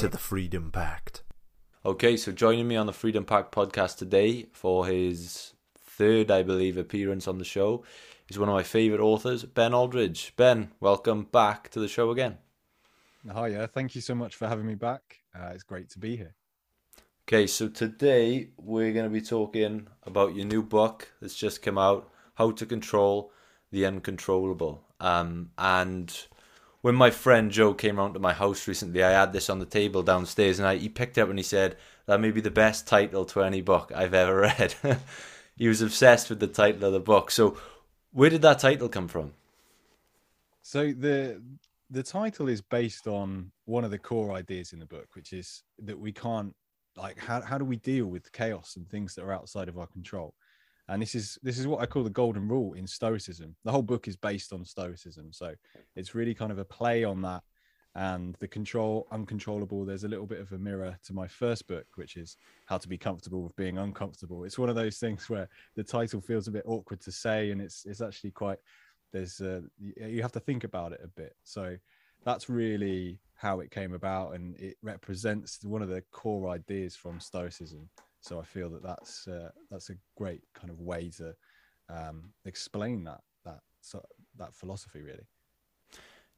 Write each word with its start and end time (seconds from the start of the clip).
to 0.00 0.08
the 0.08 0.16
Freedom 0.16 0.70
Pact. 0.70 1.22
Okay, 1.84 2.16
so 2.16 2.32
joining 2.32 2.66
me 2.66 2.74
on 2.74 2.86
the 2.86 2.92
Freedom 2.94 3.22
Pact 3.22 3.54
podcast 3.54 3.98
today 3.98 4.46
for 4.50 4.86
his 4.86 5.52
third, 5.78 6.30
I 6.30 6.42
believe, 6.42 6.78
appearance 6.78 7.28
on 7.28 7.36
the 7.36 7.44
show 7.44 7.84
is 8.26 8.38
one 8.38 8.48
of 8.48 8.54
my 8.54 8.62
favourite 8.62 9.02
authors, 9.02 9.44
Ben 9.44 9.74
Aldridge. 9.74 10.32
Ben, 10.38 10.70
welcome 10.80 11.24
back 11.24 11.68
to 11.72 11.80
the 11.80 11.86
show 11.86 12.10
again. 12.12 12.38
Hi, 13.30 13.48
yeah, 13.48 13.66
thank 13.66 13.94
you 13.94 14.00
so 14.00 14.14
much 14.14 14.36
for 14.36 14.48
having 14.48 14.64
me 14.64 14.74
back. 14.74 15.18
Uh, 15.38 15.50
it's 15.52 15.64
great 15.64 15.90
to 15.90 15.98
be 15.98 16.16
here. 16.16 16.34
Okay, 17.28 17.46
so 17.46 17.68
today 17.68 18.52
we're 18.56 18.94
going 18.94 19.04
to 19.04 19.10
be 19.10 19.20
talking 19.20 19.86
about 20.04 20.34
your 20.34 20.46
new 20.46 20.62
book 20.62 21.12
that's 21.20 21.36
just 21.36 21.60
come 21.60 21.76
out, 21.76 22.10
How 22.36 22.52
to 22.52 22.64
Control 22.64 23.32
the 23.70 23.84
Uncontrollable. 23.84 24.82
Um, 24.98 25.50
and 25.58 26.10
when 26.82 26.94
my 26.94 27.10
friend 27.10 27.50
Joe 27.50 27.74
came 27.74 27.96
round 27.96 28.14
to 28.14 28.20
my 28.20 28.32
house 28.32 28.66
recently, 28.66 29.02
I 29.02 29.10
had 29.10 29.32
this 29.32 29.50
on 29.50 29.58
the 29.58 29.66
table 29.66 30.02
downstairs, 30.02 30.58
and 30.58 30.66
I, 30.66 30.76
he 30.76 30.88
picked 30.88 31.18
it 31.18 31.22
up 31.22 31.28
and 31.28 31.38
he 31.38 31.42
said 31.42 31.76
that 32.06 32.20
may 32.20 32.30
be 32.30 32.40
the 32.40 32.50
best 32.50 32.86
title 32.86 33.24
to 33.26 33.42
any 33.42 33.60
book 33.60 33.92
I've 33.94 34.14
ever 34.14 34.36
read. 34.58 34.74
he 35.56 35.68
was 35.68 35.82
obsessed 35.82 36.30
with 36.30 36.40
the 36.40 36.46
title 36.46 36.84
of 36.84 36.92
the 36.92 37.00
book. 37.00 37.30
So, 37.30 37.58
where 38.12 38.30
did 38.30 38.42
that 38.42 38.58
title 38.58 38.88
come 38.88 39.08
from? 39.08 39.32
So 40.62 40.92
the 40.92 41.42
the 41.90 42.02
title 42.02 42.48
is 42.48 42.60
based 42.60 43.06
on 43.06 43.50
one 43.64 43.84
of 43.84 43.90
the 43.90 43.98
core 43.98 44.32
ideas 44.32 44.72
in 44.72 44.78
the 44.78 44.86
book, 44.86 45.08
which 45.14 45.32
is 45.32 45.62
that 45.80 45.98
we 45.98 46.12
can't 46.12 46.54
like 46.96 47.18
how 47.18 47.40
how 47.40 47.58
do 47.58 47.64
we 47.64 47.76
deal 47.76 48.06
with 48.06 48.32
chaos 48.32 48.76
and 48.76 48.88
things 48.88 49.14
that 49.14 49.24
are 49.24 49.32
outside 49.32 49.68
of 49.68 49.78
our 49.78 49.86
control 49.86 50.34
and 50.90 51.00
this 51.00 51.14
is 51.14 51.38
this 51.42 51.58
is 51.58 51.66
what 51.68 51.80
i 51.80 51.86
call 51.86 52.02
the 52.02 52.10
golden 52.10 52.48
rule 52.48 52.74
in 52.74 52.86
stoicism. 52.86 53.54
The 53.64 53.70
whole 53.70 53.82
book 53.82 54.08
is 54.08 54.16
based 54.16 54.52
on 54.52 54.64
stoicism. 54.64 55.32
So 55.32 55.54
it's 55.94 56.14
really 56.14 56.34
kind 56.34 56.50
of 56.50 56.58
a 56.58 56.64
play 56.64 57.04
on 57.04 57.22
that 57.22 57.42
and 57.94 58.36
the 58.40 58.48
control 58.48 59.06
uncontrollable. 59.10 59.84
There's 59.84 60.04
a 60.04 60.08
little 60.08 60.26
bit 60.26 60.40
of 60.40 60.52
a 60.52 60.58
mirror 60.58 60.96
to 61.04 61.12
my 61.12 61.28
first 61.28 61.68
book 61.68 61.86
which 61.94 62.16
is 62.16 62.36
how 62.66 62.76
to 62.76 62.88
be 62.88 62.98
comfortable 62.98 63.42
with 63.42 63.54
being 63.54 63.78
uncomfortable. 63.78 64.44
It's 64.44 64.58
one 64.58 64.68
of 64.68 64.74
those 64.74 64.98
things 64.98 65.30
where 65.30 65.48
the 65.76 65.84
title 65.84 66.20
feels 66.20 66.48
a 66.48 66.52
bit 66.52 66.64
awkward 66.66 67.00
to 67.02 67.12
say 67.12 67.52
and 67.52 67.60
it's 67.60 67.86
it's 67.86 68.00
actually 68.00 68.32
quite 68.32 68.58
there's 69.12 69.40
uh, 69.40 69.60
you 69.78 70.22
have 70.22 70.32
to 70.32 70.40
think 70.40 70.64
about 70.64 70.92
it 70.92 71.00
a 71.04 71.08
bit. 71.08 71.36
So 71.44 71.76
that's 72.24 72.48
really 72.48 73.20
how 73.34 73.60
it 73.60 73.70
came 73.70 73.94
about 73.94 74.34
and 74.34 74.56
it 74.58 74.76
represents 74.82 75.64
one 75.64 75.82
of 75.82 75.88
the 75.88 76.02
core 76.10 76.50
ideas 76.50 76.96
from 76.96 77.20
stoicism 77.20 77.88
so 78.20 78.40
i 78.40 78.44
feel 78.44 78.70
that 78.70 78.82
that's 78.82 79.26
uh, 79.28 79.50
that's 79.70 79.90
a 79.90 79.94
great 80.16 80.42
kind 80.54 80.70
of 80.70 80.80
way 80.80 81.10
to 81.10 81.34
um, 81.88 82.32
explain 82.44 83.04
that 83.04 83.20
that 83.44 83.60
so, 83.80 84.02
that 84.36 84.54
philosophy 84.54 85.02
really. 85.02 85.26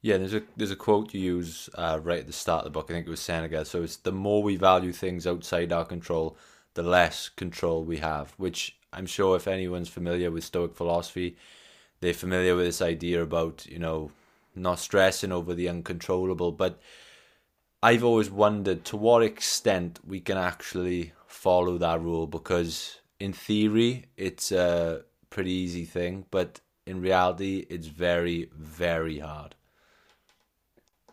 Yeah 0.01 0.17
there's 0.17 0.33
a 0.33 0.41
there's 0.57 0.71
a 0.71 0.75
quote 0.75 1.13
you 1.13 1.21
use 1.21 1.69
uh, 1.75 1.99
right 2.01 2.19
at 2.19 2.27
the 2.27 2.33
start 2.33 2.65
of 2.65 2.65
the 2.65 2.77
book. 2.77 2.89
I 2.89 2.93
think 2.93 3.07
it 3.07 3.11
was 3.11 3.19
seneca 3.19 3.65
so 3.65 3.83
it's 3.83 3.97
the 3.97 4.11
more 4.11 4.41
we 4.41 4.55
value 4.55 4.91
things 4.91 5.27
outside 5.27 5.71
our 5.71 5.85
control 5.85 6.37
the 6.73 6.83
less 6.83 7.29
control 7.29 7.83
we 7.83 7.97
have 7.97 8.33
which 8.37 8.75
i'm 8.91 9.05
sure 9.05 9.35
if 9.35 9.47
anyone's 9.47 9.89
familiar 9.89 10.31
with 10.31 10.43
stoic 10.43 10.75
philosophy 10.75 11.37
they're 11.99 12.13
familiar 12.13 12.55
with 12.55 12.65
this 12.65 12.81
idea 12.81 13.21
about 13.21 13.65
you 13.67 13.79
know 13.79 14.11
not 14.55 14.79
stressing 14.79 15.31
over 15.31 15.53
the 15.53 15.69
uncontrollable. 15.69 16.51
But 16.51 16.79
I've 17.81 18.03
always 18.03 18.29
wondered 18.29 18.85
to 18.85 18.97
what 18.97 19.23
extent 19.23 19.99
we 20.05 20.19
can 20.19 20.37
actually 20.37 21.13
follow 21.33 21.77
that 21.79 22.01
rule 22.01 22.27
because 22.27 22.99
in 23.19 23.33
theory 23.33 24.05
it's 24.17 24.51
a 24.51 25.03
pretty 25.29 25.51
easy 25.51 25.83
thing, 25.83 26.25
but 26.31 26.61
in 26.85 27.01
reality 27.01 27.65
it's 27.69 27.87
very, 27.87 28.49
very 28.55 29.19
hard. 29.19 29.55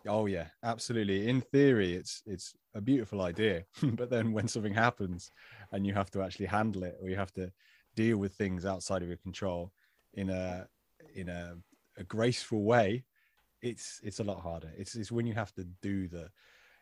Oh 0.07 0.25
yeah, 0.25 0.47
absolutely. 0.63 1.27
In 1.27 1.41
theory, 1.41 1.93
it's 1.93 2.23
it's 2.25 2.55
a 2.73 2.81
beautiful 2.81 3.21
idea, 3.21 3.65
but 3.83 4.09
then 4.09 4.31
when 4.31 4.47
something 4.47 4.73
happens 4.73 5.31
and 5.71 5.85
you 5.85 5.93
have 5.93 6.09
to 6.11 6.21
actually 6.21 6.47
handle 6.47 6.83
it, 6.83 6.97
or 7.01 7.09
you 7.09 7.15
have 7.15 7.33
to 7.33 7.51
deal 7.95 8.17
with 8.17 8.33
things 8.33 8.65
outside 8.65 9.01
of 9.01 9.07
your 9.07 9.17
control 9.17 9.71
in 10.13 10.29
a 10.29 10.67
in 11.15 11.29
a, 11.29 11.55
a 11.97 12.03
graceful 12.03 12.63
way, 12.63 13.03
it's 13.61 13.99
it's 14.03 14.19
a 14.19 14.23
lot 14.23 14.39
harder. 14.39 14.71
It's 14.77 14.95
it's 14.95 15.11
when 15.11 15.27
you 15.27 15.33
have 15.33 15.53
to 15.53 15.65
do 15.81 16.07
the, 16.07 16.29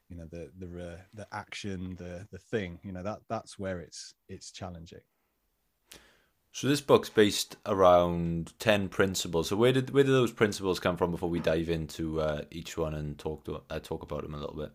you 0.09 0.17
know, 0.17 0.25
the 0.29 0.51
the 0.57 0.83
uh, 0.83 0.97
the 1.13 1.27
action, 1.31 1.95
the 1.97 2.27
the 2.31 2.39
thing. 2.39 2.79
You 2.83 2.91
know 2.91 3.03
that 3.03 3.19
that's 3.29 3.59
where 3.59 3.79
it's 3.79 4.13
it's 4.27 4.51
challenging. 4.51 5.01
So 6.51 6.67
this 6.67 6.81
book's 6.81 7.09
based 7.09 7.57
around 7.65 8.57
ten 8.59 8.89
principles. 8.89 9.49
So 9.49 9.55
where 9.55 9.71
did 9.71 9.91
where 9.91 10.03
did 10.03 10.11
those 10.11 10.31
principles 10.31 10.79
come 10.79 10.97
from? 10.97 11.11
Before 11.11 11.29
we 11.29 11.39
dive 11.39 11.69
into 11.69 12.21
uh, 12.21 12.41
each 12.49 12.77
one 12.77 12.95
and 12.95 13.17
talk 13.17 13.45
to 13.45 13.61
uh, 13.69 13.79
talk 13.79 14.03
about 14.03 14.23
them 14.23 14.33
a 14.33 14.39
little 14.39 14.55
bit. 14.57 14.71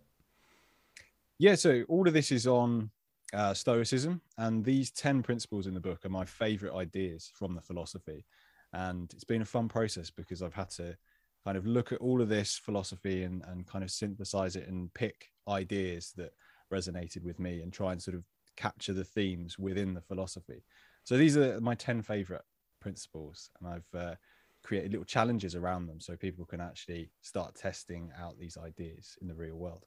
Yeah. 1.39 1.57
So 1.57 1.83
all 1.89 2.07
of 2.07 2.15
this 2.15 2.31
is 2.31 2.47
on 2.47 2.91
uh, 3.33 3.55
Stoicism, 3.55 4.21
and 4.39 4.65
these 4.65 4.93
ten 4.93 5.23
principles 5.23 5.67
in 5.67 5.75
the 5.75 5.81
book 5.81 6.05
are 6.07 6.11
my 6.11 6.25
favorite 6.25 6.75
ideas 6.75 7.33
from 7.35 7.57
the 7.57 7.61
philosophy, 7.61 8.25
and 8.73 9.13
it's 9.13 9.25
been 9.25 9.43
a 9.43 9.47
fun 9.47 9.69
process 9.69 10.11
because 10.11 10.43
I've 10.43 10.55
had 10.55 10.71
to 10.71 10.97
kind 11.45 11.57
of 11.57 11.67
look 11.67 11.93
at 11.93 12.01
all 12.01 12.23
of 12.23 12.29
this 12.29 12.57
philosophy 12.57 13.25
and, 13.25 13.43
and 13.49 13.67
kind 13.67 13.85
of 13.85 13.91
synthesize 13.91 14.57
it 14.57 14.67
and 14.69 14.93
pick 14.95 15.31
ideas 15.49 16.13
that 16.17 16.33
resonated 16.73 17.23
with 17.23 17.39
me 17.39 17.61
and 17.61 17.73
try 17.73 17.93
and 17.93 18.03
sort 18.03 18.17
of 18.17 18.25
capture 18.57 18.93
the 18.93 19.05
themes 19.05 19.59
within 19.59 19.95
the 19.95 20.01
philosophy. 20.01 20.63
So 21.05 21.17
these 21.17 21.37
are 21.37 21.61
my 21.61 21.75
10 21.75 22.03
favorite 22.03 22.45
principles, 22.81 23.51
and 23.61 23.69
I've 23.69 24.01
uh, 24.01 24.15
created 24.63 24.93
little 24.93 25.05
challenges 25.05 25.55
around 25.55 25.87
them 25.87 26.01
so 26.01 26.17
people 26.17 26.47
can 26.47 26.61
actually 26.61 27.11
start 27.21 27.55
testing 27.55 28.11
out 28.19 28.39
these 28.39 28.57
ideas 28.57 29.17
in 29.21 29.29
the 29.29 29.35
real 29.35 29.57
world. 29.57 29.85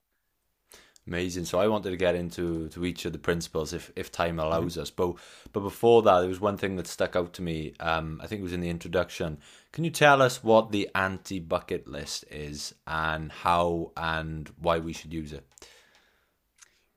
Amazing. 1.07 1.45
So 1.45 1.59
I 1.59 1.69
wanted 1.69 1.91
to 1.91 1.97
get 1.97 2.15
into 2.15 2.67
to 2.69 2.85
each 2.85 3.05
of 3.05 3.13
the 3.13 3.17
principles 3.17 3.71
if, 3.71 3.91
if 3.95 4.11
time 4.11 4.39
allows 4.39 4.73
mm-hmm. 4.73 4.81
us. 4.81 4.91
But 4.91 5.15
but 5.53 5.61
before 5.61 6.01
that, 6.01 6.19
there 6.19 6.27
was 6.27 6.41
one 6.41 6.57
thing 6.57 6.75
that 6.75 6.85
stuck 6.85 7.15
out 7.15 7.31
to 7.33 7.41
me. 7.41 7.73
Um, 7.79 8.19
I 8.21 8.27
think 8.27 8.41
it 8.41 8.43
was 8.43 8.51
in 8.51 8.59
the 8.59 8.69
introduction. 8.69 9.37
Can 9.71 9.85
you 9.85 9.89
tell 9.89 10.21
us 10.21 10.43
what 10.43 10.71
the 10.71 10.89
anti 10.93 11.39
bucket 11.39 11.87
list 11.87 12.25
is 12.29 12.75
and 12.85 13.31
how 13.31 13.93
and 13.95 14.51
why 14.59 14.79
we 14.79 14.91
should 14.91 15.13
use 15.13 15.31
it? 15.31 15.47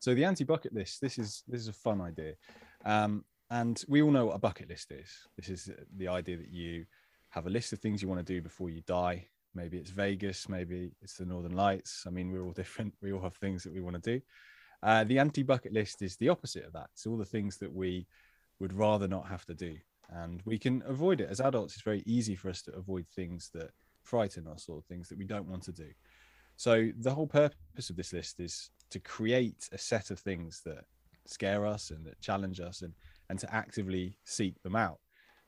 So 0.00 0.12
the 0.12 0.24
anti 0.24 0.42
bucket 0.42 0.74
list. 0.74 1.00
This 1.00 1.16
is 1.16 1.44
this 1.46 1.60
is 1.60 1.68
a 1.68 1.72
fun 1.72 2.00
idea, 2.00 2.34
um, 2.84 3.24
and 3.48 3.80
we 3.86 4.02
all 4.02 4.10
know 4.10 4.26
what 4.26 4.36
a 4.36 4.40
bucket 4.40 4.68
list 4.68 4.90
is. 4.90 5.08
This 5.36 5.48
is 5.48 5.70
the 5.96 6.08
idea 6.08 6.36
that 6.38 6.50
you 6.50 6.84
have 7.28 7.46
a 7.46 7.50
list 7.50 7.72
of 7.72 7.78
things 7.78 8.02
you 8.02 8.08
want 8.08 8.26
to 8.26 8.34
do 8.34 8.42
before 8.42 8.70
you 8.70 8.80
die 8.80 9.28
maybe 9.54 9.78
it's 9.78 9.90
Vegas, 9.90 10.48
maybe 10.48 10.92
it's 11.02 11.16
the 11.16 11.24
Northern 11.24 11.56
Lights. 11.56 12.04
I 12.06 12.10
mean, 12.10 12.30
we're 12.30 12.44
all 12.44 12.52
different. 12.62 12.94
We 13.02 13.12
all 13.12 13.22
have 13.22 13.36
things 13.36 13.62
that 13.64 13.72
we 13.72 13.80
want 13.80 14.02
to 14.02 14.18
do. 14.18 14.20
Uh, 14.82 15.04
the 15.04 15.18
anti 15.18 15.42
bucket 15.42 15.72
list 15.72 16.02
is 16.02 16.16
the 16.16 16.28
opposite 16.28 16.64
of 16.64 16.72
that. 16.72 16.88
It's 16.92 17.06
all 17.06 17.18
the 17.18 17.24
things 17.24 17.58
that 17.58 17.72
we 17.72 18.06
would 18.58 18.72
rather 18.72 19.08
not 19.08 19.28
have 19.28 19.44
to 19.46 19.54
do. 19.54 19.76
And 20.10 20.42
we 20.44 20.58
can 20.58 20.82
avoid 20.86 21.20
it. 21.20 21.28
As 21.30 21.40
adults, 21.40 21.74
it's 21.74 21.82
very 21.82 22.02
easy 22.06 22.34
for 22.34 22.48
us 22.50 22.62
to 22.62 22.72
avoid 22.72 23.06
things 23.08 23.50
that 23.54 23.70
frighten 24.02 24.46
us 24.46 24.66
or 24.68 24.82
things 24.82 25.08
that 25.08 25.18
we 25.18 25.24
don't 25.24 25.48
want 25.48 25.62
to 25.64 25.72
do. 25.72 25.88
So, 26.56 26.90
the 26.98 27.14
whole 27.14 27.26
purpose 27.26 27.90
of 27.90 27.96
this 27.96 28.12
list 28.12 28.40
is 28.40 28.70
to 28.90 29.00
create 29.00 29.68
a 29.72 29.78
set 29.78 30.10
of 30.10 30.18
things 30.18 30.62
that 30.64 30.84
scare 31.26 31.64
us 31.64 31.90
and 31.90 32.04
that 32.04 32.20
challenge 32.20 32.60
us 32.60 32.82
and, 32.82 32.92
and 33.28 33.38
to 33.38 33.54
actively 33.54 34.18
seek 34.24 34.60
them 34.62 34.76
out. 34.76 34.98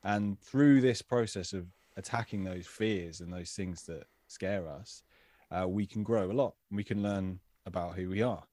And 0.04 0.38
through 0.40 0.80
this 0.80 1.02
process 1.02 1.52
of 1.52 1.66
attacking 1.96 2.44
those 2.44 2.66
fears 2.66 3.20
and 3.20 3.32
those 3.32 3.52
things 3.52 3.82
that 3.84 4.04
scare 4.28 4.68
us, 4.68 5.02
uh, 5.50 5.68
we 5.68 5.86
can 5.86 6.02
grow 6.02 6.30
a 6.30 6.32
lot. 6.32 6.54
We 6.70 6.84
can 6.84 7.02
learn 7.02 7.40
about 7.66 7.94
who 7.94 8.08
we 8.08 8.22
are. 8.22 8.44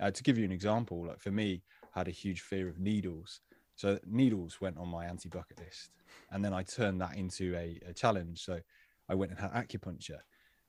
Uh, 0.00 0.10
to 0.10 0.22
give 0.22 0.38
you 0.38 0.44
an 0.44 0.52
example, 0.52 1.06
like 1.06 1.20
for 1.20 1.30
me, 1.30 1.62
I 1.94 2.00
had 2.00 2.08
a 2.08 2.12
huge 2.12 2.40
fear 2.40 2.68
of 2.68 2.78
needles. 2.78 3.40
So 3.76 3.98
needles 4.06 4.60
went 4.60 4.78
on 4.78 4.88
my 4.88 5.04
anti-bucket 5.06 5.58
list, 5.58 5.90
and 6.30 6.44
then 6.44 6.52
I 6.52 6.62
turned 6.62 7.00
that 7.00 7.16
into 7.16 7.54
a, 7.54 7.78
a 7.86 7.92
challenge. 7.92 8.44
So 8.44 8.60
I 9.08 9.14
went 9.14 9.32
and 9.32 9.40
had 9.40 9.52
acupuncture, 9.52 10.20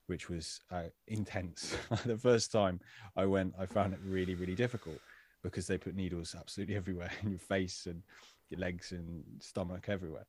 which 0.08 0.30
was 0.30 0.60
uh, 0.72 0.90
intense. 1.08 1.76
the 2.06 2.18
first 2.18 2.52
time 2.52 2.80
I 3.16 3.26
went, 3.26 3.54
I 3.58 3.66
found 3.66 3.94
it 3.94 4.00
really, 4.04 4.36
really 4.36 4.56
difficult 4.56 5.00
because 5.44 5.68
they 5.68 5.78
put 5.78 5.96
needles 5.96 6.36
absolutely 6.38 6.76
everywhere 6.82 7.12
in 7.24 7.30
your 7.30 7.40
face 7.40 7.86
and 7.86 8.04
your 8.50 8.60
legs 8.60 8.92
and 8.92 9.24
stomach 9.40 9.86
everywhere. 9.88 10.26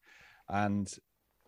And 0.48 0.92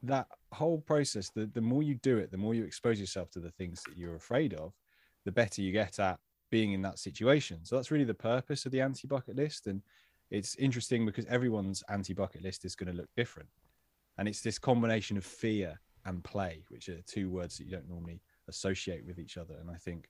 that 0.07 0.27
whole 0.53 0.79
process, 0.79 1.31
the, 1.31 1.47
the 1.47 1.61
more 1.61 1.83
you 1.83 1.95
do 1.97 2.19
it, 2.19 2.31
the 2.31 2.39
more 2.39 2.55
you 2.55 2.65
expose 2.65 3.01
yourself 3.01 3.31
to 3.33 3.41
the 3.41 3.51
things 3.51 3.83
that 3.87 3.97
you're 3.97 4.17
afraid 4.17 4.55
of, 4.55 4.73
the 5.25 5.33
better 5.33 5.63
you 5.63 5.73
get 5.73 5.99
at 5.99 6.19
being 6.51 6.73
in 6.73 6.83
that 6.83 6.99
situation. 6.99 7.61
So 7.65 7.77
that's 7.77 7.91
really 7.91 8.05
the 8.05 8.15
purpose 8.15 8.67
of 8.67 8.73
the 8.73 8.81
anti 8.81 9.09
bucket 9.09 9.37
list. 9.37 9.67
And 9.67 9.83
it's 10.31 10.55
interesting 10.57 11.07
because 11.07 11.27
everyone's 11.27 11.83
anti 11.89 12.15
bucket 12.15 12.43
list 12.43 12.65
is 12.65 12.77
going 12.77 12.91
to 12.93 12.97
look 12.97 13.09
different. 13.17 13.49
And 14.19 14.29
it's 14.29 14.41
this 14.41 14.59
combination 14.59 15.17
of 15.17 15.25
fear 15.25 15.81
and 16.05 16.23
play, 16.23 16.65
which 16.69 16.89
are 16.89 17.01
two 17.07 17.31
words 17.31 17.59
that 17.59 17.65
you 17.65 17.71
don't 17.71 17.89
normally 17.89 18.21
associate 18.49 19.05
with 19.07 19.19
each 19.19 19.37
other. 19.37 19.55
And 19.61 19.71
I 19.71 19.77
think 19.77 20.09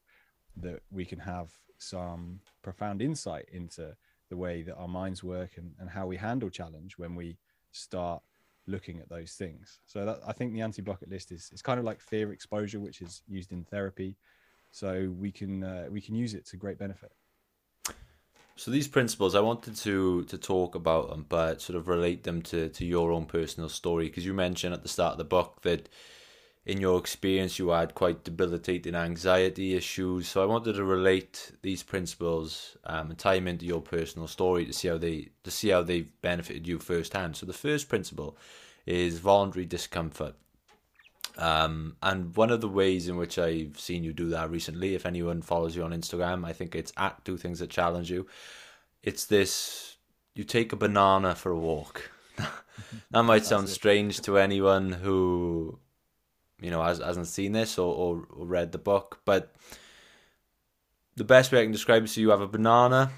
that 0.56 0.81
we 0.91 1.05
can 1.05 1.19
have 1.19 1.50
some 1.79 2.41
profound 2.62 3.00
insight 3.00 3.46
into 3.52 3.96
the 4.31 4.37
way 4.37 4.62
that 4.62 4.76
our 4.76 4.88
minds 4.88 5.23
work 5.23 5.52
and, 5.56 5.73
and 5.79 5.88
how 5.88 6.06
we 6.06 6.17
handle 6.17 6.50
challenge 6.50 6.99
when 6.99 7.14
we 7.14 7.37
start 7.73 8.23
looking 8.66 9.00
at 9.00 9.08
those 9.08 9.32
things. 9.32 9.81
So 9.87 10.05
that, 10.05 10.20
I 10.26 10.32
think 10.32 10.52
the 10.52 10.62
anti 10.62 10.82
bucket 10.82 11.11
list 11.11 11.32
is 11.32 11.50
it's 11.52 11.62
kind 11.62 11.78
of 11.78 11.84
like 11.84 12.00
fear 12.00 12.32
exposure, 12.32 12.81
which 12.81 13.02
is 13.02 13.22
used 13.28 13.52
in 13.52 13.64
therapy. 13.64 14.16
So 14.70 15.12
we 15.19 15.31
can 15.31 15.62
uh, 15.62 15.87
we 15.90 16.00
can 16.00 16.14
use 16.14 16.34
it 16.34 16.46
to 16.46 16.56
great 16.56 16.78
benefit. 16.78 17.12
So 18.56 18.70
these 18.70 18.87
principles, 18.87 19.34
I 19.34 19.40
wanted 19.40 19.76
to 19.76 20.25
to 20.25 20.38
talk 20.38 20.75
about 20.75 21.11
them, 21.11 21.26
but 21.28 21.61
sort 21.61 21.76
of 21.76 21.88
relate 21.88 22.22
them 22.22 22.43
to 22.43 22.69
to 22.69 22.84
your 22.84 23.12
own 23.12 23.26
personal 23.26 23.69
story 23.69 24.06
because 24.06 24.25
you 24.25 24.34
mentioned 24.34 24.75
at 24.75 24.82
the 24.82 24.88
start 24.88 25.12
of 25.12 25.19
the 25.19 25.25
book 25.25 25.62
that 25.62 25.88
in 26.66 26.81
your 26.81 26.99
experience 26.99 27.58
you 27.58 27.69
had 27.69 27.94
quite 27.94 28.25
debilitating 28.25 28.94
anxiety 28.94 29.75
issues. 29.75 30.28
So 30.28 30.43
I 30.43 30.46
wanted 30.46 30.75
to 30.75 30.84
relate 30.84 31.52
these 31.62 31.82
principles 31.82 32.76
um, 32.84 33.11
and 33.11 33.19
tie 33.19 33.34
them 33.34 33.49
into 33.49 33.66
your 33.66 33.82
personal 33.82 34.28
story 34.28 34.64
to 34.64 34.72
see 34.72 34.88
how 34.88 34.99
they 34.99 35.28
to 35.43 35.50
see 35.50 35.69
how 35.69 35.82
they've 35.82 36.11
benefited 36.22 36.66
you 36.66 36.78
firsthand. 36.78 37.37
So 37.37 37.44
the 37.44 37.52
first 37.52 37.88
principle 37.88 38.37
is 38.87 39.19
voluntary 39.19 39.66
discomfort. 39.66 40.34
Um, 41.37 41.96
and 42.02 42.34
one 42.37 42.50
of 42.50 42.61
the 42.61 42.69
ways 42.69 43.08
in 43.08 43.17
which 43.17 43.38
I've 43.38 43.78
seen 43.78 44.05
you 44.05 44.12
do 44.12 44.28
that 44.31 44.50
recently, 44.50 44.94
if 44.94 45.05
anyone 45.05 45.43
follows 45.43 45.75
you 45.75 45.82
on 45.82 45.90
Instagram, 45.90 46.46
I 46.46 46.52
think 46.52 46.75
it's 46.75 46.93
at 46.96 47.25
do 47.25 47.37
things 47.37 47.58
that 47.58 47.70
challenge 47.70 48.10
you. 48.10 48.26
It's 49.02 49.26
this 49.26 49.96
you 50.34 50.44
take 50.44 50.72
a 50.72 50.76
banana 50.76 51.34
for 51.34 51.52
a 51.52 51.58
walk. 51.58 52.10
that 53.10 53.22
might 53.22 53.44
sound 53.44 53.69
strange 53.69 54.20
to 54.22 54.38
anyone 54.38 54.93
who 54.93 55.78
you 56.64 56.70
know 56.70 56.82
has, 56.82 56.99
hasn't 56.99 57.26
seen 57.26 57.52
this 57.52 57.78
or, 57.78 57.94
or, 57.94 58.26
or 58.37 58.46
read 58.46 58.72
the 58.72 58.78
book, 58.78 59.20
but 59.25 59.55
the 61.16 61.25
best 61.25 61.52
way 61.52 61.61
I 61.61 61.62
can 61.62 61.72
describe 61.72 62.02
it 62.02 62.06
is 62.06 62.16
you 62.16 62.31
have 62.31 62.40
a 62.40 62.49
banana 62.49 63.11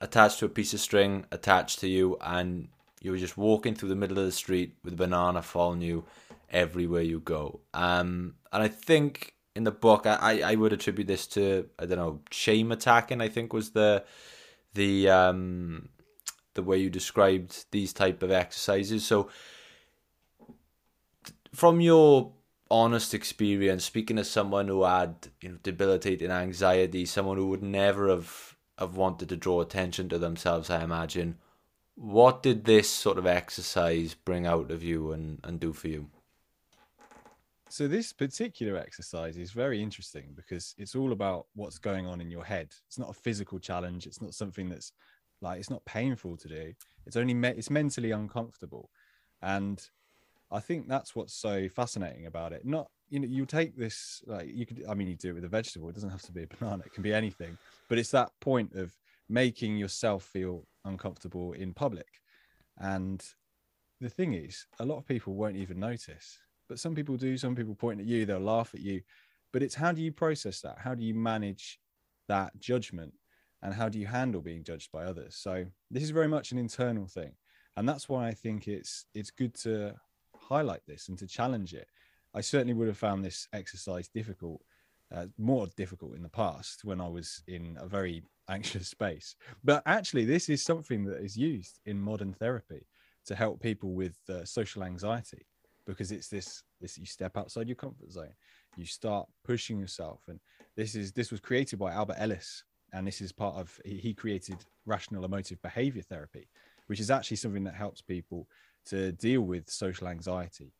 attached 0.00 0.38
to 0.40 0.46
a 0.46 0.48
piece 0.48 0.74
of 0.74 0.80
string 0.80 1.26
attached 1.30 1.80
to 1.80 1.88
you, 1.88 2.16
and 2.20 2.68
you're 3.00 3.16
just 3.16 3.36
walking 3.36 3.74
through 3.74 3.90
the 3.90 3.96
middle 3.96 4.18
of 4.18 4.24
the 4.24 4.32
street 4.32 4.76
with 4.82 4.94
a 4.94 4.96
banana 4.96 5.42
following 5.42 5.82
you 5.82 6.04
everywhere 6.50 7.02
you 7.02 7.20
go. 7.20 7.60
Um, 7.74 8.34
and 8.52 8.62
I 8.62 8.68
think 8.68 9.34
in 9.54 9.64
the 9.64 9.70
book, 9.70 10.06
I, 10.06 10.40
I 10.40 10.54
would 10.54 10.72
attribute 10.72 11.06
this 11.06 11.26
to 11.28 11.68
I 11.78 11.86
don't 11.86 11.98
know 11.98 12.20
shame 12.30 12.72
attacking. 12.72 13.20
I 13.20 13.28
think 13.28 13.52
was 13.52 13.70
the 13.70 14.04
the 14.72 15.10
um, 15.10 15.90
the 16.54 16.62
way 16.62 16.78
you 16.78 16.90
described 16.90 17.66
these 17.70 17.92
type 17.92 18.22
of 18.22 18.30
exercises. 18.30 19.04
So 19.04 19.28
from 21.52 21.80
your 21.80 22.32
honest 22.74 23.14
experience, 23.14 23.84
speaking 23.84 24.18
as 24.18 24.28
someone 24.28 24.66
who 24.66 24.82
had 24.82 25.28
you 25.40 25.50
know 25.50 25.58
debilitating 25.62 26.32
anxiety, 26.32 27.06
someone 27.06 27.36
who 27.36 27.46
would 27.46 27.62
never 27.62 28.08
have 28.08 28.56
have 28.78 28.96
wanted 28.96 29.28
to 29.28 29.36
draw 29.36 29.60
attention 29.60 30.08
to 30.08 30.18
themselves, 30.18 30.68
I 30.68 30.82
imagine. 30.82 31.38
What 31.94 32.42
did 32.42 32.64
this 32.64 32.90
sort 32.90 33.18
of 33.18 33.26
exercise 33.26 34.14
bring 34.14 34.44
out 34.48 34.72
of 34.72 34.82
you 34.82 35.12
and, 35.12 35.38
and 35.44 35.60
do 35.60 35.72
for 35.72 35.86
you? 35.86 36.10
So 37.68 37.86
this 37.86 38.12
particular 38.12 38.76
exercise 38.76 39.36
is 39.36 39.52
very 39.52 39.80
interesting 39.80 40.32
because 40.34 40.74
it's 40.76 40.96
all 40.96 41.12
about 41.12 41.46
what's 41.54 41.78
going 41.78 42.06
on 42.06 42.20
in 42.20 42.32
your 42.32 42.44
head. 42.44 42.74
It's 42.88 42.98
not 42.98 43.10
a 43.10 43.20
physical 43.20 43.60
challenge. 43.60 44.06
It's 44.08 44.20
not 44.20 44.34
something 44.34 44.68
that's 44.68 44.92
like 45.40 45.60
it's 45.60 45.70
not 45.70 45.84
painful 45.84 46.36
to 46.38 46.48
do. 46.48 46.72
It's 47.06 47.16
only 47.16 47.34
me- 47.34 47.54
it's 47.56 47.70
mentally 47.70 48.10
uncomfortable, 48.10 48.90
and 49.40 49.80
I 50.54 50.60
think 50.60 50.88
that's 50.88 51.14
what's 51.14 51.34
so 51.34 51.68
fascinating 51.68 52.26
about 52.26 52.52
it. 52.52 52.64
Not 52.64 52.88
you 53.10 53.20
know 53.20 53.28
you 53.28 53.44
take 53.44 53.76
this 53.76 54.22
like 54.26 54.48
you 54.52 54.64
could 54.66 54.84
I 54.88 54.94
mean 54.94 55.08
you 55.08 55.16
do 55.16 55.30
it 55.30 55.34
with 55.34 55.44
a 55.44 55.48
vegetable. 55.48 55.88
It 55.88 55.94
doesn't 55.94 56.10
have 56.10 56.22
to 56.22 56.32
be 56.32 56.44
a 56.44 56.46
banana. 56.46 56.84
It 56.86 56.94
can 56.94 57.02
be 57.02 57.12
anything. 57.12 57.58
But 57.88 57.98
it's 57.98 58.10
that 58.12 58.30
point 58.40 58.74
of 58.74 58.92
making 59.28 59.76
yourself 59.76 60.24
feel 60.24 60.66
uncomfortable 60.84 61.52
in 61.52 61.74
public, 61.74 62.08
and 62.78 63.24
the 64.00 64.08
thing 64.08 64.34
is, 64.34 64.66
a 64.80 64.84
lot 64.84 64.98
of 64.98 65.06
people 65.06 65.34
won't 65.34 65.56
even 65.56 65.78
notice 65.78 66.38
but 66.68 66.78
some 66.78 66.94
people 66.94 67.16
do. 67.16 67.36
Some 67.36 67.54
people 67.54 67.74
point 67.74 68.00
at 68.00 68.06
you, 68.06 68.26
they'll 68.26 68.40
laugh 68.40 68.74
at 68.74 68.80
you. 68.80 69.02
But 69.52 69.62
it's 69.62 69.74
how 69.74 69.92
do 69.92 70.02
you 70.02 70.12
process 70.12 70.60
that? 70.62 70.78
How 70.78 70.94
do 70.94 71.04
you 71.04 71.14
manage 71.14 71.78
that 72.28 72.58
judgment? 72.58 73.12
And 73.62 73.72
how 73.72 73.88
do 73.88 73.98
you 73.98 74.06
handle 74.06 74.42
being 74.42 74.64
judged 74.64 74.92
by 74.92 75.04
others? 75.04 75.36
So 75.36 75.64
this 75.90 76.02
is 76.02 76.10
very 76.10 76.28
much 76.28 76.52
an 76.52 76.58
internal 76.58 77.06
thing. 77.06 77.32
And 77.76 77.88
that's 77.88 78.08
why 78.08 78.28
I 78.28 78.34
think 78.34 78.68
it's 78.68 79.06
it's 79.14 79.30
good 79.30 79.54
to 79.62 79.94
highlight 80.48 80.82
this 80.86 81.08
and 81.08 81.18
to 81.18 81.26
challenge 81.26 81.74
it. 81.74 81.86
I 82.34 82.40
certainly 82.40 82.74
would 82.74 82.88
have 82.88 82.98
found 82.98 83.24
this 83.24 83.48
exercise 83.52 84.08
difficult, 84.08 84.60
uh, 85.14 85.26
more 85.38 85.68
difficult 85.76 86.16
in 86.16 86.22
the 86.22 86.28
past 86.28 86.84
when 86.84 87.00
I 87.00 87.08
was 87.08 87.42
in 87.46 87.76
a 87.80 87.86
very 87.86 88.22
anxious 88.48 88.88
space. 88.88 89.36
But 89.62 89.82
actually, 89.86 90.24
this 90.24 90.48
is 90.48 90.62
something 90.62 91.04
that 91.04 91.22
is 91.22 91.36
used 91.36 91.80
in 91.86 91.98
modern 92.00 92.32
therapy 92.34 92.86
to 93.26 93.34
help 93.34 93.60
people 93.60 93.94
with 93.94 94.18
uh, 94.28 94.44
social 94.44 94.84
anxiety 94.84 95.46
because 95.86 96.12
it's 96.12 96.28
this 96.28 96.62
this 96.80 96.98
you 96.98 97.06
step 97.06 97.36
outside 97.36 97.68
your 97.68 97.76
comfort 97.76 98.10
zone 98.10 98.32
you 98.76 98.84
start 98.84 99.28
pushing 99.44 99.78
yourself 99.78 100.20
and 100.28 100.40
this 100.76 100.94
is 100.94 101.12
this 101.12 101.30
was 101.30 101.40
created 101.40 101.78
by 101.78 101.92
albert 101.92 102.16
ellis 102.18 102.64
and 102.92 103.06
this 103.06 103.20
is 103.20 103.32
part 103.32 103.54
of 103.56 103.78
he 103.84 104.14
created 104.14 104.56
rational 104.86 105.24
emotive 105.24 105.60
behavior 105.62 106.02
therapy 106.02 106.48
which 106.86 107.00
is 107.00 107.10
actually 107.10 107.36
something 107.36 107.64
that 107.64 107.74
helps 107.74 108.00
people 108.00 108.46
to 108.86 109.12
deal 109.12 109.42
with 109.42 109.70
social 109.70 110.08
anxiety 110.08 110.72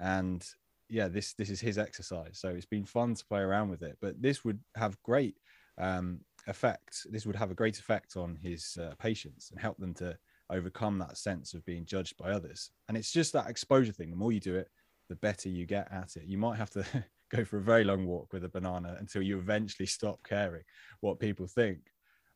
and 0.00 0.46
yeah 0.88 1.08
this 1.08 1.34
this 1.34 1.50
is 1.50 1.60
his 1.60 1.78
exercise 1.78 2.38
so 2.38 2.48
it's 2.48 2.66
been 2.66 2.84
fun 2.84 3.14
to 3.14 3.24
play 3.26 3.40
around 3.40 3.68
with 3.68 3.82
it 3.82 3.96
but 4.00 4.20
this 4.20 4.44
would 4.44 4.58
have 4.76 5.00
great 5.02 5.36
um, 5.78 6.20
effect 6.46 7.06
this 7.10 7.26
would 7.26 7.36
have 7.36 7.50
a 7.50 7.54
great 7.54 7.78
effect 7.78 8.16
on 8.16 8.36
his 8.36 8.78
uh, 8.80 8.94
patients 8.98 9.50
and 9.50 9.60
help 9.60 9.76
them 9.78 9.94
to 9.94 10.16
overcome 10.50 10.98
that 10.98 11.16
sense 11.16 11.54
of 11.54 11.64
being 11.64 11.84
judged 11.84 12.16
by 12.16 12.30
others. 12.30 12.70
And 12.88 12.96
it's 12.96 13.12
just 13.12 13.32
that 13.32 13.48
exposure 13.48 13.92
thing. 13.92 14.10
The 14.10 14.16
more 14.16 14.32
you 14.32 14.40
do 14.40 14.56
it, 14.56 14.68
the 15.08 15.16
better 15.16 15.48
you 15.48 15.66
get 15.66 15.90
at 15.92 16.16
it. 16.16 16.24
You 16.24 16.38
might 16.38 16.56
have 16.56 16.70
to 16.70 16.84
go 17.30 17.44
for 17.44 17.58
a 17.58 17.62
very 17.62 17.84
long 17.84 18.06
walk 18.06 18.32
with 18.32 18.44
a 18.44 18.48
banana 18.48 18.96
until 18.98 19.22
you 19.22 19.38
eventually 19.38 19.86
stop 19.86 20.20
caring 20.24 20.62
what 21.00 21.20
people 21.20 21.46
think. 21.46 21.80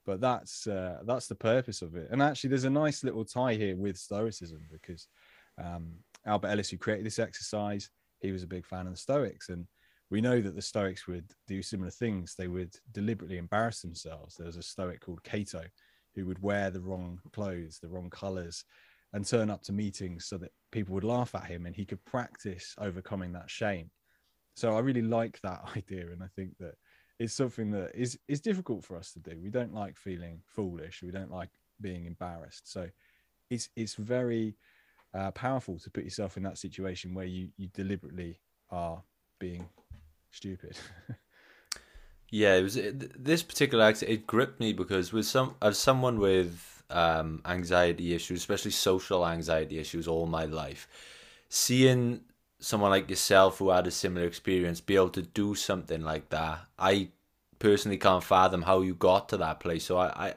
But 0.04 0.20
that's 0.20 0.66
uh, 0.66 0.99
that's 1.04 1.28
the 1.28 1.34
purpose 1.34 1.82
of 1.82 1.94
it. 1.96 2.08
And 2.10 2.22
actually, 2.22 2.50
there's 2.50 2.65
a 2.65 2.70
nice 2.70 3.05
little 3.05 3.24
tie 3.24 3.55
here 3.55 3.76
with 3.76 3.96
Stoicism 3.96 4.60
because 4.70 5.06
um, 5.62 5.93
Albert 6.26 6.48
Ellis, 6.48 6.70
who 6.70 6.79
created 6.79 7.06
this 7.06 7.19
exercise, 7.19 7.88
he 8.20 8.32
was 8.32 8.43
a 8.43 8.48
big 8.48 8.67
fan 8.67 8.86
of 8.86 8.94
the 8.94 8.98
Stoics, 8.98 9.48
and 9.48 9.67
we 10.10 10.20
know 10.20 10.41
that 10.41 10.55
the 10.55 10.62
Stoics 10.62 11.06
would 11.06 11.31
do 11.46 11.62
similar 11.62 11.91
things. 11.91 12.34
They 12.36 12.48
would 12.48 12.74
deliberately 12.93 13.38
embarrass 13.38 13.81
themselves. 13.81 14.36
There 14.36 14.46
was 14.46 14.56
a 14.56 14.62
Stoic 14.62 15.00
called 15.00 15.22
Cato 15.22 15.62
who 16.15 16.26
would 16.26 16.43
wear 16.43 16.70
the 16.70 16.81
wrong 16.81 17.19
clothes, 17.32 17.79
the 17.81 17.88
wrong 17.88 18.10
colors, 18.10 18.65
and 19.12 19.26
turn 19.26 19.50
up 19.50 19.62
to 19.62 19.72
meetings 19.72 20.26
so 20.26 20.38
that 20.38 20.53
people 20.70 20.94
would 20.94 21.05
laugh 21.05 21.34
at 21.34 21.46
him 21.46 21.67
and 21.67 21.74
he 21.74 21.84
could 21.84 22.05
practice 22.05 22.74
overcoming 22.79 23.32
that 23.32 23.50
shame. 23.50 23.91
So 24.55 24.76
I 24.76 24.81
really 24.81 25.03
like 25.03 25.41
that 25.43 25.60
idea, 25.76 26.10
and 26.10 26.22
I 26.22 26.29
think 26.36 26.50
that 26.58 26.74
it's 27.19 27.34
something 27.34 27.70
that 27.72 27.92
is 27.94 28.19
is 28.28 28.40
difficult 28.40 28.84
for 28.84 28.96
us 28.96 29.12
to 29.12 29.20
do. 29.20 29.38
We 29.40 29.50
don't 29.50 29.74
like 29.74 29.96
feeling 29.96 30.42
foolish. 30.44 31.02
We 31.02 31.10
don't 31.10 31.31
like 31.31 31.50
being 31.81 32.06
embarrassed. 32.06 32.70
So 32.70 32.88
it's 33.50 33.69
it's 33.76 33.94
very 33.94 34.56
uh, 35.14 35.31
powerful 35.32 35.78
to 35.81 35.90
put 35.90 36.04
yourself 36.04 36.36
in 36.36 36.42
that 36.44 36.58
situation 36.58 37.14
where 37.14 37.26
you 37.26 37.50
you 37.56 37.69
deliberately 37.69 38.40
are 38.70 39.02
being 39.38 39.69
stupid. 40.31 40.76
Yeah, 42.31 42.54
it 42.54 42.62
was 42.62 42.76
it, 42.76 43.22
this 43.22 43.42
particular 43.42 43.84
act. 43.84 44.02
It 44.02 44.26
gripped 44.26 44.58
me 44.58 44.72
because 44.72 45.12
with 45.12 45.26
some 45.26 45.54
as 45.60 45.78
someone 45.78 46.19
with 46.19 46.82
um, 46.88 47.42
anxiety 47.44 48.14
issues, 48.14 48.40
especially 48.40 48.70
social 48.70 49.26
anxiety 49.26 49.78
issues, 49.78 50.08
all 50.08 50.26
my 50.26 50.46
life, 50.46 50.88
seeing 51.50 52.22
someone 52.62 52.90
like 52.90 53.10
yourself 53.10 53.58
who 53.58 53.70
had 53.70 53.86
a 53.86 53.90
similar 53.90 54.26
experience 54.26 54.81
be 54.81 54.94
able 54.94 55.10
to 55.10 55.22
do 55.22 55.54
something 55.54 56.02
like 56.02 56.31
that, 56.31 56.60
I 56.78 57.08
personally 57.58 57.98
can't 57.98 58.24
fathom 58.24 58.62
how 58.62 58.81
you 58.81 58.94
got 58.94 59.28
to 59.31 59.36
that 59.38 59.60
place. 59.60 59.84
So 59.84 59.98
I, 59.98 60.28
I 60.28 60.34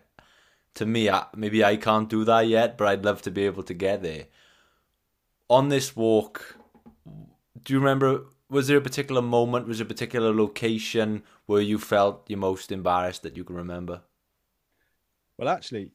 to 0.74 0.86
me, 0.86 1.10
I, 1.10 1.28
maybe 1.36 1.64
I 1.64 1.78
can't 1.78 2.10
do 2.10 2.26
that 2.26 2.48
yet, 2.48 2.78
but 2.78 2.88
I'd 2.88 3.06
love 3.06 3.22
to 3.24 3.32
be 3.32 3.46
able 3.46 3.64
to 3.64 3.74
get 3.74 4.02
there. 4.02 4.26
On 5.50 5.70
this 5.70 5.96
walk, 5.96 6.58
do 7.64 7.74
you 7.74 7.80
remember 7.80 8.26
was 8.50 8.68
there 8.68 8.78
a 8.78 8.82
particular 8.82 9.22
moment, 9.22 9.68
was 9.68 9.78
there 9.78 9.86
a 9.86 9.88
particular 9.88 10.34
location 10.34 11.24
where 11.46 11.62
you 11.62 11.80
felt 11.80 12.30
your 12.30 12.40
most 12.40 12.72
embarrassed 12.72 13.24
that 13.24 13.38
you 13.38 13.44
can 13.44 13.56
remember? 13.56 14.02
Well, 15.38 15.50
actually, 15.50 15.92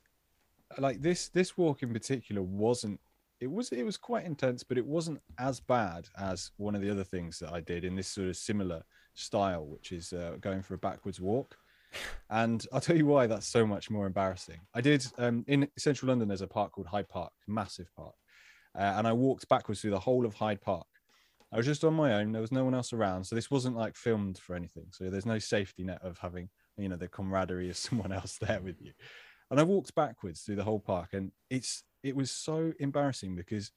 like 0.78 1.02
this 1.02 1.28
this 1.28 1.56
walk 1.56 1.82
in 1.82 1.92
particular 1.92 2.42
wasn't 2.42 3.00
it 3.40 3.50
was 3.50 3.70
it 3.73 3.85
was 3.85 3.97
quite 3.97 4.25
intense, 4.25 4.62
but 4.62 4.78
it 4.78 4.87
wasn't 4.87 5.20
as 5.38 5.61
bad 5.61 6.09
as 6.18 6.50
one 6.56 6.75
of 6.75 6.82
the 6.82 6.90
other 6.90 7.04
things 7.04 7.38
that 7.38 7.52
I 7.52 7.61
did 7.61 7.85
in 7.85 7.97
this 7.97 8.09
sort 8.09 8.28
of 8.28 8.37
similar 8.37 8.82
style, 9.14 9.66
which 9.66 9.92
is 9.92 10.12
uh, 10.12 10.37
going 10.40 10.62
for 10.62 10.75
a 10.75 10.78
backwards 10.78 11.20
walk. 11.20 11.56
And 12.28 12.64
I'll 12.73 12.80
tell 12.80 12.97
you 12.97 13.06
why 13.06 13.26
that's 13.26 13.49
so 13.49 13.66
much 13.66 13.90
more 13.90 14.06
embarrassing. 14.06 14.61
I 14.75 14.80
did 14.80 15.04
um, 15.18 15.44
in 15.49 15.68
central 15.76 16.11
London, 16.11 16.28
there's 16.28 16.40
a 16.40 16.47
park 16.47 16.73
called 16.73 16.87
Hyde 16.87 17.09
Park, 17.09 17.32
massive 17.49 17.90
park. 17.97 18.14
Uh, 18.78 18.94
and 18.97 19.06
I 19.06 19.12
walked 19.12 19.49
backwards 19.49 19.80
through 19.80 19.90
the 19.90 19.99
whole 19.99 20.25
of 20.25 20.35
Hyde 20.35 20.61
Park. 20.61 20.87
I 21.52 21.56
was 21.56 21.66
just 21.66 21.82
on 21.82 21.94
my 21.94 22.14
own. 22.14 22.30
There 22.30 22.40
was 22.40 22.52
no 22.52 22.64
one 22.64 22.75
else 22.75 22.92
around. 22.92 23.25
So 23.25 23.35
this 23.35 23.50
wasn't 23.50 23.76
like 23.76 23.97
filmed 23.97 24.38
for 24.38 24.54
anything. 24.54 24.87
So 24.92 25.11
there's 25.11 25.26
no 25.26 25.40
safety 25.40 25.82
net 25.82 26.00
of 26.02 26.18
having, 26.18 26.49
you 26.76 26.88
know, 26.88 26.97
the 26.97 27.09
camaraderie 27.09 27.70
of 27.70 27.76
someone 27.76 28.12
else 28.12 28.38
there 28.38 28.61
with 28.61 28.80
you. 28.80 28.92
And 29.50 29.59
I 29.59 29.64
walked 29.64 29.94
backwards 29.97 30.42
through 30.42 30.56
the 30.56 30.64
whole 30.64 30.78
park. 30.78 31.09
And 31.12 31.32
it's, 31.49 31.82
it 32.02 32.16
was 32.16 32.30
so 32.30 32.73
embarrassing 32.78 33.37
because 33.37 33.71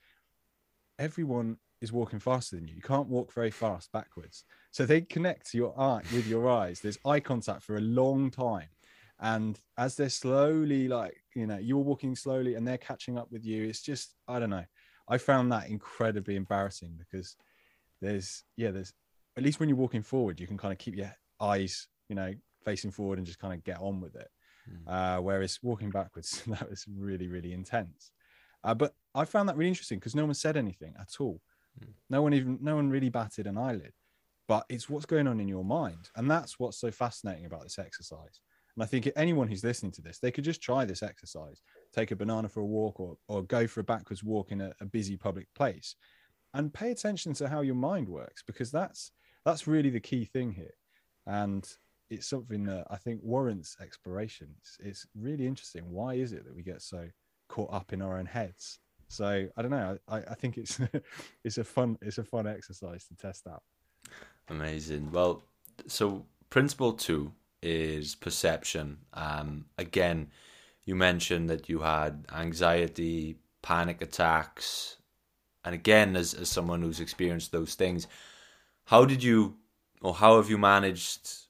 everyone 0.99 1.57
is 1.81 1.91
walking 1.91 2.19
faster 2.19 2.55
than 2.55 2.67
you. 2.67 2.75
You 2.75 2.81
can't 2.81 3.09
walk 3.09 3.33
very 3.33 3.51
fast 3.51 3.91
backwards. 3.91 4.45
So 4.71 4.85
they 4.85 5.01
connect 5.01 5.53
your 5.53 5.77
eye 5.79 6.01
with 6.13 6.27
your 6.27 6.49
eyes. 6.49 6.79
There's 6.79 6.97
eye 7.05 7.19
contact 7.19 7.63
for 7.63 7.75
a 7.75 7.81
long 7.81 8.31
time. 8.31 8.69
And 9.19 9.59
as 9.77 9.95
they're 9.95 10.09
slowly, 10.09 10.87
like, 10.87 11.15
you 11.35 11.45
know, 11.45 11.57
you're 11.57 11.77
walking 11.77 12.15
slowly 12.15 12.55
and 12.55 12.67
they're 12.67 12.77
catching 12.77 13.17
up 13.17 13.31
with 13.31 13.45
you, 13.45 13.65
it's 13.65 13.81
just, 13.81 14.15
I 14.27 14.39
don't 14.39 14.49
know. 14.49 14.65
I 15.09 15.17
found 15.17 15.51
that 15.51 15.69
incredibly 15.69 16.35
embarrassing 16.35 16.97
because 16.97 17.35
there's, 18.01 18.43
yeah, 18.55 18.71
there's, 18.71 18.93
at 19.37 19.43
least 19.43 19.59
when 19.59 19.69
you're 19.69 19.77
walking 19.77 20.03
forward, 20.03 20.39
you 20.39 20.47
can 20.47 20.57
kind 20.57 20.71
of 20.71 20.77
keep 20.77 20.95
your 20.95 21.11
eyes, 21.39 21.87
you 22.07 22.15
know, 22.15 22.33
facing 22.63 22.91
forward 22.91 23.17
and 23.17 23.27
just 23.27 23.39
kind 23.39 23.53
of 23.53 23.63
get 23.63 23.79
on 23.79 23.99
with 23.99 24.15
it. 24.15 24.29
Uh, 24.87 25.17
whereas 25.17 25.59
walking 25.61 25.89
backwards, 25.89 26.43
that 26.47 26.69
was 26.69 26.85
really, 26.87 27.27
really 27.27 27.53
intense. 27.53 28.11
Uh, 28.63 28.73
but 28.73 28.93
I 29.13 29.25
found 29.25 29.49
that 29.49 29.57
really 29.57 29.69
interesting 29.69 29.99
because 29.99 30.15
no 30.15 30.25
one 30.25 30.33
said 30.33 30.57
anything 30.57 30.93
at 30.99 31.19
all. 31.19 31.41
No 32.09 32.21
one 32.21 32.33
even, 32.33 32.59
no 32.61 32.75
one 32.75 32.89
really 32.89 33.09
batted 33.09 33.47
an 33.47 33.57
eyelid. 33.57 33.93
But 34.47 34.65
it's 34.69 34.89
what's 34.89 35.05
going 35.05 35.27
on 35.27 35.39
in 35.39 35.47
your 35.47 35.63
mind, 35.63 36.09
and 36.15 36.29
that's 36.29 36.59
what's 36.59 36.77
so 36.77 36.91
fascinating 36.91 37.45
about 37.45 37.63
this 37.63 37.79
exercise. 37.79 38.41
And 38.75 38.83
I 38.83 38.87
think 38.87 39.09
anyone 39.15 39.47
who's 39.47 39.63
listening 39.63 39.93
to 39.93 40.01
this, 40.01 40.19
they 40.19 40.31
could 40.31 40.43
just 40.43 40.61
try 40.61 40.83
this 40.83 41.03
exercise, 41.03 41.61
take 41.93 42.11
a 42.11 42.15
banana 42.15 42.49
for 42.49 42.59
a 42.59 42.65
walk, 42.65 42.99
or 42.99 43.17
or 43.27 43.43
go 43.43 43.67
for 43.67 43.79
a 43.79 43.85
backwards 43.85 44.23
walk 44.23 44.51
in 44.51 44.61
a, 44.61 44.73
a 44.81 44.85
busy 44.85 45.15
public 45.15 45.47
place, 45.55 45.95
and 46.53 46.73
pay 46.73 46.91
attention 46.91 47.33
to 47.35 47.47
how 47.47 47.61
your 47.61 47.75
mind 47.75 48.09
works 48.09 48.43
because 48.45 48.69
that's 48.69 49.11
that's 49.45 49.67
really 49.67 49.89
the 49.89 49.99
key 49.99 50.25
thing 50.25 50.51
here, 50.51 50.75
and 51.25 51.67
it's 52.13 52.27
something 52.27 52.63
that 52.65 52.85
I 52.89 52.97
think 52.97 53.21
warrants 53.23 53.75
exploration. 53.81 54.49
It's, 54.59 54.77
it's 54.79 55.07
really 55.19 55.47
interesting. 55.47 55.83
Why 55.89 56.15
is 56.15 56.33
it 56.33 56.45
that 56.45 56.55
we 56.55 56.63
get 56.63 56.81
so 56.81 57.07
caught 57.49 57.73
up 57.73 57.93
in 57.93 58.01
our 58.01 58.17
own 58.17 58.25
heads? 58.25 58.79
So 59.07 59.47
I 59.55 59.61
don't 59.61 59.71
know. 59.71 59.97
I, 60.07 60.17
I 60.17 60.35
think 60.35 60.57
it's 60.57 60.79
it's 61.43 61.57
a 61.57 61.63
fun 61.63 61.97
it's 62.01 62.17
a 62.17 62.23
fun 62.23 62.47
exercise 62.47 63.05
to 63.05 63.15
test 63.15 63.47
out. 63.47 63.63
Amazing. 64.49 65.11
Well, 65.11 65.43
so 65.87 66.25
principle 66.49 66.93
two 66.93 67.31
is 67.61 68.15
perception. 68.15 68.97
Um, 69.13 69.65
again, 69.77 70.29
you 70.85 70.95
mentioned 70.95 71.49
that 71.49 71.69
you 71.69 71.79
had 71.79 72.25
anxiety, 72.33 73.37
panic 73.61 74.01
attacks, 74.01 74.97
and 75.63 75.75
again, 75.75 76.15
as 76.15 76.33
as 76.33 76.49
someone 76.49 76.81
who's 76.81 76.99
experienced 76.99 77.51
those 77.51 77.75
things, 77.75 78.07
how 78.85 79.05
did 79.05 79.23
you, 79.23 79.57
or 80.01 80.13
how 80.13 80.37
have 80.37 80.49
you 80.49 80.57
managed 80.57 81.42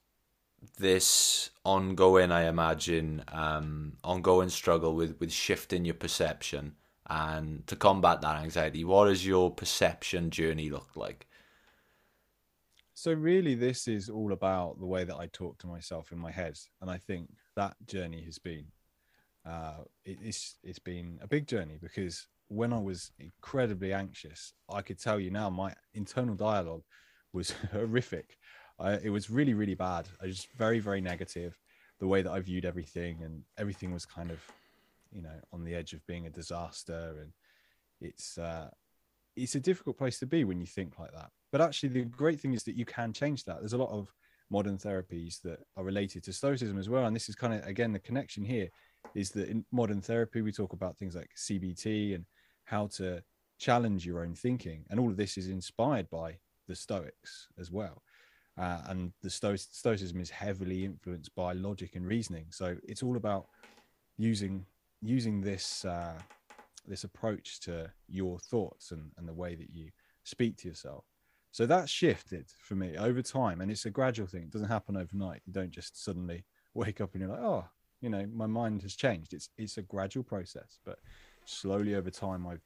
this 0.77 1.49
ongoing? 1.63 2.31
I 2.31 2.47
imagine 2.47 3.23
um, 3.29 3.93
ongoing 4.03 4.49
struggle 4.49 4.95
with 4.95 5.19
with 5.19 5.31
shifting 5.31 5.85
your 5.85 5.95
perception 5.95 6.75
and 7.09 7.65
to 7.67 7.75
combat 7.75 8.21
that 8.21 8.37
anxiety. 8.37 8.83
What 8.83 9.05
does 9.05 9.25
your 9.25 9.51
perception 9.51 10.29
journey 10.29 10.69
look 10.69 10.95
like? 10.95 11.27
So 12.93 13.11
really, 13.11 13.55
this 13.55 13.87
is 13.87 14.09
all 14.09 14.31
about 14.31 14.79
the 14.79 14.85
way 14.85 15.03
that 15.03 15.17
I 15.17 15.27
talk 15.27 15.57
to 15.59 15.67
myself 15.67 16.11
in 16.11 16.19
my 16.19 16.31
head, 16.31 16.57
and 16.81 16.89
I 16.89 16.97
think 16.97 17.29
that 17.55 17.75
journey 17.85 18.23
has 18.23 18.39
been, 18.39 18.65
uh, 19.45 19.83
it, 20.05 20.19
it's 20.21 20.55
it's 20.63 20.79
been 20.79 21.19
a 21.21 21.27
big 21.27 21.47
journey 21.47 21.77
because 21.81 22.27
when 22.47 22.71
I 22.71 22.79
was 22.79 23.11
incredibly 23.19 23.93
anxious, 23.93 24.53
I 24.69 24.81
could 24.81 24.99
tell 24.99 25.19
you 25.19 25.31
now 25.31 25.49
my 25.49 25.73
internal 25.93 26.35
dialogue 26.35 26.83
was 27.33 27.51
horrific. 27.71 28.37
I, 28.79 28.93
it 28.93 29.09
was 29.09 29.29
really 29.29 29.53
really 29.53 29.75
bad. 29.75 30.07
I 30.21 30.27
was 30.27 30.47
very 30.57 30.79
very 30.79 31.01
negative. 31.01 31.57
The 31.99 32.07
way 32.07 32.21
that 32.21 32.31
I 32.31 32.39
viewed 32.39 32.65
everything 32.65 33.23
and 33.23 33.43
everything 33.57 33.93
was 33.93 34.05
kind 34.05 34.31
of, 34.31 34.39
you 35.11 35.21
know, 35.21 35.39
on 35.53 35.63
the 35.63 35.73
edge 35.73 35.93
of 35.93 36.05
being 36.05 36.25
a 36.25 36.29
disaster, 36.29 37.15
and 37.21 37.31
it's 38.01 38.37
uh, 38.37 38.69
it's 39.35 39.55
a 39.55 39.59
difficult 39.59 39.97
place 39.97 40.19
to 40.19 40.25
be 40.25 40.43
when 40.43 40.59
you 40.59 40.65
think 40.65 40.99
like 40.99 41.11
that. 41.13 41.29
But 41.51 41.61
actually, 41.61 41.89
the 41.89 42.05
great 42.05 42.39
thing 42.39 42.53
is 42.53 42.63
that 42.63 42.75
you 42.75 42.85
can 42.85 43.13
change 43.13 43.45
that. 43.45 43.59
There's 43.59 43.73
a 43.73 43.77
lot 43.77 43.91
of 43.91 44.13
modern 44.49 44.77
therapies 44.77 45.41
that 45.41 45.59
are 45.77 45.83
related 45.83 46.23
to 46.23 46.33
stoicism 46.33 46.77
as 46.77 46.89
well. 46.89 47.05
And 47.05 47.15
this 47.15 47.29
is 47.29 47.35
kind 47.35 47.53
of, 47.53 47.65
again, 47.65 47.91
the 47.91 47.99
connection 47.99 48.43
here 48.43 48.69
is 49.15 49.31
that 49.31 49.49
in 49.49 49.65
modern 49.71 50.01
therapy, 50.01 50.41
we 50.41 50.51
talk 50.51 50.73
about 50.73 50.97
things 50.97 51.15
like 51.15 51.29
CBT 51.35 52.15
and 52.15 52.25
how 52.65 52.87
to 52.87 53.23
challenge 53.59 54.05
your 54.05 54.21
own 54.21 54.35
thinking. 54.35 54.85
And 54.89 54.99
all 54.99 55.09
of 55.09 55.17
this 55.17 55.37
is 55.37 55.49
inspired 55.49 56.09
by 56.09 56.37
the 56.67 56.75
Stoics 56.75 57.47
as 57.59 57.71
well. 57.71 58.01
Uh, 58.57 58.81
and 58.87 59.13
the 59.21 59.29
Sto- 59.29 59.55
Stoicism 59.55 60.21
is 60.21 60.29
heavily 60.29 60.85
influenced 60.85 61.33
by 61.35 61.53
logic 61.53 61.95
and 61.95 62.05
reasoning. 62.05 62.45
So 62.51 62.77
it's 62.87 63.01
all 63.03 63.17
about 63.17 63.47
using 64.17 64.65
using 65.01 65.41
this 65.41 65.85
uh, 65.85 66.19
this 66.87 67.03
approach 67.03 67.59
to 67.61 67.91
your 68.07 68.39
thoughts 68.39 68.91
and, 68.91 69.11
and 69.17 69.27
the 69.27 69.33
way 69.33 69.55
that 69.55 69.69
you 69.71 69.89
speak 70.23 70.57
to 70.57 70.67
yourself. 70.67 71.05
So 71.51 71.65
that 71.65 71.89
shifted 71.89 72.45
for 72.59 72.75
me 72.75 72.97
over 72.97 73.21
time, 73.21 73.61
and 73.61 73.69
it's 73.69 73.85
a 73.85 73.91
gradual 73.91 74.27
thing. 74.27 74.43
It 74.43 74.51
doesn't 74.51 74.69
happen 74.69 74.97
overnight. 74.97 75.41
You 75.45 75.53
don't 75.53 75.71
just 75.71 76.03
suddenly 76.03 76.45
wake 76.73 77.01
up 77.01 77.13
and 77.13 77.21
you're 77.21 77.29
like, 77.29 77.41
oh, 77.41 77.65
you 78.01 78.09
know, 78.09 78.25
my 78.33 78.47
mind 78.47 78.81
has 78.83 78.95
changed. 78.95 79.33
It's 79.33 79.49
it's 79.57 79.77
a 79.77 79.81
gradual 79.81 80.23
process, 80.23 80.79
but 80.85 80.99
slowly 81.45 81.95
over 81.95 82.09
time, 82.09 82.45
I've 82.47 82.61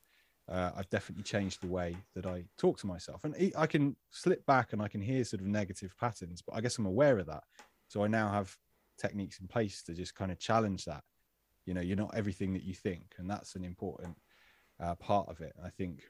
uh, 0.49 0.71
I've 0.75 0.89
definitely 0.89 1.23
changed 1.23 1.61
the 1.61 1.67
way 1.67 1.95
that 2.15 2.25
I 2.25 2.45
talk 2.57 2.77
to 2.79 2.87
myself, 2.87 3.23
and 3.23 3.35
I 3.57 3.67
can 3.67 3.95
slip 4.11 4.45
back 4.45 4.73
and 4.73 4.81
I 4.81 4.87
can 4.87 5.01
hear 5.01 5.23
sort 5.23 5.41
of 5.41 5.47
negative 5.47 5.93
patterns, 5.99 6.41
but 6.41 6.55
I 6.55 6.61
guess 6.61 6.77
I'm 6.77 6.85
aware 6.85 7.17
of 7.19 7.25
that. 7.27 7.43
So 7.87 8.03
I 8.03 8.07
now 8.07 8.29
have 8.29 8.55
techniques 8.97 9.39
in 9.39 9.47
place 9.47 9.83
to 9.83 9.93
just 9.93 10.15
kind 10.15 10.31
of 10.31 10.39
challenge 10.39 10.85
that. 10.85 11.03
You 11.65 11.73
know, 11.73 11.81
you're 11.81 11.97
not 11.97 12.15
everything 12.15 12.53
that 12.53 12.63
you 12.63 12.73
think, 12.73 13.15
and 13.17 13.29
that's 13.29 13.55
an 13.55 13.65
important 13.65 14.15
uh, 14.79 14.95
part 14.95 15.27
of 15.29 15.41
it. 15.41 15.53
I 15.63 15.69
think 15.69 16.03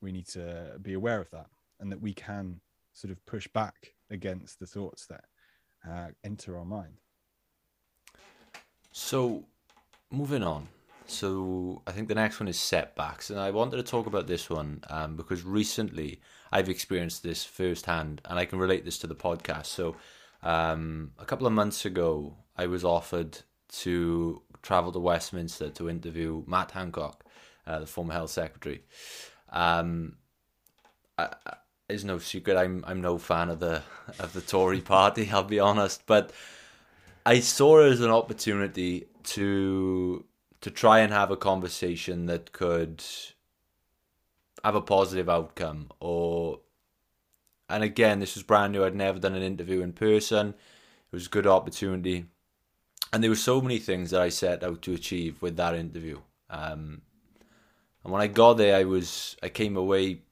we 0.00 0.12
need 0.12 0.26
to 0.28 0.78
be 0.82 0.92
aware 0.92 1.20
of 1.20 1.30
that 1.30 1.46
and 1.80 1.90
that 1.90 2.00
we 2.00 2.12
can 2.12 2.60
sort 2.92 3.10
of 3.10 3.24
push 3.24 3.48
back 3.48 3.94
against 4.10 4.58
the 4.58 4.66
thoughts 4.66 5.06
that 5.06 5.24
uh, 5.88 6.08
enter 6.24 6.58
our 6.58 6.64
mind. 6.64 6.94
So, 8.90 9.44
moving 10.10 10.42
on. 10.42 10.68
So, 11.12 11.82
I 11.86 11.92
think 11.92 12.08
the 12.08 12.14
next 12.14 12.40
one 12.40 12.48
is 12.48 12.58
setbacks, 12.58 13.30
and 13.30 13.38
I 13.38 13.50
wanted 13.50 13.76
to 13.76 13.82
talk 13.82 14.06
about 14.06 14.26
this 14.26 14.48
one 14.50 14.82
um, 14.88 15.16
because 15.16 15.42
recently 15.44 16.20
I've 16.50 16.68
experienced 16.68 17.22
this 17.22 17.44
firsthand, 17.44 18.20
and 18.24 18.38
I 18.38 18.44
can 18.44 18.58
relate 18.58 18.84
this 18.84 18.98
to 18.98 19.06
the 19.06 19.14
podcast. 19.14 19.66
So, 19.66 19.96
um, 20.42 21.12
a 21.18 21.24
couple 21.24 21.46
of 21.46 21.52
months 21.52 21.84
ago, 21.84 22.36
I 22.56 22.66
was 22.66 22.84
offered 22.84 23.38
to 23.80 24.42
travel 24.62 24.92
to 24.92 24.98
Westminster 24.98 25.70
to 25.70 25.88
interview 25.88 26.44
Matt 26.46 26.72
Hancock, 26.72 27.24
uh, 27.66 27.80
the 27.80 27.86
former 27.86 28.12
health 28.12 28.30
secretary. 28.30 28.82
Um, 29.50 30.16
it's 31.88 32.04
no 32.04 32.18
secret 32.18 32.56
I'm 32.56 32.84
I'm 32.86 33.00
no 33.00 33.18
fan 33.18 33.50
of 33.50 33.60
the 33.60 33.82
of 34.18 34.32
the 34.32 34.40
Tory 34.40 34.80
party. 34.94 35.30
I'll 35.30 35.44
be 35.44 35.60
honest, 35.60 36.02
but 36.06 36.32
I 37.24 37.40
saw 37.40 37.80
it 37.80 37.92
as 37.92 38.00
an 38.00 38.10
opportunity 38.10 39.06
to 39.24 40.24
to 40.62 40.70
try 40.70 41.00
and 41.00 41.12
have 41.12 41.30
a 41.30 41.36
conversation 41.36 42.26
that 42.26 42.52
could 42.52 43.04
have 44.64 44.76
a 44.76 44.80
positive 44.80 45.28
outcome 45.28 45.90
or 46.00 46.60
and 47.68 47.82
again 47.82 48.20
this 48.20 48.34
was 48.34 48.44
brand 48.44 48.72
new. 48.72 48.84
I'd 48.84 48.94
never 48.94 49.18
done 49.18 49.34
an 49.34 49.42
interview 49.42 49.82
in 49.82 49.92
person. 49.92 50.50
It 50.50 51.16
was 51.16 51.26
a 51.26 51.30
good 51.30 51.46
opportunity. 51.46 52.26
And 53.12 53.22
there 53.22 53.30
were 53.30 53.36
so 53.36 53.60
many 53.60 53.78
things 53.78 54.10
that 54.10 54.22
i 54.22 54.28
set 54.28 54.62
out 54.64 54.80
to 54.82 54.94
achieve 54.94 55.42
with 55.42 55.56
that 55.56 55.74
interview. 55.74 56.20
Um, 56.48 57.02
and 58.04 58.12
when 58.12 58.22
i 58.22 58.28
got 58.28 58.54
there 58.54 58.76
i 58.76 58.84
was 58.84 59.36
i 59.42 59.48
came 59.48 59.76
away 59.76 60.22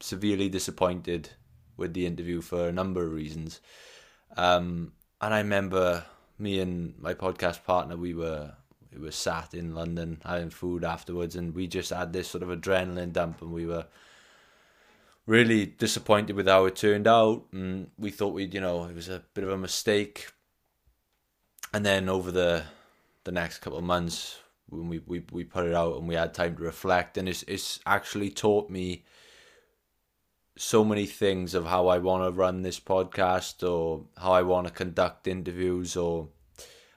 severely 0.00 0.48
disappointed 0.48 1.30
with 1.76 1.92
the 1.92 2.06
interview 2.06 2.40
for 2.40 2.68
a 2.68 2.72
number 2.72 3.04
of 3.04 3.12
reasons. 3.12 3.60
Um, 4.36 4.92
and 5.20 5.34
i 5.34 5.38
remember 5.38 6.04
me 6.38 6.60
and 6.60 6.94
my 6.98 7.14
podcast 7.14 7.64
partner 7.64 7.96
we 7.96 8.14
were 8.14 8.54
we 8.94 9.04
were 9.04 9.10
sat 9.10 9.54
in 9.54 9.74
London 9.74 10.20
having 10.24 10.50
food 10.50 10.84
afterwards, 10.84 11.36
and 11.36 11.54
we 11.54 11.66
just 11.66 11.90
had 11.90 12.12
this 12.12 12.28
sort 12.28 12.42
of 12.42 12.48
adrenaline 12.48 13.12
dump, 13.12 13.42
and 13.42 13.52
we 13.52 13.66
were 13.66 13.86
really 15.26 15.66
disappointed 15.66 16.36
with 16.36 16.48
how 16.48 16.66
it 16.66 16.76
turned 16.76 17.06
out, 17.06 17.44
and 17.52 17.90
we 17.98 18.10
thought 18.10 18.34
we'd, 18.34 18.54
you 18.54 18.60
know, 18.60 18.84
it 18.84 18.94
was 18.94 19.08
a 19.08 19.22
bit 19.34 19.44
of 19.44 19.50
a 19.50 19.58
mistake. 19.58 20.30
And 21.72 21.84
then 21.84 22.08
over 22.08 22.30
the 22.30 22.64
the 23.24 23.32
next 23.32 23.58
couple 23.58 23.78
of 23.78 23.84
months, 23.84 24.38
when 24.68 24.88
we, 24.88 24.98
we, 25.06 25.24
we 25.32 25.44
put 25.44 25.66
it 25.66 25.74
out 25.74 25.96
and 25.96 26.06
we 26.06 26.14
had 26.14 26.34
time 26.34 26.56
to 26.56 26.62
reflect, 26.62 27.18
and 27.18 27.28
it's 27.28 27.42
it's 27.44 27.80
actually 27.86 28.30
taught 28.30 28.70
me 28.70 29.04
so 30.56 30.84
many 30.84 31.06
things 31.06 31.54
of 31.54 31.66
how 31.66 31.88
I 31.88 31.98
want 31.98 32.22
to 32.24 32.30
run 32.30 32.62
this 32.62 32.78
podcast 32.78 33.68
or 33.68 34.04
how 34.16 34.32
I 34.32 34.42
want 34.42 34.68
to 34.68 34.72
conduct 34.72 35.26
interviews 35.26 35.96
or 35.96 36.28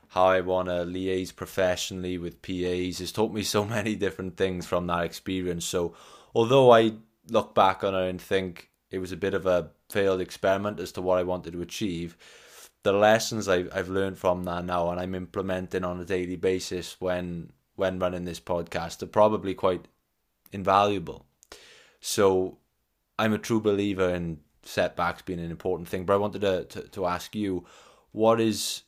how 0.09 0.25
I 0.25 0.41
want 0.41 0.69
to 0.69 0.85
liaise 0.85 1.35
professionally 1.35 2.17
with 2.17 2.41
PAs 2.41 2.99
has 2.99 3.11
taught 3.11 3.33
me 3.33 3.43
so 3.43 3.65
many 3.77 3.95
different 3.95 4.37
things 4.37 4.65
from 4.65 4.87
that 4.87 5.03
experience. 5.03 5.65
So, 5.65 5.95
although 6.33 6.71
I 6.71 6.93
look 7.29 7.53
back 7.53 7.83
on 7.83 7.95
it 7.95 8.09
and 8.09 8.21
think 8.21 8.69
it 8.89 8.99
was 8.99 9.11
a 9.11 9.17
bit 9.17 9.33
of 9.33 9.45
a 9.45 9.71
failed 9.89 10.21
experiment 10.21 10.79
as 10.79 10.91
to 10.93 11.01
what 11.01 11.17
I 11.17 11.23
wanted 11.23 11.53
to 11.53 11.61
achieve, 11.61 12.17
the 12.83 12.93
lessons 12.93 13.47
I've, 13.47 13.69
I've 13.73 13.89
learned 13.89 14.17
from 14.17 14.43
that 14.45 14.63
now 14.63 14.89
and 14.89 14.99
I'm 14.99 15.15
implementing 15.15 15.83
on 15.83 15.99
a 15.99 16.05
daily 16.05 16.35
basis 16.35 16.99
when 16.99 17.51
when 17.75 17.99
running 17.99 18.25
this 18.25 18.39
podcast 18.39 19.03
are 19.03 19.07
probably 19.07 19.53
quite 19.53 19.87
invaluable. 20.51 21.27
So, 21.99 22.57
I'm 23.19 23.33
a 23.33 23.37
true 23.37 23.59
believer 23.59 24.09
in 24.09 24.39
setbacks 24.63 25.21
being 25.21 25.39
an 25.39 25.51
important 25.51 25.87
thing. 25.87 26.05
But 26.05 26.13
I 26.13 26.17
wanted 26.17 26.41
to, 26.41 26.63
to, 26.65 26.81
to 26.89 27.05
ask 27.05 27.35
you, 27.35 27.65
what 28.11 28.39
is 28.39 28.83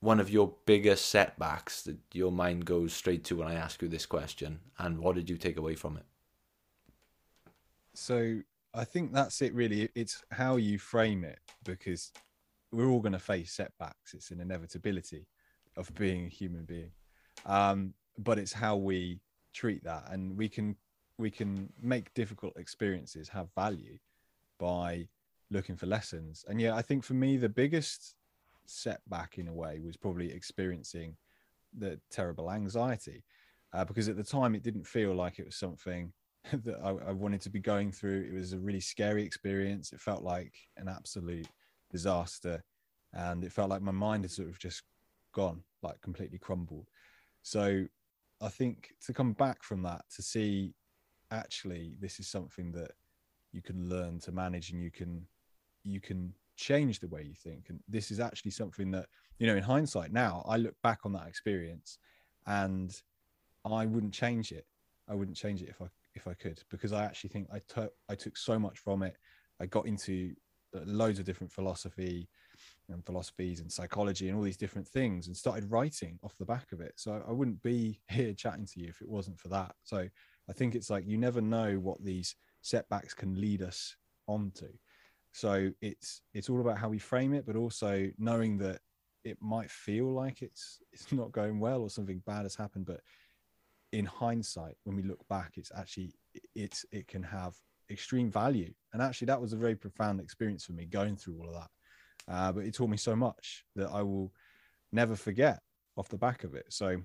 one 0.00 0.20
of 0.20 0.30
your 0.30 0.54
biggest 0.66 1.06
setbacks 1.06 1.82
that 1.82 1.98
your 2.12 2.30
mind 2.30 2.64
goes 2.64 2.92
straight 2.92 3.24
to 3.24 3.36
when 3.36 3.48
I 3.48 3.54
ask 3.54 3.80
you 3.82 3.88
this 3.88 4.06
question, 4.06 4.60
and 4.78 4.98
what 4.98 5.14
did 5.14 5.30
you 5.30 5.36
take 5.36 5.56
away 5.56 5.74
from 5.74 5.96
it? 5.96 6.04
So 7.94 8.40
I 8.74 8.84
think 8.84 9.12
that's 9.12 9.40
it. 9.40 9.54
Really, 9.54 9.88
it's 9.94 10.22
how 10.30 10.56
you 10.56 10.78
frame 10.78 11.24
it 11.24 11.38
because 11.64 12.12
we're 12.72 12.88
all 12.88 13.00
going 13.00 13.12
to 13.12 13.18
face 13.18 13.52
setbacks. 13.52 14.12
It's 14.12 14.30
an 14.30 14.40
inevitability 14.40 15.26
of 15.76 15.92
being 15.94 16.26
a 16.26 16.28
human 16.28 16.64
being, 16.64 16.90
um, 17.46 17.94
but 18.18 18.38
it's 18.38 18.52
how 18.52 18.76
we 18.76 19.20
treat 19.54 19.82
that, 19.84 20.10
and 20.10 20.36
we 20.36 20.48
can 20.48 20.76
we 21.18 21.30
can 21.30 21.72
make 21.80 22.12
difficult 22.12 22.54
experiences 22.58 23.28
have 23.30 23.48
value 23.54 23.98
by 24.58 25.08
looking 25.50 25.76
for 25.76 25.86
lessons. 25.86 26.44
And 26.48 26.60
yeah, 26.60 26.74
I 26.74 26.82
think 26.82 27.04
for 27.04 27.14
me 27.14 27.38
the 27.38 27.48
biggest 27.48 28.14
setback 28.70 29.38
in 29.38 29.48
a 29.48 29.54
way 29.54 29.80
was 29.80 29.96
probably 29.96 30.32
experiencing 30.32 31.16
the 31.76 32.00
terrible 32.10 32.50
anxiety 32.50 33.22
uh, 33.72 33.84
because 33.84 34.08
at 34.08 34.16
the 34.16 34.24
time 34.24 34.54
it 34.54 34.62
didn't 34.62 34.86
feel 34.86 35.14
like 35.14 35.38
it 35.38 35.44
was 35.44 35.56
something 35.56 36.12
that 36.64 36.78
I, 36.82 36.90
I, 37.08 37.12
wanted 37.12 37.40
to 37.42 37.50
be 37.50 37.58
going 37.58 37.90
through. 37.90 38.28
It 38.30 38.34
was 38.34 38.52
a 38.52 38.58
really 38.58 38.80
scary 38.80 39.24
experience. 39.24 39.92
It 39.92 40.00
felt 40.00 40.22
like 40.22 40.54
an 40.76 40.88
absolute 40.88 41.48
disaster, 41.90 42.62
and 43.12 43.42
it 43.42 43.52
felt 43.52 43.70
like 43.70 43.82
my 43.82 43.92
mind 43.92 44.24
had 44.24 44.30
sort 44.30 44.48
of 44.48 44.58
just 44.58 44.82
gone, 45.34 45.62
like 45.82 46.00
completely 46.00 46.38
crumbled. 46.38 46.88
So 47.42 47.84
I 48.40 48.48
think 48.48 48.90
to 49.06 49.12
come 49.12 49.32
back 49.32 49.62
from 49.62 49.82
that 49.82 50.04
to 50.14 50.22
see 50.22 50.74
actually 51.30 51.96
this 52.00 52.20
is 52.20 52.28
something 52.28 52.70
that 52.72 52.92
you 53.52 53.62
can 53.62 53.88
learn 53.88 54.20
to 54.20 54.30
manage 54.30 54.70
and 54.70 54.80
you 54.80 54.90
can 54.90 55.26
you 55.82 56.00
can 56.00 56.32
change 56.56 57.00
the 57.00 57.08
way 57.08 57.22
you 57.22 57.34
think 57.34 57.66
and 57.68 57.80
this 57.88 58.10
is 58.10 58.20
actually 58.20 58.50
something 58.50 58.90
that 58.90 59.06
you 59.38 59.46
know 59.46 59.56
in 59.56 59.62
hindsight 59.62 60.12
now 60.12 60.44
i 60.48 60.56
look 60.56 60.74
back 60.82 61.00
on 61.04 61.12
that 61.12 61.26
experience 61.26 61.98
and 62.46 63.02
i 63.64 63.84
wouldn't 63.84 64.12
change 64.12 64.52
it. 64.52 64.66
I 65.08 65.14
wouldn't 65.14 65.36
change 65.36 65.62
it 65.62 65.68
if 65.68 65.80
i 65.80 65.86
if 66.14 66.26
i 66.26 66.34
could 66.34 66.62
because 66.70 66.92
i 66.92 67.04
actually 67.04 67.30
think 67.30 67.48
i 67.52 67.60
took 67.68 67.92
i 68.08 68.14
took 68.14 68.36
so 68.36 68.58
much 68.58 68.78
from 68.78 69.02
it. 69.02 69.16
I 69.60 69.66
got 69.66 69.86
into 69.86 70.34
loads 70.84 71.18
of 71.18 71.24
different 71.24 71.52
philosophy 71.52 72.28
and 72.88 73.04
philosophies 73.04 73.60
and 73.60 73.72
psychology 73.72 74.28
and 74.28 74.36
all 74.36 74.44
these 74.44 74.56
different 74.56 74.86
things 74.86 75.26
and 75.26 75.36
started 75.36 75.70
writing 75.70 76.18
off 76.22 76.36
the 76.38 76.44
back 76.44 76.72
of 76.72 76.80
it. 76.80 76.92
So 76.96 77.22
i 77.28 77.32
wouldn't 77.32 77.62
be 77.62 78.00
here 78.10 78.34
chatting 78.34 78.66
to 78.66 78.80
you 78.80 78.88
if 78.88 79.00
it 79.00 79.08
wasn't 79.08 79.38
for 79.38 79.48
that. 79.48 79.74
So 79.82 80.08
i 80.48 80.52
think 80.52 80.74
it's 80.74 80.90
like 80.90 81.06
you 81.06 81.18
never 81.18 81.40
know 81.40 81.74
what 81.74 82.04
these 82.04 82.36
setbacks 82.62 83.14
can 83.14 83.40
lead 83.40 83.62
us 83.62 83.96
onto 84.26 84.68
so 85.36 85.70
it's 85.82 86.22
it's 86.32 86.48
all 86.48 86.62
about 86.62 86.78
how 86.78 86.88
we 86.88 86.98
frame 86.98 87.34
it, 87.34 87.44
but 87.44 87.56
also 87.56 88.10
knowing 88.16 88.56
that 88.56 88.80
it 89.22 89.36
might 89.42 89.70
feel 89.70 90.06
like 90.06 90.40
it's 90.40 90.78
it's 90.94 91.12
not 91.12 91.30
going 91.30 91.60
well 91.60 91.82
or 91.82 91.90
something 91.90 92.22
bad 92.26 92.44
has 92.44 92.56
happened, 92.56 92.86
but 92.86 93.00
in 93.92 94.06
hindsight, 94.06 94.76
when 94.84 94.96
we 94.96 95.02
look 95.02 95.28
back, 95.28 95.52
it's 95.56 95.70
actually 95.76 96.14
it's 96.54 96.86
it 96.90 97.06
can 97.06 97.22
have 97.22 97.54
extreme 97.90 98.30
value. 98.30 98.72
And 98.94 99.02
actually, 99.02 99.26
that 99.26 99.40
was 99.40 99.52
a 99.52 99.58
very 99.58 99.76
profound 99.76 100.20
experience 100.20 100.64
for 100.64 100.72
me 100.72 100.86
going 100.86 101.16
through 101.16 101.38
all 101.38 101.48
of 101.48 101.54
that. 101.54 101.70
Uh, 102.32 102.52
but 102.52 102.64
it 102.64 102.74
taught 102.74 102.88
me 102.88 102.96
so 102.96 103.14
much 103.14 103.62
that 103.76 103.90
I 103.90 104.00
will 104.00 104.32
never 104.90 105.16
forget 105.16 105.60
off 105.98 106.08
the 106.08 106.16
back 106.16 106.44
of 106.44 106.54
it. 106.54 106.64
So 106.70 107.02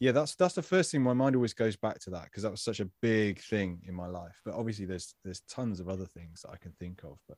yeah 0.00 0.12
that's 0.12 0.34
that's 0.34 0.54
the 0.54 0.62
first 0.62 0.90
thing 0.90 1.02
my 1.02 1.12
mind 1.12 1.36
always 1.36 1.52
goes 1.52 1.76
back 1.76 2.00
to 2.00 2.10
that 2.10 2.24
because 2.24 2.42
that 2.42 2.50
was 2.50 2.62
such 2.62 2.80
a 2.80 2.88
big 3.00 3.38
thing 3.38 3.80
in 3.86 3.94
my 3.94 4.06
life 4.06 4.40
but 4.44 4.54
obviously 4.54 4.86
there's 4.86 5.14
there's 5.22 5.42
tons 5.42 5.78
of 5.78 5.88
other 5.88 6.06
things 6.06 6.40
that 6.42 6.50
i 6.50 6.56
can 6.56 6.72
think 6.80 7.02
of 7.04 7.18
but 7.28 7.36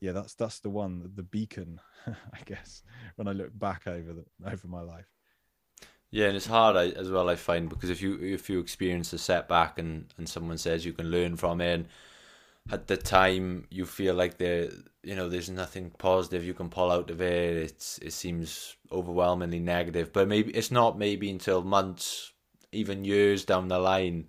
yeah, 0.00 0.12
that's 0.12 0.34
that's 0.34 0.60
the 0.60 0.70
one, 0.70 1.10
the 1.14 1.22
beacon, 1.22 1.80
I 2.06 2.40
guess, 2.44 2.82
when 3.16 3.28
I 3.28 3.32
look 3.32 3.56
back 3.58 3.86
over 3.86 4.12
the 4.12 4.50
over 4.50 4.68
my 4.68 4.82
life. 4.82 5.06
Yeah, 6.10 6.26
and 6.26 6.36
it's 6.36 6.46
hard 6.46 6.76
as 6.76 7.10
well. 7.10 7.28
I 7.28 7.36
find 7.36 7.68
because 7.68 7.90
if 7.90 8.00
you 8.00 8.18
if 8.20 8.48
you 8.48 8.60
experience 8.60 9.12
a 9.12 9.18
setback 9.18 9.78
and 9.78 10.12
and 10.18 10.28
someone 10.28 10.58
says 10.58 10.84
you 10.84 10.92
can 10.92 11.10
learn 11.10 11.36
from 11.36 11.60
it, 11.60 11.74
and 11.74 11.88
at 12.70 12.86
the 12.86 12.96
time 12.96 13.66
you 13.70 13.86
feel 13.86 14.14
like 14.14 14.38
there 14.38 14.70
you 15.02 15.14
know 15.14 15.28
there's 15.28 15.50
nothing 15.50 15.90
positive 15.98 16.44
you 16.44 16.54
can 16.54 16.68
pull 16.68 16.90
out 16.90 17.10
of 17.10 17.20
it. 17.20 17.56
It's 17.56 17.98
it 17.98 18.12
seems 18.12 18.76
overwhelmingly 18.92 19.60
negative, 19.60 20.12
but 20.12 20.28
maybe 20.28 20.52
it's 20.52 20.70
not. 20.70 20.98
Maybe 20.98 21.30
until 21.30 21.62
months, 21.62 22.32
even 22.72 23.04
years 23.04 23.44
down 23.44 23.68
the 23.68 23.78
line, 23.78 24.28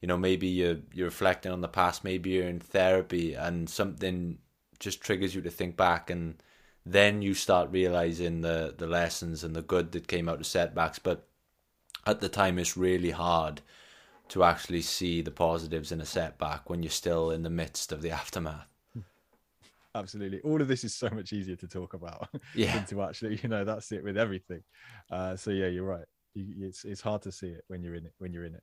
you 0.00 0.08
know, 0.08 0.16
maybe 0.16 0.46
you're 0.46 0.78
you're 0.92 1.06
reflecting 1.06 1.52
on 1.52 1.60
the 1.60 1.68
past. 1.68 2.04
Maybe 2.04 2.30
you're 2.30 2.48
in 2.48 2.60
therapy 2.60 3.34
and 3.34 3.68
something 3.68 4.38
just 4.78 5.00
triggers 5.00 5.34
you 5.34 5.40
to 5.42 5.50
think 5.50 5.76
back 5.76 6.10
and 6.10 6.42
then 6.84 7.20
you 7.20 7.34
start 7.34 7.70
realizing 7.72 8.40
the 8.40 8.72
the 8.76 8.86
lessons 8.86 9.42
and 9.42 9.54
the 9.54 9.62
good 9.62 9.92
that 9.92 10.06
came 10.06 10.28
out 10.28 10.40
of 10.40 10.46
setbacks. 10.46 11.00
But 11.00 11.26
at 12.06 12.20
the 12.20 12.28
time 12.28 12.58
it's 12.58 12.76
really 12.76 13.10
hard 13.10 13.60
to 14.28 14.44
actually 14.44 14.82
see 14.82 15.20
the 15.20 15.30
positives 15.30 15.92
in 15.92 16.00
a 16.00 16.06
setback 16.06 16.70
when 16.70 16.82
you're 16.82 16.90
still 16.90 17.30
in 17.30 17.42
the 17.42 17.50
midst 17.50 17.92
of 17.92 18.02
the 18.02 18.10
aftermath. 18.22 18.68
Absolutely. 19.94 20.40
All 20.40 20.60
of 20.60 20.68
this 20.68 20.84
is 20.84 20.94
so 20.94 21.08
much 21.10 21.32
easier 21.32 21.56
to 21.56 21.66
talk 21.66 21.94
about 21.94 22.28
yeah. 22.54 22.74
than 22.76 22.86
to 22.86 23.02
actually 23.02 23.40
you 23.42 23.48
know 23.48 23.64
that's 23.64 23.90
it 23.92 24.04
with 24.04 24.16
everything. 24.16 24.62
Uh, 25.10 25.36
so 25.36 25.50
yeah 25.50 25.66
you're 25.66 25.84
right. 25.84 26.06
You, 26.34 26.66
it's 26.68 26.84
it's 26.84 27.00
hard 27.00 27.22
to 27.22 27.32
see 27.32 27.48
it 27.48 27.64
when 27.66 27.82
you're 27.82 27.94
in 27.96 28.06
it 28.06 28.12
when 28.18 28.32
you're 28.32 28.44
in 28.44 28.54
it. 28.54 28.62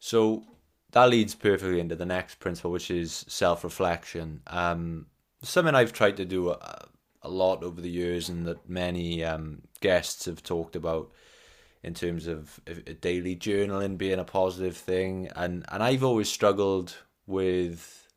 So 0.00 0.44
that 0.92 1.08
leads 1.08 1.34
perfectly 1.34 1.80
into 1.80 1.96
the 1.96 2.06
next 2.06 2.38
principle, 2.38 2.70
which 2.70 2.90
is 2.90 3.24
self 3.28 3.64
reflection. 3.64 4.42
Um, 4.46 5.06
something 5.42 5.74
I've 5.74 5.92
tried 5.92 6.18
to 6.18 6.24
do 6.24 6.50
a, 6.50 6.88
a, 7.22 7.28
lot 7.28 7.64
over 7.64 7.80
the 7.80 7.90
years, 7.90 8.28
and 8.28 8.46
that 8.46 8.68
many 8.68 9.24
um, 9.24 9.62
guests 9.80 10.26
have 10.26 10.42
talked 10.42 10.76
about 10.76 11.10
in 11.82 11.94
terms 11.94 12.26
of 12.26 12.60
daily 13.00 13.34
journaling 13.34 13.98
being 13.98 14.18
a 14.18 14.24
positive 14.24 14.76
thing, 14.76 15.28
and 15.34 15.64
and 15.72 15.82
I've 15.82 16.04
always 16.04 16.28
struggled 16.28 16.96
with 17.26 18.08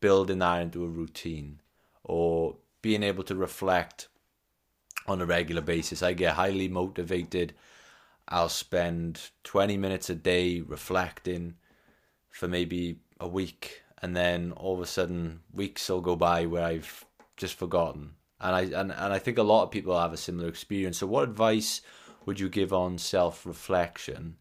building 0.00 0.38
that 0.38 0.62
into 0.62 0.84
a 0.84 0.88
routine 0.88 1.60
or 2.02 2.56
being 2.80 3.02
able 3.02 3.22
to 3.24 3.34
reflect 3.34 4.08
on 5.06 5.20
a 5.20 5.26
regular 5.26 5.60
basis. 5.60 6.02
I 6.02 6.14
get 6.14 6.34
highly 6.34 6.68
motivated 6.68 7.52
I'll 8.30 8.48
spend 8.48 9.30
20 9.44 9.76
minutes 9.76 10.08
a 10.08 10.14
day 10.14 10.60
reflecting 10.60 11.54
for 12.30 12.46
maybe 12.46 13.00
a 13.18 13.26
week 13.26 13.82
and 14.00 14.16
then 14.16 14.52
all 14.52 14.74
of 14.74 14.80
a 14.80 14.86
sudden 14.86 15.40
weeks 15.52 15.88
will 15.88 16.00
go 16.00 16.16
by 16.16 16.46
where 16.46 16.64
I've 16.64 17.04
just 17.36 17.54
forgotten. 17.54 18.12
And 18.40 18.56
I 18.56 18.60
and, 18.62 18.92
and 18.92 19.12
I 19.12 19.18
think 19.18 19.36
a 19.36 19.42
lot 19.42 19.64
of 19.64 19.70
people 19.70 19.98
have 19.98 20.12
a 20.12 20.16
similar 20.16 20.48
experience. 20.48 20.98
So 20.98 21.06
what 21.06 21.24
advice 21.24 21.82
would 22.24 22.40
you 22.40 22.48
give 22.48 22.72
on 22.72 22.98
self 22.98 23.44
reflection, 23.44 24.36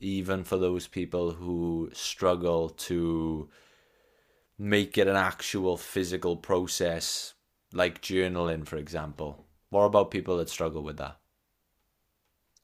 even 0.00 0.44
for 0.44 0.58
those 0.58 0.86
people 0.86 1.32
who 1.32 1.90
struggle 1.92 2.68
to 2.70 3.48
make 4.58 4.98
it 4.98 5.06
an 5.06 5.16
actual 5.16 5.76
physical 5.76 6.36
process 6.36 7.34
like 7.72 8.02
journaling, 8.02 8.66
for 8.66 8.76
example? 8.76 9.46
What 9.70 9.84
about 9.84 10.10
people 10.10 10.36
that 10.38 10.50
struggle 10.50 10.82
with 10.82 10.96
that? 10.98 11.18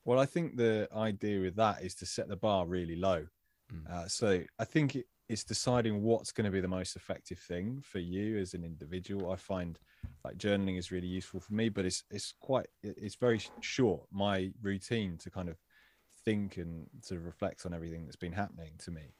Well, 0.04 0.18
I 0.18 0.26
think 0.26 0.56
the 0.56 0.88
idea 0.94 1.40
with 1.40 1.56
that 1.56 1.82
is 1.82 1.94
to 1.96 2.06
set 2.06 2.28
the 2.28 2.36
bar 2.36 2.66
really 2.66 2.96
low. 2.96 3.26
Mm. 3.72 3.90
Uh, 3.90 4.08
so 4.08 4.42
I 4.58 4.64
think 4.64 4.96
it, 4.96 5.06
it's 5.28 5.44
deciding 5.44 6.02
what's 6.02 6.32
going 6.32 6.44
to 6.44 6.50
be 6.50 6.60
the 6.60 6.68
most 6.68 6.96
effective 6.96 7.38
thing 7.38 7.82
for 7.82 7.98
you 7.98 8.38
as 8.38 8.52
an 8.52 8.64
individual. 8.64 9.30
I 9.30 9.36
find 9.36 9.78
like 10.24 10.36
journaling 10.36 10.78
is 10.78 10.92
really 10.92 11.06
useful 11.06 11.40
for 11.40 11.54
me, 11.54 11.70
but 11.70 11.86
it's 11.86 12.04
it's 12.10 12.34
quite 12.40 12.66
it's 12.82 13.14
very 13.14 13.40
short. 13.60 14.02
My 14.12 14.50
routine 14.60 15.16
to 15.18 15.30
kind 15.30 15.48
of 15.48 15.56
think 16.24 16.58
and 16.58 16.86
to 17.06 17.18
reflect 17.18 17.64
on 17.64 17.74
everything 17.74 18.04
that's 18.04 18.16
been 18.16 18.32
happening 18.32 18.72
to 18.84 18.90
me 18.90 19.14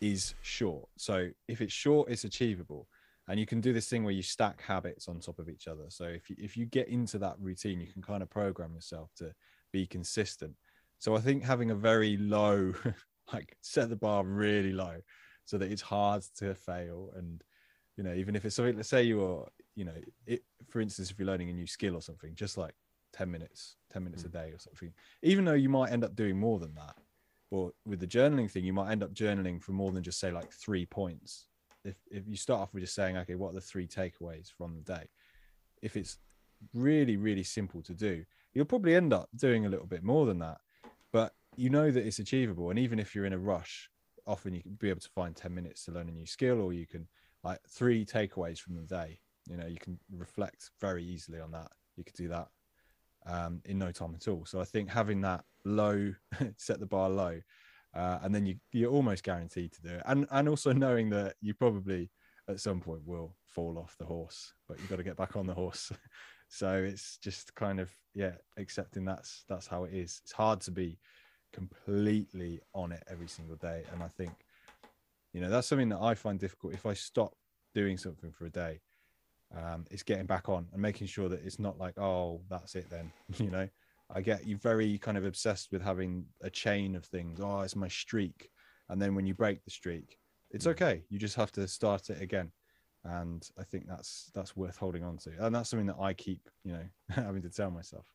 is 0.00 0.34
short. 0.42 0.88
So 0.96 1.30
if 1.48 1.60
it's 1.60 1.72
short, 1.72 2.10
it's 2.10 2.24
achievable. 2.24 2.88
And 3.28 3.38
you 3.38 3.44
can 3.44 3.60
do 3.60 3.72
this 3.72 3.88
thing 3.88 4.04
where 4.04 4.14
you 4.14 4.22
stack 4.22 4.62
habits 4.62 5.06
on 5.06 5.20
top 5.20 5.38
of 5.38 5.50
each 5.50 5.68
other. 5.68 5.84
So 5.88 6.04
if 6.04 6.30
you, 6.30 6.36
if 6.38 6.56
you 6.56 6.64
get 6.64 6.88
into 6.88 7.18
that 7.18 7.36
routine, 7.38 7.78
you 7.78 7.86
can 7.86 8.00
kind 8.00 8.22
of 8.22 8.30
program 8.30 8.74
yourself 8.74 9.10
to 9.16 9.34
be 9.72 9.86
consistent. 9.86 10.54
So 10.98 11.16
I 11.16 11.20
think 11.20 11.44
having 11.44 11.70
a 11.70 11.74
very 11.74 12.16
low, 12.16 12.72
like 13.32 13.56
set 13.60 13.88
the 13.88 13.96
bar 13.96 14.24
really 14.24 14.72
low. 14.72 14.96
so 15.44 15.58
that 15.58 15.70
it's 15.70 15.82
hard 15.82 16.22
to 16.36 16.54
fail 16.54 17.10
and 17.16 17.42
you 17.96 18.04
know 18.04 18.14
even 18.14 18.36
if 18.36 18.44
it's 18.44 18.56
something 18.56 18.76
let's 18.76 18.88
say 18.88 19.02
you're 19.02 19.46
you 19.74 19.84
know 19.84 19.94
it 20.26 20.42
for 20.68 20.80
instance 20.80 21.10
if 21.10 21.18
you're 21.18 21.26
learning 21.26 21.50
a 21.50 21.52
new 21.52 21.66
skill 21.66 21.94
or 21.94 22.00
something 22.00 22.34
just 22.34 22.56
like 22.56 22.74
10 23.12 23.30
minutes 23.30 23.76
10 23.92 24.04
minutes 24.04 24.24
a 24.24 24.28
mm. 24.28 24.32
day 24.32 24.50
or 24.52 24.58
something 24.58 24.92
even 25.22 25.44
though 25.44 25.54
you 25.54 25.68
might 25.68 25.90
end 25.90 26.04
up 26.04 26.14
doing 26.14 26.38
more 26.38 26.58
than 26.58 26.74
that 26.74 26.96
or 27.50 27.72
with 27.84 27.98
the 27.98 28.06
journaling 28.06 28.50
thing 28.50 28.64
you 28.64 28.72
might 28.72 28.90
end 28.92 29.02
up 29.02 29.12
journaling 29.12 29.62
for 29.62 29.72
more 29.72 29.90
than 29.90 30.02
just 30.02 30.20
say 30.20 30.30
like 30.30 30.52
three 30.52 30.86
points 30.86 31.46
if 31.84 31.96
if 32.10 32.26
you 32.26 32.36
start 32.36 32.60
off 32.60 32.72
with 32.72 32.82
just 32.82 32.94
saying 32.94 33.16
okay 33.16 33.34
what 33.34 33.50
are 33.50 33.54
the 33.54 33.60
three 33.60 33.86
takeaways 33.86 34.48
from 34.56 34.74
the 34.74 34.94
day 34.94 35.08
if 35.82 35.96
it's 35.96 36.18
really 36.74 37.16
really 37.16 37.42
simple 37.42 37.82
to 37.82 37.94
do 37.94 38.24
you'll 38.54 38.64
probably 38.64 38.94
end 38.94 39.12
up 39.12 39.28
doing 39.36 39.66
a 39.66 39.68
little 39.68 39.86
bit 39.86 40.02
more 40.02 40.26
than 40.26 40.38
that 40.38 40.58
but 41.12 41.32
you 41.58 41.70
know 41.70 41.90
that 41.90 42.06
it's 42.06 42.20
achievable. 42.20 42.70
And 42.70 42.78
even 42.78 42.98
if 42.98 43.14
you're 43.14 43.26
in 43.26 43.32
a 43.32 43.38
rush 43.38 43.90
often 44.26 44.54
you 44.54 44.62
can 44.62 44.74
be 44.74 44.90
able 44.90 45.00
to 45.00 45.08
find 45.08 45.34
10 45.34 45.54
minutes 45.54 45.84
to 45.84 45.92
learn 45.92 46.08
a 46.08 46.12
new 46.12 46.26
skill 46.26 46.60
or 46.60 46.72
you 46.72 46.86
can 46.86 47.08
like 47.42 47.60
three 47.68 48.04
takeaways 48.04 48.58
from 48.58 48.74
the 48.74 48.82
day 48.82 49.18
you 49.48 49.56
know 49.56 49.66
you 49.66 49.78
can 49.78 49.98
reflect 50.14 50.70
very 50.80 51.02
easily 51.02 51.40
on 51.40 51.50
that. 51.52 51.68
You 51.96 52.04
could 52.04 52.14
do 52.14 52.28
that 52.28 52.48
um, 53.26 53.60
in 53.64 53.78
no 53.78 53.90
time 53.90 54.14
at 54.14 54.28
all. 54.28 54.44
So 54.44 54.60
i 54.60 54.64
think 54.64 54.88
having 54.88 55.20
that 55.22 55.44
low 55.64 56.14
set 56.56 56.78
the 56.80 56.86
bar 56.86 57.08
low 57.08 57.40
uh, 57.94 58.18
and 58.22 58.34
then 58.34 58.46
you 58.46 58.56
you're 58.72 58.92
almost 58.92 59.24
guaranteed 59.24 59.72
to 59.72 59.82
do 59.82 59.94
it. 59.94 60.02
And 60.06 60.26
and 60.30 60.48
also 60.48 60.72
knowing 60.72 61.10
that 61.10 61.34
you 61.40 61.54
probably 61.54 62.10
at 62.48 62.60
some 62.60 62.80
point 62.80 63.02
will 63.04 63.34
fall 63.46 63.78
off 63.78 63.96
the 63.98 64.06
horse 64.06 64.54
but 64.68 64.78
you've 64.78 64.88
got 64.88 64.96
to 64.96 65.02
get 65.02 65.16
back 65.16 65.36
on 65.36 65.46
the 65.46 65.54
horse 65.54 65.90
so 66.48 66.72
it's 66.72 67.18
just 67.18 67.54
kind 67.54 67.78
of 67.78 67.90
yeah 68.14 68.32
accepting 68.56 69.04
that's 69.04 69.44
that's 69.48 69.66
how 69.66 69.84
it 69.84 69.92
is. 69.92 70.20
It's 70.24 70.32
hard 70.32 70.60
to 70.62 70.70
be 70.70 70.98
completely 71.52 72.60
on 72.74 72.92
it 72.92 73.02
every 73.10 73.28
single 73.28 73.56
day 73.56 73.82
and 73.92 74.02
i 74.02 74.08
think 74.08 74.32
you 75.32 75.40
know 75.40 75.48
that's 75.48 75.66
something 75.66 75.88
that 75.88 76.00
i 76.00 76.14
find 76.14 76.38
difficult. 76.38 76.74
If 76.74 76.86
i 76.86 76.92
stop 76.92 77.34
doing 77.74 77.96
something 77.96 78.32
for 78.32 78.46
a 78.46 78.50
day 78.50 78.80
um, 79.56 79.86
it's 79.90 80.02
getting 80.02 80.26
back 80.26 80.50
on 80.50 80.66
and 80.72 80.82
making 80.82 81.06
sure 81.06 81.28
that 81.30 81.42
it's 81.44 81.58
not 81.58 81.78
like 81.78 81.98
oh 81.98 82.42
that's 82.50 82.74
it 82.74 82.88
then 82.90 83.10
you 83.38 83.50
know? 83.50 83.68
I 84.14 84.22
get 84.22 84.46
you 84.46 84.56
very 84.56 84.96
kind 84.98 85.18
of 85.18 85.24
obsessed 85.24 85.70
with 85.70 85.82
having 85.82 86.24
a 86.42 86.48
chain 86.48 86.96
of 86.96 87.04
things. 87.04 87.40
Oh 87.42 87.60
it's 87.60 87.76
my 87.76 87.88
streak. 87.88 88.48
And 88.88 89.00
then 89.00 89.14
when 89.14 89.26
you 89.26 89.34
break 89.34 89.64
the 89.64 89.70
streak 89.70 90.18
it's 90.50 90.66
okay. 90.66 91.04
You 91.10 91.18
just 91.18 91.36
have 91.36 91.52
to 91.52 91.68
start 91.68 92.10
it 92.10 92.20
again 92.22 92.52
and 93.04 93.50
i 93.58 93.62
think 93.62 93.86
that's 93.86 94.30
that's 94.34 94.56
worth 94.56 94.76
holding 94.76 95.04
on 95.04 95.16
to 95.16 95.30
and 95.40 95.54
that's 95.54 95.70
something 95.70 95.86
that 95.86 95.96
i 96.00 96.12
keep 96.12 96.48
you 96.64 96.72
know 96.72 96.84
having 97.10 97.42
to 97.42 97.50
tell 97.50 97.70
myself 97.70 98.06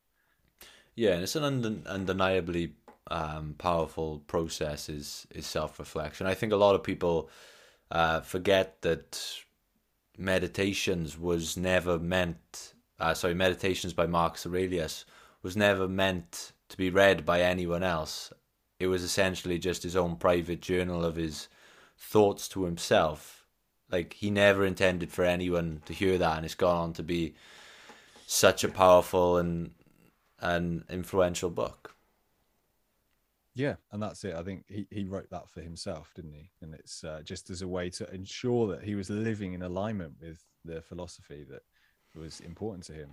Yeah, 0.94 1.14
and 1.14 1.22
it's 1.22 1.36
an 1.36 1.44
und- 1.44 1.86
undeniably 1.86 2.74
um, 3.10 3.54
powerful 3.58 4.20
process 4.26 4.88
is 4.88 5.26
is 5.30 5.46
self 5.46 5.78
reflection. 5.78 6.26
I 6.26 6.34
think 6.34 6.52
a 6.52 6.56
lot 6.56 6.74
of 6.74 6.82
people 6.82 7.28
uh, 7.90 8.20
forget 8.20 8.80
that 8.82 9.42
meditations 10.16 11.18
was 11.18 11.56
never 11.56 11.98
meant. 11.98 12.74
Uh, 13.00 13.14
sorry, 13.14 13.34
meditations 13.34 13.92
by 13.92 14.06
Marcus 14.06 14.46
Aurelius 14.46 15.04
was 15.42 15.56
never 15.56 15.88
meant 15.88 16.52
to 16.68 16.76
be 16.76 16.90
read 16.90 17.26
by 17.26 17.40
anyone 17.42 17.82
else. 17.82 18.32
It 18.78 18.86
was 18.86 19.02
essentially 19.02 19.58
just 19.58 19.82
his 19.82 19.96
own 19.96 20.16
private 20.16 20.60
journal 20.60 21.04
of 21.04 21.16
his 21.16 21.48
thoughts 21.98 22.48
to 22.48 22.64
himself. 22.64 23.33
Like 23.94 24.14
he 24.14 24.28
never 24.28 24.66
intended 24.66 25.12
for 25.12 25.24
anyone 25.24 25.80
to 25.86 25.92
hear 25.92 26.18
that, 26.18 26.36
and 26.36 26.44
it's 26.44 26.56
gone 26.56 26.76
on 26.76 26.92
to 26.94 27.04
be 27.04 27.34
such 28.26 28.64
a 28.64 28.68
powerful 28.68 29.36
and 29.36 29.70
and 30.40 30.82
influential 30.90 31.48
book. 31.48 31.94
Yeah, 33.54 33.76
and 33.92 34.02
that's 34.02 34.24
it. 34.24 34.34
I 34.34 34.42
think 34.42 34.64
he, 34.66 34.88
he 34.90 35.04
wrote 35.04 35.30
that 35.30 35.48
for 35.48 35.60
himself, 35.60 36.10
didn't 36.16 36.32
he? 36.34 36.50
And 36.60 36.74
it's 36.74 37.04
uh, 37.04 37.20
just 37.24 37.50
as 37.50 37.62
a 37.62 37.68
way 37.68 37.88
to 37.90 38.12
ensure 38.12 38.66
that 38.66 38.82
he 38.82 38.96
was 38.96 39.10
living 39.10 39.52
in 39.52 39.62
alignment 39.62 40.14
with 40.20 40.42
the 40.64 40.82
philosophy 40.82 41.46
that 41.48 41.62
was 42.20 42.40
important 42.40 42.82
to 42.86 42.94
him. 42.94 43.10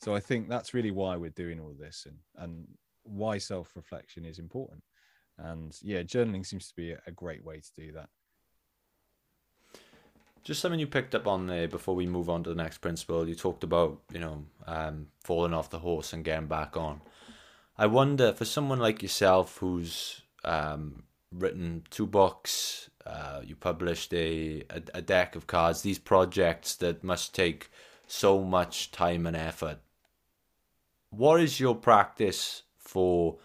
So 0.00 0.14
I 0.14 0.20
think 0.20 0.48
that's 0.48 0.72
really 0.72 0.90
why 0.90 1.18
we're 1.18 1.42
doing 1.44 1.60
all 1.60 1.74
this 1.78 2.06
and, 2.06 2.16
and 2.42 2.66
why 3.02 3.36
self 3.36 3.76
reflection 3.76 4.24
is 4.24 4.38
important. 4.38 4.82
And 5.36 5.76
yeah, 5.82 6.02
journaling 6.02 6.46
seems 6.46 6.66
to 6.68 6.74
be 6.74 6.92
a 6.92 7.12
great 7.12 7.44
way 7.44 7.60
to 7.60 7.70
do 7.76 7.92
that. 7.92 8.08
Just 10.44 10.60
something 10.60 10.78
you 10.78 10.86
picked 10.86 11.14
up 11.14 11.26
on 11.26 11.46
there 11.46 11.66
before 11.66 11.94
we 11.94 12.06
move 12.06 12.28
on 12.28 12.44
to 12.44 12.50
the 12.50 12.62
next 12.62 12.78
principle. 12.78 13.26
You 13.26 13.34
talked 13.34 13.64
about, 13.64 14.02
you 14.12 14.20
know, 14.20 14.44
um, 14.66 15.06
falling 15.20 15.54
off 15.54 15.70
the 15.70 15.78
horse 15.78 16.12
and 16.12 16.22
getting 16.22 16.48
back 16.48 16.76
on. 16.76 17.00
I 17.78 17.86
wonder 17.86 18.32
for 18.34 18.44
someone 18.44 18.78
like 18.78 19.02
yourself 19.02 19.56
who's 19.58 20.20
um, 20.44 21.04
written 21.32 21.84
two 21.88 22.06
books, 22.06 22.90
uh, 23.06 23.40
you 23.42 23.56
published 23.56 24.12
a, 24.12 24.62
a, 24.68 24.82
a 24.94 25.02
deck 25.02 25.34
of 25.34 25.46
cards, 25.46 25.80
these 25.80 25.98
projects 25.98 26.76
that 26.76 27.02
must 27.02 27.34
take 27.34 27.70
so 28.06 28.44
much 28.44 28.90
time 28.90 29.26
and 29.26 29.36
effort. 29.36 29.78
What 31.08 31.40
is 31.40 31.58
your 31.58 31.74
practice 31.74 32.64
for 32.76 33.38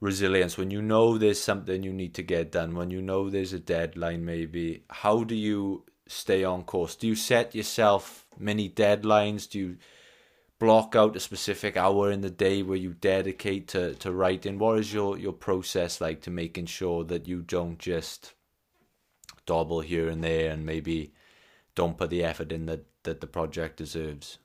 resilience 0.00 0.58
when 0.58 0.70
you 0.70 0.82
know 0.82 1.16
there's 1.16 1.40
something 1.40 1.82
you 1.82 1.92
need 1.92 2.14
to 2.14 2.22
get 2.22 2.52
done, 2.52 2.74
when 2.74 2.90
you 2.90 3.00
know 3.00 3.30
there's 3.30 3.54
a 3.54 3.58
deadline, 3.58 4.24
maybe? 4.24 4.84
How 4.90 5.24
do 5.24 5.34
you 5.34 5.84
stay 6.10 6.44
on 6.44 6.64
course? 6.64 6.96
Do 6.96 7.06
you 7.06 7.14
set 7.14 7.54
yourself 7.54 8.26
many 8.38 8.68
deadlines? 8.68 9.48
Do 9.48 9.58
you 9.58 9.76
block 10.58 10.94
out 10.94 11.16
a 11.16 11.20
specific 11.20 11.76
hour 11.76 12.10
in 12.10 12.20
the 12.20 12.30
day 12.30 12.62
where 12.62 12.76
you 12.76 12.92
dedicate 12.92 13.68
to, 13.68 13.94
to 13.94 14.12
writing? 14.12 14.58
What 14.58 14.78
is 14.78 14.92
your, 14.92 15.18
your 15.18 15.32
process 15.32 16.00
like 16.00 16.20
to 16.22 16.30
making 16.30 16.66
sure 16.66 17.04
that 17.04 17.26
you 17.26 17.42
don't 17.42 17.78
just 17.78 18.34
double 19.46 19.80
here 19.80 20.08
and 20.08 20.22
there 20.22 20.50
and 20.50 20.66
maybe 20.66 21.12
don't 21.74 21.96
put 21.96 22.10
the 22.10 22.24
effort 22.24 22.52
in 22.52 22.66
that, 22.66 22.84
that 23.04 23.20
the 23.20 23.26
project 23.26 23.78
deserves? 23.78 24.38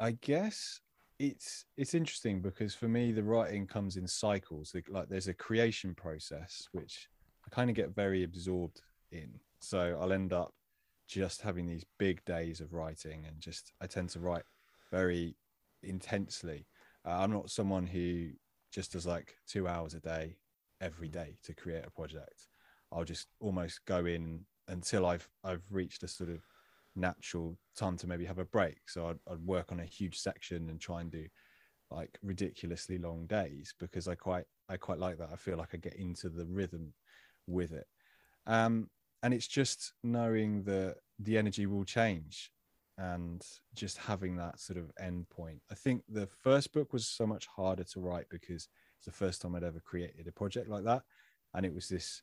I 0.00 0.12
guess 0.12 0.80
it's 1.18 1.66
it's 1.76 1.92
interesting 1.92 2.40
because 2.40 2.74
for 2.74 2.88
me 2.88 3.12
the 3.12 3.22
writing 3.22 3.66
comes 3.66 3.98
in 3.98 4.08
cycles. 4.08 4.74
Like 4.88 5.10
there's 5.10 5.28
a 5.28 5.34
creation 5.34 5.94
process 5.94 6.66
which 6.72 7.10
I 7.46 7.54
kind 7.54 7.68
of 7.68 7.76
get 7.76 7.94
very 7.94 8.24
absorbed 8.24 8.80
in. 9.12 9.38
So 9.60 9.98
I'll 10.00 10.12
end 10.12 10.32
up 10.32 10.52
just 11.06 11.42
having 11.42 11.66
these 11.66 11.84
big 11.98 12.24
days 12.24 12.60
of 12.60 12.72
writing 12.72 13.24
and 13.26 13.40
just 13.40 13.72
I 13.80 13.86
tend 13.86 14.10
to 14.10 14.20
write 14.20 14.44
very 14.90 15.36
intensely. 15.82 16.66
Uh, 17.06 17.18
I'm 17.18 17.32
not 17.32 17.50
someone 17.50 17.86
who 17.86 18.30
just 18.72 18.92
does 18.92 19.06
like 19.06 19.36
two 19.46 19.66
hours 19.66 19.94
a 19.94 20.00
day 20.00 20.36
every 20.80 21.08
day 21.08 21.36
to 21.44 21.54
create 21.54 21.84
a 21.86 21.90
project. 21.90 22.48
I'll 22.92 23.04
just 23.04 23.28
almost 23.40 23.84
go 23.86 24.06
in 24.06 24.44
until 24.68 25.06
I've 25.06 25.28
I've 25.44 25.64
reached 25.70 26.02
a 26.02 26.08
sort 26.08 26.30
of 26.30 26.42
natural 26.96 27.56
time 27.76 27.96
to 27.98 28.06
maybe 28.06 28.24
have 28.24 28.38
a 28.38 28.44
break. 28.44 28.88
So 28.88 29.08
I'd, 29.08 29.18
I'd 29.30 29.44
work 29.44 29.72
on 29.72 29.80
a 29.80 29.84
huge 29.84 30.18
section 30.18 30.68
and 30.70 30.80
try 30.80 31.00
and 31.00 31.10
do 31.10 31.26
like 31.90 32.18
ridiculously 32.22 32.98
long 32.98 33.26
days 33.26 33.74
because 33.78 34.06
I 34.06 34.14
quite 34.14 34.44
I 34.68 34.76
quite 34.76 34.98
like 34.98 35.18
that. 35.18 35.30
I 35.32 35.36
feel 35.36 35.56
like 35.56 35.74
I 35.74 35.78
get 35.78 35.94
into 35.94 36.28
the 36.28 36.46
rhythm 36.46 36.92
with 37.46 37.72
it. 37.72 37.86
Um, 38.46 38.88
and 39.22 39.34
it's 39.34 39.46
just 39.46 39.92
knowing 40.02 40.62
that 40.64 40.96
the 41.18 41.36
energy 41.36 41.66
will 41.66 41.84
change 41.84 42.50
and 42.98 43.46
just 43.74 43.98
having 43.98 44.36
that 44.36 44.60
sort 44.60 44.78
of 44.78 44.90
end 44.98 45.28
point. 45.30 45.60
I 45.70 45.74
think 45.74 46.02
the 46.08 46.26
first 46.26 46.72
book 46.72 46.92
was 46.92 47.06
so 47.06 47.26
much 47.26 47.46
harder 47.46 47.84
to 47.84 48.00
write 48.00 48.26
because 48.30 48.68
it's 48.98 49.06
the 49.06 49.12
first 49.12 49.40
time 49.40 49.54
I'd 49.54 49.64
ever 49.64 49.80
created 49.80 50.26
a 50.26 50.32
project 50.32 50.68
like 50.68 50.84
that. 50.84 51.02
And 51.54 51.64
it 51.64 51.74
was 51.74 51.88
this 51.88 52.22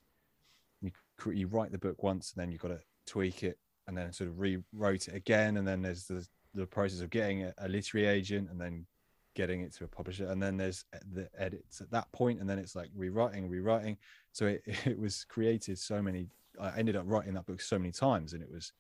you, 0.81 0.91
you 1.31 1.47
write 1.47 1.71
the 1.71 1.77
book 1.77 2.03
once 2.03 2.33
and 2.33 2.41
then 2.41 2.51
you've 2.51 2.61
got 2.61 2.69
to 2.69 2.79
tweak 3.05 3.43
it 3.43 3.57
and 3.87 3.97
then 3.97 4.13
sort 4.13 4.29
of 4.29 4.39
rewrote 4.39 5.07
it 5.07 5.15
again. 5.15 5.57
And 5.57 5.67
then 5.67 5.81
there's 5.81 6.05
the, 6.05 6.27
the 6.53 6.67
process 6.67 7.01
of 7.01 7.09
getting 7.09 7.43
a, 7.43 7.53
a 7.59 7.67
literary 7.67 8.07
agent 8.07 8.49
and 8.51 8.59
then 8.59 8.85
getting 9.35 9.61
it 9.61 9.73
to 9.75 9.85
a 9.85 9.87
publisher. 9.87 10.27
And 10.27 10.41
then 10.41 10.57
there's 10.57 10.83
the 11.13 11.29
edits 11.37 11.81
at 11.81 11.91
that 11.91 12.11
point, 12.11 12.39
and 12.39 12.49
then 12.49 12.59
it's 12.59 12.75
like 12.75 12.89
rewriting, 12.95 13.47
rewriting. 13.47 13.97
So 14.31 14.47
it, 14.47 14.63
it 14.85 14.99
was 14.99 15.23
created 15.23 15.79
so 15.79 16.01
many 16.01 16.27
I 16.59 16.77
ended 16.77 16.95
up 16.95 17.05
writing 17.07 17.33
that 17.33 17.45
book 17.45 17.61
so 17.61 17.77
many 17.77 17.91
times, 17.91 18.33
and 18.33 18.41
it 18.41 18.51
was 18.51 18.73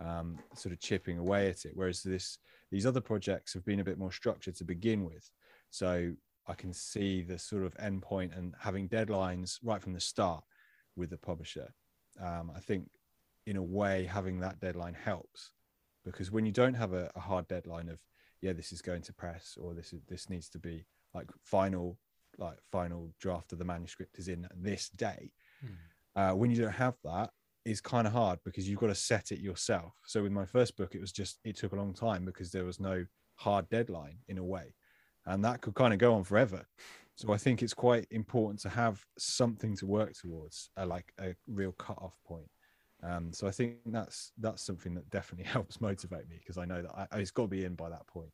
um, 0.00 0.38
sort 0.54 0.72
of 0.72 0.80
chipping 0.80 1.18
away 1.18 1.48
at 1.48 1.64
it. 1.64 1.72
Whereas 1.74 2.02
this 2.02 2.38
these 2.70 2.86
other 2.86 3.00
projects 3.00 3.52
have 3.54 3.64
been 3.64 3.80
a 3.80 3.84
bit 3.84 3.98
more 3.98 4.12
structured 4.12 4.56
to 4.56 4.64
begin 4.64 5.04
with, 5.04 5.30
so 5.70 6.12
I 6.46 6.54
can 6.54 6.72
see 6.72 7.22
the 7.22 7.38
sort 7.38 7.64
of 7.64 7.74
endpoint 7.74 8.36
and 8.36 8.54
having 8.58 8.88
deadlines 8.88 9.58
right 9.62 9.80
from 9.80 9.92
the 9.92 10.00
start 10.00 10.44
with 10.96 11.10
the 11.10 11.18
publisher. 11.18 11.72
Um, 12.20 12.52
I 12.54 12.60
think 12.60 12.88
in 13.46 13.56
a 13.56 13.62
way 13.62 14.04
having 14.04 14.40
that 14.40 14.60
deadline 14.60 14.94
helps 14.94 15.52
because 16.04 16.30
when 16.30 16.46
you 16.46 16.52
don't 16.52 16.74
have 16.74 16.92
a, 16.92 17.10
a 17.16 17.20
hard 17.20 17.46
deadline 17.48 17.88
of 17.88 17.98
yeah 18.40 18.52
this 18.52 18.72
is 18.72 18.82
going 18.82 19.02
to 19.02 19.12
press 19.12 19.56
or 19.60 19.74
this 19.74 19.92
is 19.92 20.00
this 20.08 20.30
needs 20.30 20.48
to 20.48 20.58
be 20.58 20.84
like 21.14 21.28
final 21.42 21.98
like 22.38 22.58
final 22.70 23.10
draft 23.20 23.52
of 23.52 23.58
the 23.58 23.64
manuscript 23.64 24.18
is 24.18 24.28
in 24.28 24.46
this 24.54 24.88
day 24.90 25.32
mm 25.64 25.70
uh, 26.16 26.32
when 26.32 26.50
you 26.50 26.56
don't 26.56 26.72
have 26.72 26.94
that 27.04 27.30
is 27.64 27.80
kind 27.80 28.06
of 28.06 28.12
hard 28.12 28.38
because 28.44 28.68
you've 28.68 28.80
got 28.80 28.88
to 28.88 28.94
set 28.94 29.30
it 29.30 29.38
yourself 29.38 29.92
so 30.04 30.22
with 30.22 30.32
my 30.32 30.44
first 30.44 30.76
book 30.76 30.94
it 30.94 31.00
was 31.00 31.12
just 31.12 31.38
it 31.44 31.56
took 31.56 31.72
a 31.72 31.76
long 31.76 31.94
time 31.94 32.24
because 32.24 32.50
there 32.50 32.64
was 32.64 32.80
no 32.80 33.04
hard 33.36 33.68
deadline 33.68 34.18
in 34.28 34.38
a 34.38 34.44
way 34.44 34.74
and 35.26 35.44
that 35.44 35.60
could 35.60 35.74
kind 35.74 35.92
of 35.92 36.00
go 36.00 36.14
on 36.14 36.24
forever 36.24 36.66
So 37.16 37.32
I 37.32 37.36
think 37.36 37.62
it's 37.62 37.74
quite 37.74 38.06
important 38.10 38.60
to 38.60 38.68
have 38.68 39.04
something 39.18 39.76
to 39.76 39.86
work 39.86 40.14
towards, 40.14 40.70
uh, 40.76 40.86
like 40.86 41.12
a 41.20 41.34
real 41.46 41.72
cut-off 41.72 42.18
point. 42.26 42.48
Um, 43.02 43.32
so 43.32 43.46
I 43.46 43.50
think 43.50 43.76
that's 43.86 44.32
that's 44.38 44.62
something 44.62 44.94
that 44.94 45.10
definitely 45.10 45.44
helps 45.50 45.80
motivate 45.80 46.28
me 46.28 46.36
because 46.38 46.58
I 46.58 46.64
know 46.64 46.82
that 46.82 47.08
I, 47.12 47.18
it's 47.18 47.30
got 47.30 47.44
to 47.44 47.48
be 47.48 47.64
in 47.64 47.74
by 47.74 47.90
that 47.90 48.06
point. 48.06 48.32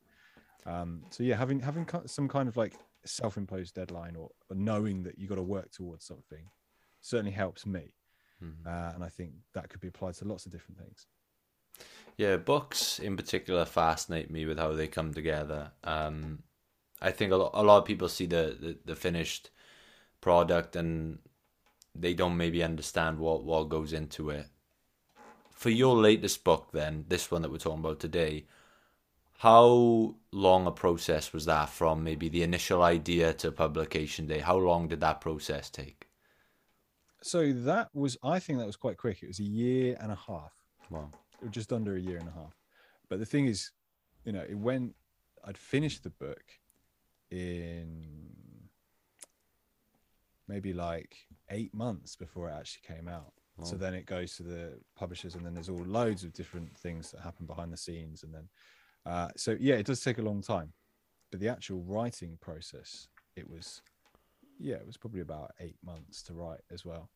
Um, 0.65 1.03
so 1.09 1.23
yeah, 1.23 1.35
having 1.35 1.59
having 1.59 1.87
some 2.05 2.27
kind 2.27 2.47
of 2.47 2.55
like 2.55 2.73
self-imposed 3.05 3.73
deadline 3.73 4.15
or, 4.15 4.29
or 4.49 4.55
knowing 4.55 5.03
that 5.03 5.17
you 5.17 5.27
got 5.27 5.35
to 5.35 5.43
work 5.43 5.71
towards 5.71 6.05
something 6.05 6.45
certainly 7.01 7.31
helps 7.31 7.65
me, 7.65 7.93
mm-hmm. 8.43 8.67
uh, 8.67 8.91
and 8.93 9.03
I 9.03 9.09
think 9.09 9.31
that 9.53 9.69
could 9.69 9.81
be 9.81 9.87
applied 9.87 10.15
to 10.15 10.25
lots 10.25 10.45
of 10.45 10.51
different 10.51 10.79
things. 10.79 11.07
Yeah, 12.17 12.35
books 12.35 12.99
in 12.99 13.15
particular 13.15 13.63
fascinate 13.63 14.29
me 14.29 14.45
with 14.45 14.59
how 14.59 14.73
they 14.73 14.87
come 14.87 15.13
together. 15.13 15.71
Um, 15.83 16.43
I 17.01 17.11
think 17.11 17.31
a 17.31 17.37
lot, 17.37 17.51
a 17.53 17.63
lot 17.63 17.77
of 17.77 17.85
people 17.85 18.09
see 18.09 18.25
the, 18.25 18.57
the, 18.59 18.77
the 18.83 18.95
finished 18.95 19.51
product 20.19 20.75
and 20.75 21.19
they 21.95 22.13
don't 22.13 22.35
maybe 22.35 22.61
understand 22.61 23.19
what, 23.19 23.43
what 23.43 23.69
goes 23.69 23.93
into 23.93 24.29
it. 24.29 24.47
For 25.51 25.69
your 25.69 25.95
latest 25.95 26.43
book, 26.43 26.71
then, 26.73 27.05
this 27.07 27.31
one 27.31 27.41
that 27.41 27.51
we're 27.51 27.57
talking 27.57 27.79
about 27.79 27.99
today, 27.99 28.45
how 29.37 30.15
long 30.33 30.67
a 30.67 30.71
process 30.71 31.31
was 31.31 31.45
that 31.45 31.69
from 31.69 32.03
maybe 32.03 32.27
the 32.27 32.43
initial 32.43 32.83
idea 32.83 33.33
to 33.35 33.51
publication 33.51 34.27
day? 34.27 34.39
How 34.39 34.57
long 34.57 34.89
did 34.89 34.99
that 34.99 35.21
process 35.21 35.69
take? 35.69 36.08
So 37.21 37.51
that 37.51 37.89
was, 37.93 38.17
I 38.23 38.39
think 38.39 38.59
that 38.59 38.65
was 38.65 38.77
quite 38.77 38.97
quick. 38.97 39.21
It 39.21 39.27
was 39.27 39.39
a 39.39 39.43
year 39.43 39.97
and 39.99 40.11
a 40.11 40.15
half. 40.15 40.53
Wow 40.89 41.11
just 41.49 41.71
under 41.71 41.95
a 41.95 41.99
year 41.99 42.17
and 42.17 42.27
a 42.27 42.31
half. 42.31 42.55
But 43.09 43.19
the 43.19 43.25
thing 43.25 43.45
is, 43.45 43.71
you 44.25 44.31
know, 44.31 44.43
it 44.47 44.57
went. 44.57 44.95
I'd 45.45 45.57
finished 45.57 46.03
the 46.03 46.09
book 46.09 46.43
in 47.31 48.29
maybe 50.47 50.73
like 50.73 51.15
eight 51.49 51.73
months 51.73 52.15
before 52.15 52.49
it 52.49 52.53
actually 52.53 52.95
came 52.95 53.07
out. 53.07 53.31
Wow. 53.57 53.65
So 53.65 53.75
then 53.77 53.93
it 53.93 54.05
goes 54.05 54.35
to 54.35 54.43
the 54.43 54.79
publishers, 54.95 55.35
and 55.35 55.45
then 55.45 55.53
there's 55.53 55.69
all 55.69 55.83
loads 55.85 56.23
of 56.23 56.33
different 56.33 56.77
things 56.77 57.11
that 57.11 57.21
happen 57.21 57.45
behind 57.45 57.71
the 57.71 57.77
scenes, 57.77 58.23
and 58.23 58.33
then 58.33 58.49
uh, 59.05 59.29
so 59.37 59.55
yeah, 59.59 59.75
it 59.75 59.85
does 59.85 60.01
take 60.01 60.17
a 60.17 60.23
long 60.23 60.41
time. 60.41 60.73
But 61.31 61.39
the 61.39 61.49
actual 61.49 61.81
writing 61.83 62.37
process, 62.41 63.07
it 63.35 63.49
was 63.49 63.81
yeah, 64.59 64.75
it 64.75 64.85
was 64.85 64.97
probably 64.97 65.21
about 65.21 65.51
eight 65.59 65.77
months 65.83 66.21
to 66.23 66.33
write 66.33 66.61
as 66.71 66.85
well. 66.85 67.09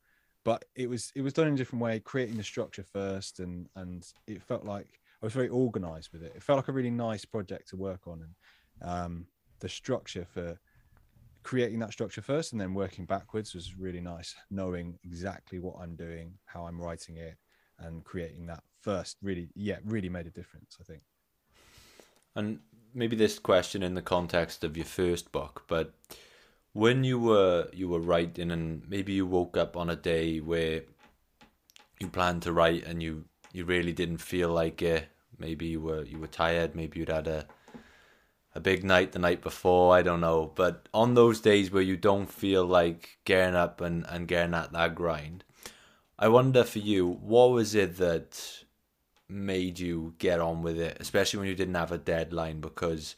But 0.44 0.66
it 0.76 0.90
was 0.90 1.12
it 1.16 1.22
was 1.22 1.34
done 1.34 1.48
in 1.48 1.54
a 1.54 1.58
different 1.58 1.84
way 1.84 2.00
creating 2.00 2.38
the 2.38 2.44
structure 2.44 2.84
first 2.84 3.40
and 3.40 3.70
and 3.76 4.06
it 4.28 4.42
felt 4.42 4.66
like 4.66 5.00
i 5.22 5.26
was 5.26 5.34
very 5.34 5.50
organized 5.50 6.10
with 6.12 6.24
it. 6.24 6.34
It 6.36 6.44
felt 6.44 6.58
like 6.58 6.68
a 6.68 6.74
really 6.74 6.92
nice 6.92 7.24
project 7.24 7.70
to 7.70 7.78
work 7.78 8.08
on 8.08 8.22
and 8.22 8.90
um, 8.90 9.28
the 9.60 9.70
structure 9.70 10.26
for 10.26 10.60
creating 11.44 11.80
that 11.80 11.92
structure 11.92 12.22
first 12.22 12.54
and 12.54 12.62
then 12.62 12.74
working 12.74 13.06
backwards 13.06 13.54
was 13.54 13.78
really 13.78 14.02
nice 14.02 14.34
knowing 14.50 14.98
exactly 15.04 15.60
what 15.60 15.76
i'm 15.82 15.96
doing 15.96 16.34
how 16.46 16.66
i'm 16.66 16.82
writing 16.82 17.18
it 17.18 17.36
and 17.80 18.04
creating 18.06 18.46
that 18.46 18.64
first 18.82 19.18
really 19.22 19.50
yeah 19.56 19.78
really 19.86 20.10
made 20.10 20.26
a 20.26 20.32
difference 20.32 20.78
i 20.80 20.84
think. 20.84 21.02
And 22.36 22.60
maybe 22.94 23.16
this 23.16 23.38
question 23.38 23.84
in 23.84 23.94
the 23.94 24.02
context 24.02 24.64
of 24.64 24.76
your 24.78 24.86
first 24.86 25.32
book 25.32 25.64
but 25.68 25.94
when 26.74 27.04
you 27.04 27.20
were 27.20 27.68
you 27.72 27.88
were 27.88 28.00
writing 28.00 28.52
and 28.52 28.88
maybe 28.90 29.14
you 29.14 29.26
woke 29.26 29.56
up 29.56 29.78
on 29.78 29.90
a 29.90 29.96
day 29.96 30.40
where 30.40 30.82
you 32.00 32.08
planned 32.08 32.42
to 32.42 32.52
write 32.52 32.84
and 32.86 33.02
you 33.02 33.26
you 33.54 33.64
really 33.64 33.94
didn't 33.94 34.18
feel 34.18 34.50
like 34.50 34.82
it 34.82 35.08
maybe 35.38 35.68
you 35.68 35.80
were 35.80 36.04
you 36.04 36.20
were 36.20 36.28
tired 36.28 36.76
maybe 36.76 37.00
you'd 37.00 37.10
had 37.10 37.28
a 37.28 37.46
a 38.56 38.60
big 38.60 38.84
night 38.84 39.12
the 39.12 39.20
night 39.20 39.42
before 39.42 39.96
i 39.96 40.02
don't 40.02 40.22
know. 40.22 40.52
But 40.54 40.88
on 40.94 41.14
those 41.14 41.40
days 41.40 41.72
where 41.72 41.82
you 41.82 41.98
don't 41.98 42.28
feel 42.28 42.66
like 42.66 43.18
getting 43.26 43.56
up 43.56 43.82
and 43.82 44.06
and 44.10 44.28
getting 44.28 44.54
at 44.54 44.74
that 44.74 44.96
grind 44.96 45.44
i 46.20 46.28
wonder 46.28 46.64
for 46.64 46.80
you 46.80 47.08
what 47.08 47.52
was 47.52 47.76
it 47.76 47.98
that 47.98 48.64
made 49.30 49.80
you 49.80 50.14
get 50.18 50.40
on 50.40 50.62
with 50.62 50.78
it 50.80 50.98
especially 51.00 51.40
when 51.40 51.48
you 51.50 51.56
didn't 51.56 51.76
have 51.76 51.92
a 51.92 51.98
deadline? 51.98 52.60
Because 52.60 53.16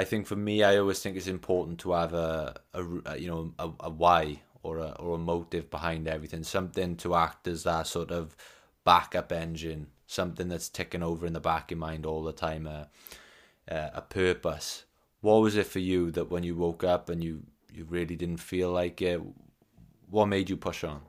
I 0.00 0.04
think 0.04 0.26
for 0.26 0.34
me, 0.34 0.62
I 0.62 0.78
always 0.78 0.98
think 1.02 1.18
it's 1.18 1.26
important 1.26 1.78
to 1.80 1.92
have 1.92 2.14
a, 2.14 2.54
a, 2.72 2.84
a 3.04 3.18
you 3.18 3.28
know 3.28 3.52
a, 3.58 3.70
a 3.80 3.90
why 3.90 4.40
or 4.62 4.78
a 4.78 4.92
or 4.92 5.16
a 5.16 5.18
motive 5.18 5.70
behind 5.70 6.08
everything, 6.08 6.42
something 6.42 6.96
to 6.96 7.14
act 7.14 7.46
as 7.46 7.64
that 7.64 7.86
sort 7.86 8.10
of 8.10 8.34
backup 8.82 9.30
engine, 9.30 9.88
something 10.06 10.48
that's 10.48 10.70
ticking 10.70 11.02
over 11.02 11.26
in 11.26 11.34
the 11.34 11.38
back 11.38 11.64
of 11.64 11.72
your 11.72 11.80
mind 11.80 12.06
all 12.06 12.22
the 12.24 12.32
time, 12.32 12.66
a 12.66 12.88
a 13.68 14.00
purpose. 14.00 14.86
What 15.20 15.42
was 15.42 15.54
it 15.54 15.66
for 15.66 15.80
you 15.80 16.10
that 16.12 16.30
when 16.30 16.44
you 16.44 16.56
woke 16.56 16.82
up 16.82 17.10
and 17.10 17.22
you 17.22 17.42
you 17.70 17.84
really 17.84 18.16
didn't 18.16 18.38
feel 18.38 18.70
like 18.70 19.02
it? 19.02 19.20
What 20.08 20.28
made 20.28 20.48
you 20.48 20.56
push 20.56 20.82
on? 20.82 21.02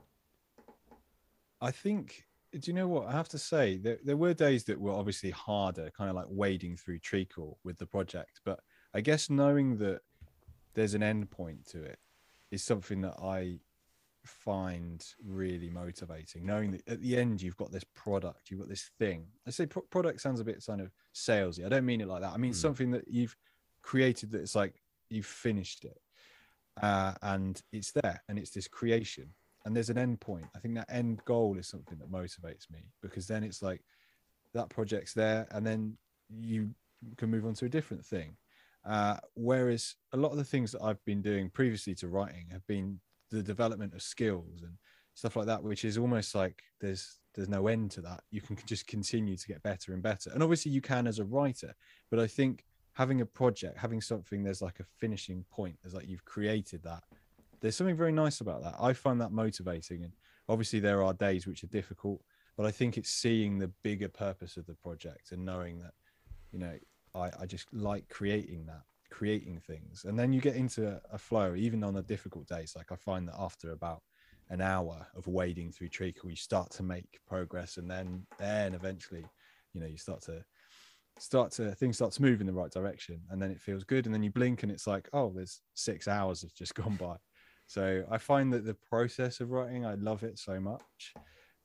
I 1.62 1.70
think 1.70 2.26
do 2.52 2.70
you 2.70 2.74
know 2.74 2.88
what 2.88 3.06
I 3.06 3.12
have 3.12 3.30
to 3.30 3.38
say? 3.38 3.78
There, 3.78 3.98
there 4.04 4.18
were 4.18 4.34
days 4.34 4.64
that 4.64 4.78
were 4.78 4.92
obviously 4.92 5.30
harder, 5.30 5.90
kind 5.96 6.10
of 6.10 6.16
like 6.16 6.26
wading 6.28 6.76
through 6.76 6.98
treacle 6.98 7.58
with 7.64 7.78
the 7.78 7.86
project. 7.86 8.42
But 8.44 8.60
I 8.94 9.00
guess 9.00 9.30
knowing 9.30 9.78
that 9.78 10.00
there's 10.74 10.94
an 10.94 11.02
end 11.02 11.30
point 11.30 11.66
to 11.70 11.82
it 11.82 11.98
is 12.50 12.62
something 12.62 13.00
that 13.02 13.16
I 13.22 13.58
find 14.24 15.04
really 15.24 15.70
motivating. 15.70 16.46
Knowing 16.46 16.72
that 16.72 16.88
at 16.88 17.00
the 17.00 17.16
end 17.16 17.42
you've 17.42 17.56
got 17.56 17.72
this 17.72 17.84
product, 17.94 18.50
you've 18.50 18.60
got 18.60 18.68
this 18.68 18.90
thing. 18.98 19.26
I 19.46 19.50
say 19.50 19.66
pro- 19.66 19.82
product 19.82 20.20
sounds 20.20 20.40
a 20.40 20.44
bit 20.44 20.62
kind 20.64 20.80
of 20.80 20.90
salesy. 21.14 21.64
I 21.64 21.68
don't 21.68 21.86
mean 21.86 22.00
it 22.00 22.08
like 22.08 22.22
that. 22.22 22.32
I 22.32 22.36
mean 22.36 22.52
mm. 22.52 22.56
something 22.56 22.90
that 22.92 23.08
you've 23.08 23.36
created 23.82 24.30
that 24.32 24.40
it's 24.40 24.54
like 24.54 24.74
you've 25.10 25.26
finished 25.26 25.84
it, 25.84 26.00
uh, 26.82 27.14
and 27.22 27.60
it's 27.72 27.92
there, 27.92 28.22
and 28.28 28.38
it's 28.38 28.50
this 28.50 28.68
creation, 28.68 29.28
and 29.64 29.74
there's 29.74 29.90
an 29.90 29.98
end 29.98 30.20
point. 30.20 30.46
I 30.54 30.58
think 30.58 30.74
that 30.76 30.90
end 30.90 31.24
goal 31.24 31.58
is 31.58 31.66
something 31.66 31.98
that 31.98 32.10
motivates 32.10 32.70
me 32.70 32.84
because 33.00 33.26
then 33.26 33.42
it's 33.42 33.62
like 33.62 33.82
that 34.54 34.68
project's 34.68 35.14
there, 35.14 35.48
and 35.50 35.66
then 35.66 35.96
you 36.30 36.70
can 37.16 37.30
move 37.30 37.44
on 37.44 37.54
to 37.54 37.64
a 37.64 37.68
different 37.68 38.04
thing 38.04 38.36
uh, 38.84 39.16
whereas 39.34 39.96
a 40.12 40.16
lot 40.16 40.32
of 40.32 40.38
the 40.38 40.44
things 40.44 40.72
that 40.72 40.82
I've 40.82 41.04
been 41.04 41.22
doing 41.22 41.50
previously 41.50 41.94
to 41.96 42.08
writing 42.08 42.48
have 42.52 42.66
been 42.66 43.00
the 43.30 43.42
development 43.42 43.94
of 43.94 44.02
skills 44.02 44.62
and 44.62 44.76
stuff 45.14 45.36
like 45.36 45.46
that, 45.46 45.62
which 45.62 45.84
is 45.84 45.98
almost 45.98 46.34
like 46.34 46.62
there's 46.80 47.18
there's 47.34 47.48
no 47.48 47.66
end 47.66 47.90
to 47.92 48.00
that. 48.02 48.22
You 48.30 48.40
can 48.40 48.58
just 48.66 48.86
continue 48.86 49.36
to 49.36 49.48
get 49.48 49.62
better 49.62 49.94
and 49.94 50.02
better. 50.02 50.30
And 50.32 50.42
obviously 50.42 50.72
you 50.72 50.80
can 50.80 51.06
as 51.06 51.18
a 51.18 51.24
writer, 51.24 51.74
but 52.10 52.18
I 52.18 52.26
think 52.26 52.64
having 52.92 53.20
a 53.22 53.26
project, 53.26 53.78
having 53.78 54.00
something 54.00 54.42
there's 54.42 54.62
like 54.62 54.80
a 54.80 54.84
finishing 54.98 55.44
point, 55.50 55.76
there's 55.82 55.94
like 55.94 56.08
you've 56.08 56.24
created 56.24 56.82
that. 56.82 57.04
There's 57.60 57.76
something 57.76 57.96
very 57.96 58.12
nice 58.12 58.40
about 58.40 58.62
that. 58.64 58.74
I 58.78 58.92
find 58.92 59.20
that 59.20 59.32
motivating. 59.32 60.02
And 60.04 60.12
obviously 60.48 60.80
there 60.80 61.02
are 61.02 61.14
days 61.14 61.46
which 61.46 61.64
are 61.64 61.68
difficult, 61.68 62.20
but 62.56 62.66
I 62.66 62.70
think 62.70 62.98
it's 62.98 63.10
seeing 63.10 63.58
the 63.58 63.68
bigger 63.82 64.08
purpose 64.08 64.56
of 64.56 64.66
the 64.66 64.74
project 64.74 65.32
and 65.32 65.44
knowing 65.44 65.78
that, 65.78 65.94
you 66.50 66.58
know, 66.58 66.76
I, 67.14 67.30
I 67.40 67.46
just 67.46 67.72
like 67.72 68.08
creating 68.08 68.66
that, 68.66 68.82
creating 69.10 69.60
things. 69.60 70.04
And 70.04 70.18
then 70.18 70.32
you 70.32 70.40
get 70.40 70.56
into 70.56 71.00
a 71.10 71.18
flow, 71.18 71.54
even 71.54 71.84
on 71.84 71.94
the 71.94 72.02
difficult 72.02 72.46
days. 72.48 72.74
Like 72.76 72.92
I 72.92 72.96
find 72.96 73.28
that 73.28 73.36
after 73.38 73.72
about 73.72 74.02
an 74.50 74.60
hour 74.60 75.06
of 75.16 75.26
wading 75.26 75.72
through 75.72 75.88
treacle, 75.88 76.30
you 76.30 76.36
start 76.36 76.70
to 76.72 76.82
make 76.82 77.20
progress. 77.26 77.76
And 77.76 77.90
then, 77.90 78.26
then 78.38 78.74
eventually, 78.74 79.24
you 79.72 79.80
know, 79.80 79.86
you 79.86 79.98
start 79.98 80.22
to, 80.22 80.44
start 81.18 81.52
to, 81.52 81.74
things 81.74 81.96
start 81.96 82.12
to 82.12 82.22
move 82.22 82.40
in 82.40 82.46
the 82.46 82.52
right 82.52 82.70
direction. 82.70 83.20
And 83.30 83.40
then 83.40 83.50
it 83.50 83.60
feels 83.60 83.84
good. 83.84 84.06
And 84.06 84.14
then 84.14 84.22
you 84.22 84.30
blink 84.30 84.62
and 84.62 84.72
it's 84.72 84.86
like, 84.86 85.08
oh, 85.12 85.32
there's 85.34 85.60
six 85.74 86.08
hours 86.08 86.42
have 86.42 86.54
just 86.54 86.74
gone 86.76 86.96
by. 86.96 87.16
So 87.66 88.04
I 88.10 88.18
find 88.18 88.52
that 88.52 88.66
the 88.66 88.74
process 88.74 89.40
of 89.40 89.50
writing, 89.50 89.86
I 89.86 89.94
love 89.94 90.24
it 90.24 90.38
so 90.38 90.60
much 90.60 91.14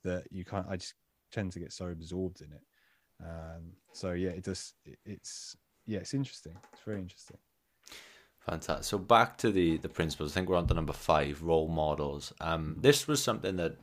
that 0.03 0.23
you 0.31 0.45
can't, 0.45 0.65
I 0.69 0.77
just 0.77 0.93
tend 1.31 1.51
to 1.53 1.59
get 1.59 1.73
so 1.73 1.87
absorbed 1.87 2.41
in 2.41 2.51
it. 2.51 2.61
Um, 3.23 3.73
so 3.93 4.11
yeah, 4.13 4.29
it 4.29 4.43
does. 4.43 4.73
It, 4.85 4.99
it's 5.05 5.57
yeah, 5.85 5.99
it's 5.99 6.13
interesting. 6.13 6.55
It's 6.73 6.81
very 6.83 7.01
interesting. 7.01 7.37
Fantastic. 8.39 8.85
So 8.85 8.97
back 8.97 9.37
to 9.39 9.51
the 9.51 9.77
the 9.77 9.89
principles. 9.89 10.31
I 10.31 10.35
think 10.35 10.49
we're 10.49 10.57
on 10.57 10.67
to 10.67 10.73
number 10.73 10.93
five, 10.93 11.41
role 11.41 11.67
models. 11.67 12.33
Um, 12.39 12.77
this 12.79 13.07
was 13.07 13.21
something 13.21 13.57
that 13.57 13.77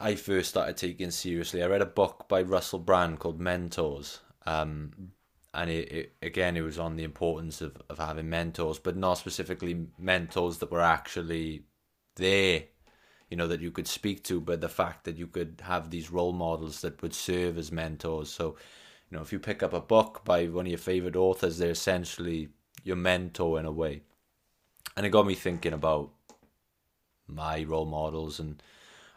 I 0.00 0.14
first 0.14 0.50
started 0.50 0.76
taking 0.76 1.10
seriously. 1.10 1.62
I 1.62 1.66
read 1.66 1.82
a 1.82 1.86
book 1.86 2.26
by 2.28 2.42
Russell 2.42 2.78
Brand 2.78 3.18
called 3.18 3.40
Mentors. 3.40 4.20
Um, 4.46 5.12
and 5.54 5.70
it, 5.70 5.92
it, 5.92 6.12
again, 6.22 6.56
it 6.56 6.60
was 6.60 6.78
on 6.78 6.96
the 6.96 7.04
importance 7.04 7.60
of, 7.60 7.76
of 7.88 7.98
having 7.98 8.28
mentors, 8.28 8.78
but 8.78 8.96
not 8.96 9.18
specifically 9.18 9.86
mentors 9.98 10.58
that 10.58 10.70
were 10.70 10.80
actually 10.80 11.64
there 12.16 12.64
you 13.30 13.36
know 13.36 13.46
that 13.46 13.60
you 13.60 13.70
could 13.70 13.86
speak 13.86 14.24
to 14.24 14.40
but 14.40 14.60
the 14.60 14.68
fact 14.68 15.04
that 15.04 15.16
you 15.16 15.26
could 15.26 15.62
have 15.64 15.90
these 15.90 16.10
role 16.10 16.32
models 16.32 16.80
that 16.80 17.00
would 17.02 17.14
serve 17.14 17.58
as 17.58 17.72
mentors. 17.72 18.30
So 18.30 18.56
you 19.10 19.16
know 19.16 19.22
if 19.22 19.32
you 19.32 19.38
pick 19.38 19.62
up 19.62 19.72
a 19.72 19.80
book 19.80 20.22
by 20.24 20.46
one 20.46 20.66
of 20.66 20.70
your 20.70 20.78
favorite 20.78 21.16
authors 21.16 21.58
they're 21.58 21.70
essentially 21.70 22.48
your 22.84 22.96
mentor 22.96 23.58
in 23.58 23.66
a 23.66 23.72
way. 23.72 24.02
And 24.96 25.06
it 25.06 25.10
got 25.10 25.26
me 25.26 25.34
thinking 25.34 25.72
about 25.72 26.10
my 27.26 27.62
role 27.62 27.86
models 27.86 28.40
and 28.40 28.62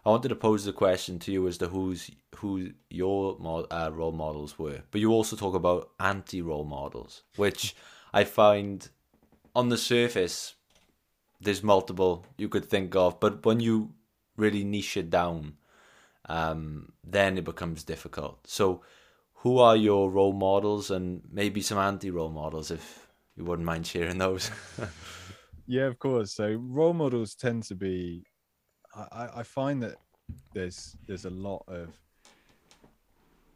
I 0.05 0.09
wanted 0.09 0.29
to 0.29 0.35
pose 0.35 0.65
the 0.65 0.73
question 0.73 1.19
to 1.19 1.31
you 1.31 1.47
as 1.47 1.59
to 1.59 1.67
who's 1.67 2.09
who 2.37 2.71
your 2.89 3.37
uh, 3.69 3.91
role 3.93 4.11
models 4.11 4.57
were, 4.57 4.81
but 4.89 4.99
you 4.99 5.11
also 5.11 5.35
talk 5.35 5.53
about 5.53 5.91
anti 5.99 6.41
role 6.41 6.65
models, 6.65 7.21
which 7.35 7.75
I 8.13 8.23
find 8.23 8.89
on 9.55 9.69
the 9.69 9.77
surface 9.77 10.55
there's 11.39 11.63
multiple 11.63 12.25
you 12.37 12.49
could 12.49 12.65
think 12.65 12.95
of, 12.95 13.19
but 13.19 13.45
when 13.45 13.59
you 13.59 13.93
really 14.37 14.63
niche 14.63 14.97
it 14.97 15.09
down, 15.09 15.57
um, 16.27 16.93
then 17.03 17.37
it 17.37 17.43
becomes 17.43 17.83
difficult. 17.83 18.47
So, 18.47 18.81
who 19.35 19.57
are 19.57 19.75
your 19.75 20.09
role 20.11 20.33
models 20.33 20.91
and 20.91 21.21
maybe 21.31 21.61
some 21.61 21.77
anti 21.77 22.11
role 22.11 22.29
models 22.29 22.69
if 22.71 23.07
you 23.35 23.43
wouldn't 23.43 23.65
mind 23.65 23.87
sharing 23.87 24.19
those? 24.19 24.51
yeah, 25.67 25.87
of 25.87 25.97
course. 25.97 26.33
So 26.33 26.51
role 26.51 26.93
models 26.93 27.35
tend 27.35 27.63
to 27.63 27.75
be. 27.75 28.23
I, 28.93 29.29
I 29.37 29.43
find 29.43 29.81
that 29.83 29.95
there's 30.53 30.95
there's 31.07 31.25
a 31.25 31.29
lot 31.29 31.63
of 31.67 31.89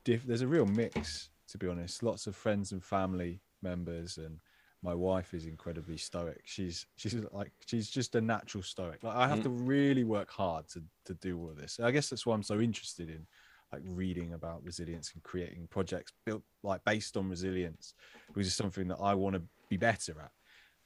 diff, 0.04 0.24
there's 0.24 0.42
a 0.42 0.48
real 0.48 0.66
mix 0.66 1.30
to 1.50 1.58
be 1.58 1.68
honest. 1.68 2.04
Lots 2.04 2.28
of 2.28 2.36
friends 2.36 2.72
and 2.72 2.84
family 2.84 3.42
members 3.62 4.18
and 4.18 4.40
my 4.84 4.94
wife 4.94 5.34
is 5.34 5.46
incredibly 5.46 5.98
stoic. 5.98 6.42
She's 6.46 6.86
she's 6.96 7.16
like 7.32 7.52
she's 7.66 7.90
just 7.90 8.16
a 8.16 8.22
natural 8.22 8.64
stoic. 8.64 9.04
Like 9.04 9.16
I 9.16 9.28
have 9.28 9.40
mm. 9.40 9.44
to 9.44 9.50
really 9.50 10.04
work 10.04 10.30
hard 10.30 10.68
to 10.70 10.84
to 11.06 11.14
do 11.16 11.40
all 11.40 11.50
of 11.50 11.58
this. 11.58 11.80
I 11.80 11.92
guess 11.92 12.10
that's 12.10 12.26
why 12.26 12.36
I'm 12.36 12.44
so 12.44 12.60
interested 12.60 13.10
in 13.10 13.26
like 13.72 13.82
reading 13.86 14.34
about 14.34 14.64
resilience 14.64 15.12
and 15.14 15.24
creating 15.24 15.68
projects 15.70 16.14
built 16.26 16.44
like 16.64 16.84
based 16.86 17.18
on 17.18 17.30
resilience, 17.30 17.94
which 18.34 18.48
is 18.48 18.56
something 18.56 18.88
that 18.88 19.00
I 19.02 19.14
want 19.14 19.36
to 19.36 19.42
be 19.70 19.78
better 19.78 20.14
at. 20.22 20.32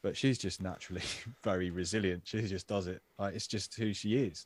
But 0.01 0.15
she's 0.15 0.37
just 0.37 0.61
naturally 0.61 1.03
very 1.43 1.71
resilient. 1.71 2.23
She 2.25 2.41
just 2.43 2.67
does 2.67 2.87
it. 2.87 3.01
Like 3.17 3.35
it's 3.35 3.47
just 3.47 3.75
who 3.75 3.93
she 3.93 4.15
is, 4.15 4.45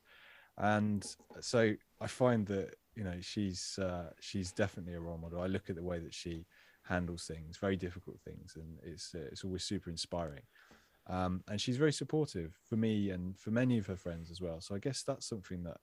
and 0.58 1.06
so 1.41 1.73
I 2.01 2.08
find 2.08 2.45
that 2.47 2.75
you 2.95 3.03
know 3.03 3.15
she's 3.21 3.77
uh, 3.79 4.10
she's 4.19 4.51
definitely 4.51 4.93
a 4.93 4.99
role 4.99 5.17
model. 5.17 5.41
I 5.41 5.47
look 5.47 5.69
at 5.69 5.75
the 5.75 5.84
way 5.84 5.99
that 5.99 6.13
she 6.13 6.45
handles 6.84 7.26
things, 7.26 7.58
very 7.58 7.76
difficult 7.76 8.19
things, 8.22 8.56
and 8.56 8.80
it's 8.84 9.13
uh, 9.15 9.28
it's 9.32 9.43
always 9.43 9.63
super 9.63 9.89
inspiring. 9.89 10.43
Um, 11.08 11.43
and 11.50 11.60
she's 11.60 11.78
very 11.78 11.91
supportive 11.91 12.58
for 12.63 12.78
me 12.78 13.10
and 13.10 13.38
for 13.38 13.52
many 13.52 13.78
of 13.78 13.88
her 13.88 13.98
friends 13.98 14.32
as 14.32 14.39
well. 14.39 14.62
So 14.62 14.74
I 14.74 14.80
guess 14.80 15.04
that's 15.04 15.28
something 15.28 15.63
that 15.63 15.78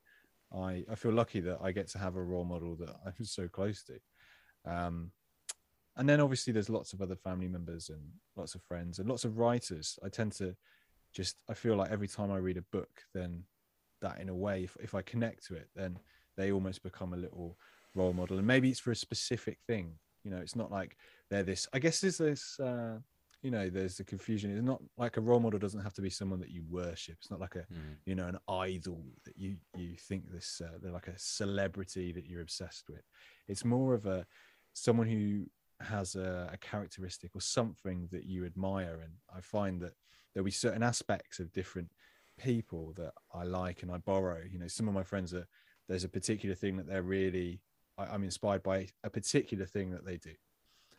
I 0.53 0.85
I 0.91 0.95
feel 0.95 1.13
lucky 1.13 1.41
that 1.41 1.59
I 1.63 1.73
get 1.73 1.89
to 1.89 1.99
have 1.99 2.17
a 2.17 2.23
role 2.23 2.45
model 2.45 2.77
that 2.77 2.97
I'm 3.07 3.25
so 3.25 3.49
close 3.49 3.85
to. 3.85 4.01
Um, 4.71 5.13
and 5.97 6.09
then 6.09 6.21
obviously 6.21 6.53
there's 6.53 6.71
lots 6.71 6.93
of 6.93 7.03
other 7.03 7.17
family 7.17 7.49
members 7.49 7.91
and 7.91 8.01
lots 8.37 8.55
of 8.55 8.63
friends 8.63 8.99
and 8.99 9.09
lots 9.09 9.25
of 9.25 9.39
writers. 9.39 9.99
I 10.05 10.09
tend 10.09 10.33
to 10.33 10.57
just 11.13 11.43
I 11.49 11.55
feel 11.55 11.77
like 11.77 11.91
every 11.91 12.09
time 12.09 12.31
I 12.31 12.39
read 12.39 12.57
a 12.57 12.63
book, 12.73 13.03
then 13.13 13.45
that 14.01 14.21
in 14.21 14.29
a 14.29 14.35
way, 14.35 14.65
if, 14.65 14.77
if 14.81 14.95
I 14.95 15.03
connect 15.03 15.47
to 15.47 15.55
it, 15.55 15.69
then 15.75 15.99
they 16.37 16.53
almost 16.53 16.83
become 16.83 17.13
a 17.13 17.19
little 17.19 17.59
role 17.95 18.13
model. 18.13 18.39
And 18.39 18.47
maybe 18.47 18.71
it's 18.71 18.81
for 18.81 18.93
a 18.93 18.97
specific 18.97 19.59
thing. 19.67 19.95
You 20.25 20.31
know, 20.31 20.39
it's 20.39 20.57
not 20.57 20.71
like 20.71 20.97
they're 21.31 21.43
this. 21.43 21.67
I 21.73 21.79
guess 21.79 22.01
there's 22.01 22.19
this. 22.19 22.59
Uh, 22.61 22.99
you 23.43 23.51
know 23.51 23.71
there's 23.71 24.01
a 24.01 24.05
confusion 24.05 24.51
it's 24.51 24.63
not 24.65 24.83
like 24.99 25.17
a 25.17 25.21
role 25.21 25.41
model 25.41 25.59
doesn't 25.59 25.83
have 25.83 25.95
to 25.95 26.03
be 26.03 26.11
someone 26.11 26.41
that 26.41 26.51
you 26.51 26.63
worship 26.69 27.17
it's 27.19 27.31
not 27.31 27.41
like 27.41 27.55
a 27.55 27.61
mm. 27.61 27.97
you 28.05 28.15
know 28.15 28.27
an 28.27 28.39
idol 28.49 29.03
that 29.25 29.37
you 29.37 29.57
you 29.77 29.95
think 29.97 30.31
this 30.31 30.61
uh, 30.65 30.79
they're 30.83 30.93
like 30.93 31.09
a 31.09 31.19
celebrity 31.19 32.13
that 32.13 32.27
you're 32.27 32.43
obsessed 32.43 32.85
with 32.89 33.03
it's 33.49 33.65
more 33.65 33.95
of 33.95 34.07
a 34.07 34.27
someone 34.73 35.07
who 35.07 35.47
has 35.81 36.15
a, 36.15 36.51
a, 36.53 36.59
characteristic 36.59 37.31
or 37.35 37.41
something 37.41 38.07
that 38.13 38.25
you 38.25 38.45
admire 38.45 39.01
and 39.03 39.13
i 39.35 39.41
find 39.41 39.81
that 39.81 39.95
there'll 40.33 40.45
be 40.45 40.51
certain 40.51 40.83
aspects 40.83 41.39
of 41.41 41.53
different 41.53 41.91
people 42.39 42.93
that 42.97 43.13
i 43.35 43.43
like 43.43 43.83
and 43.83 43.91
i 43.91 43.97
borrow 43.99 44.43
you 44.51 44.59
know 44.59 44.69
some 44.69 44.87
of 44.87 44.95
my 44.95 45.03
friends 45.03 45.33
are 45.33 45.47
there's 45.89 46.05
a 46.05 46.09
particular 46.09 46.55
thing 46.55 46.77
that 46.77 46.87
they're 46.87 47.03
really 47.03 47.61
I, 48.01 48.15
i'm 48.15 48.25
inspired 48.25 48.63
by 48.63 48.89
a 49.05 49.11
particular 49.11 49.67
thing 49.67 49.91
that 49.91 50.05
they 50.05 50.17
do 50.17 50.33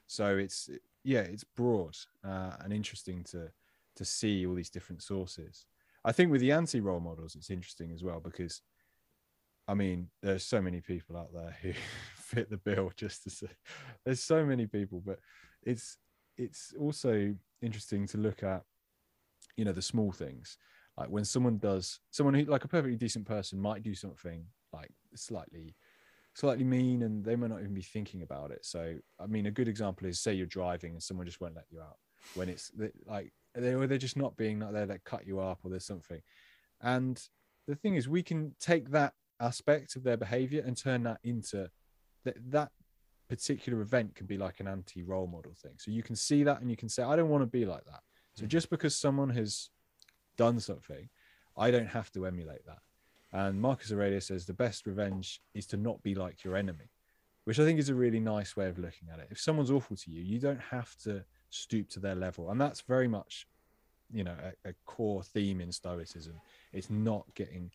so 0.08 0.38
it's 0.38 0.70
yeah, 1.04 1.22
it's 1.22 1.44
broad 1.44 1.98
uh, 2.24 2.52
and 2.60 2.74
interesting 2.74 3.24
to 3.26 3.52
to 3.96 4.06
see 4.06 4.46
all 4.46 4.56
these 4.56 4.70
different 4.70 5.02
sources. 5.02 5.66
I 6.04 6.12
think 6.12 6.32
with 6.32 6.42
the 6.42 6.52
anti 6.52 6.80
role 6.80 7.00
models, 7.00 7.36
it's 7.36 7.50
interesting 7.50 7.92
as 7.92 8.04
well 8.04 8.20
because, 8.20 8.62
I 9.68 9.74
mean, 9.74 10.10
there's 10.22 10.44
so 10.44 10.62
many 10.62 10.82
people 10.82 11.18
out 11.18 11.34
there 11.34 11.56
who 11.62 11.74
fit 12.16 12.50
the 12.50 12.58
bill. 12.58 12.92
Just 12.96 13.24
to 13.24 13.30
say, 13.30 13.48
there's 14.06 14.22
so 14.22 14.46
many 14.46 14.68
people, 14.68 15.02
but 15.06 15.20
it's 15.64 15.98
it's 16.38 16.74
also 16.80 17.36
interesting 17.62 18.08
to 18.08 18.18
look 18.18 18.44
at, 18.44 18.64
you 19.58 19.66
know, 19.66 19.74
the 19.74 19.82
small 19.82 20.12
things. 20.12 20.58
Like 20.98 21.10
when 21.10 21.26
someone 21.26 21.58
does, 21.58 22.00
someone 22.12 22.34
who 22.34 22.46
like 22.46 22.66
a 22.66 22.68
perfectly 22.68 22.98
decent 22.98 23.26
person 23.26 23.60
might 23.60 23.84
do 23.84 23.96
something 23.96 24.46
like 24.74 24.92
slightly 25.16 25.76
slightly 26.34 26.64
mean 26.64 27.04
and 27.04 27.24
they 27.24 27.36
might 27.36 27.50
not 27.50 27.60
even 27.60 27.74
be 27.74 27.82
thinking 27.82 28.22
about 28.22 28.52
it. 28.52 28.66
So, 28.66 28.96
I 29.20 29.28
mean, 29.28 29.46
a 29.46 29.52
good 29.52 29.68
example 29.68 30.08
is 30.08 30.20
say 30.20 30.34
you're 30.34 30.46
driving 30.46 30.94
and 30.94 31.04
someone 31.04 31.26
just 31.26 31.42
won't 31.42 31.56
let 31.56 31.66
you 31.70 31.82
out 31.82 31.98
when 32.36 32.50
it's 32.50 32.72
like 33.06 33.34
they 33.56 33.74
or 33.74 33.88
they're 33.88 33.98
just 33.98 34.18
not 34.18 34.38
being 34.38 34.60
not 34.60 34.74
there, 34.74 34.86
they 34.86 35.00
cut 35.04 35.28
you 35.28 35.40
up 35.40 35.60
or 35.64 35.70
there's 35.70 35.86
something. 35.86 36.22
And 36.82 37.22
the 37.68 37.76
thing 37.76 37.96
is, 37.96 38.08
we 38.08 38.24
can 38.24 38.56
take 38.60 38.90
that 38.92 39.14
aspect 39.40 39.96
of 39.96 40.04
their 40.04 40.18
behavior 40.18 40.64
and 40.66 40.78
turn 40.78 41.04
that 41.04 41.20
into 41.24 41.70
that 42.24 42.36
that 42.52 42.72
particular 43.28 43.82
event 43.82 44.14
can 44.16 44.28
be 44.28 44.38
like 44.38 44.60
an 44.60 44.68
anti 44.68 45.04
role 45.04 45.28
model 45.28 45.54
thing. 45.62 45.74
So 45.78 45.92
you 45.92 46.04
can 46.04 46.16
see 46.16 46.44
that 46.44 46.62
and 46.62 46.70
you 46.70 46.78
can 46.78 46.90
say, 46.90 47.04
I 47.04 47.16
don't 47.16 47.30
want 47.30 47.44
to 47.44 47.48
be 47.48 47.66
like 47.66 47.86
that. 47.86 48.02
So 48.36 48.46
mm. 48.46 48.48
just 48.48 48.70
because 48.70 48.96
someone 48.96 49.30
has 49.32 49.70
done 50.38 50.60
something, 50.60 51.10
I 51.58 51.72
don't 51.72 51.88
have 51.88 52.12
to 52.12 52.26
emulate 52.26 52.66
that. 52.66 52.80
And 53.34 53.62
Marcus 53.62 53.92
Aurelius 53.92 54.28
says 54.28 54.46
the 54.46 54.54
best 54.54 54.86
revenge 54.86 55.42
is 55.54 55.66
to 55.68 55.78
not 55.78 56.02
be 56.04 56.16
like 56.16 56.44
your 56.44 56.56
enemy, 56.56 56.92
which 57.46 57.60
I 57.60 57.66
think 57.66 57.80
is 57.80 57.90
a 57.90 57.96
really 57.96 58.20
nice 58.20 58.56
way 58.58 58.68
of 58.68 58.78
looking 58.78 59.10
at 59.12 59.20
it. 59.20 59.28
If 59.32 59.40
someone's 59.40 59.72
awful 59.72 59.96
to 59.96 60.12
you, 60.12 60.22
you 60.22 60.40
don't 60.40 60.60
have 60.60 60.96
to 61.04 61.24
stoop 61.50 61.90
to 61.92 62.00
their 62.00 62.16
level. 62.16 62.52
And 62.52 62.60
that's 62.60 62.82
very 62.82 63.08
much, 63.08 63.48
you 64.12 64.24
know, 64.24 64.36
a, 64.66 64.70
a 64.70 64.74
core 64.86 65.24
theme 65.24 65.62
in 65.62 65.72
Stoicism. 65.72 66.34
It's 66.74 66.90
not 66.90 67.26
getting 67.36 67.72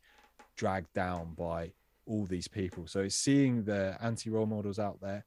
dragged 0.56 0.92
down 0.94 1.34
by 1.34 1.72
all 2.06 2.26
these 2.26 2.48
people. 2.48 2.86
So 2.86 3.00
it's 3.00 3.16
seeing 3.16 3.64
the 3.64 3.96
anti 4.00 4.30
role 4.30 4.46
models 4.46 4.78
out 4.78 5.00
there, 5.00 5.24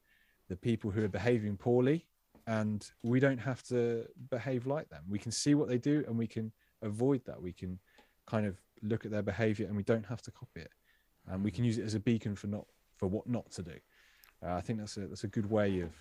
the 0.48 0.56
people 0.56 0.90
who 0.90 1.04
are 1.04 1.08
behaving 1.08 1.56
poorly, 1.56 2.06
and 2.46 2.88
we 3.02 3.20
don't 3.20 3.38
have 3.38 3.62
to 3.64 4.06
behave 4.30 4.66
like 4.66 4.88
them. 4.88 5.02
We 5.08 5.18
can 5.18 5.32
see 5.32 5.54
what 5.54 5.68
they 5.68 5.78
do 5.78 6.04
and 6.06 6.16
we 6.16 6.26
can 6.26 6.52
avoid 6.82 7.24
that. 7.26 7.40
We 7.40 7.52
can 7.52 7.78
kind 8.26 8.46
of 8.46 8.56
look 8.82 9.04
at 9.04 9.10
their 9.10 9.22
behavior 9.22 9.66
and 9.66 9.76
we 9.76 9.82
don't 9.82 10.06
have 10.06 10.22
to 10.22 10.30
copy 10.30 10.60
it. 10.60 10.72
And 11.28 11.44
we 11.44 11.50
can 11.50 11.64
use 11.64 11.78
it 11.78 11.84
as 11.84 11.94
a 11.94 12.00
beacon 12.00 12.34
for 12.34 12.46
not 12.46 12.66
for 12.96 13.06
what 13.06 13.26
not 13.26 13.50
to 13.52 13.62
do. 13.62 13.74
Uh, 14.42 14.54
i 14.54 14.60
think 14.60 14.78
that's 14.78 14.96
a 14.96 15.00
that's 15.00 15.24
a 15.24 15.28
good 15.28 15.50
way 15.50 15.80
of 15.80 15.92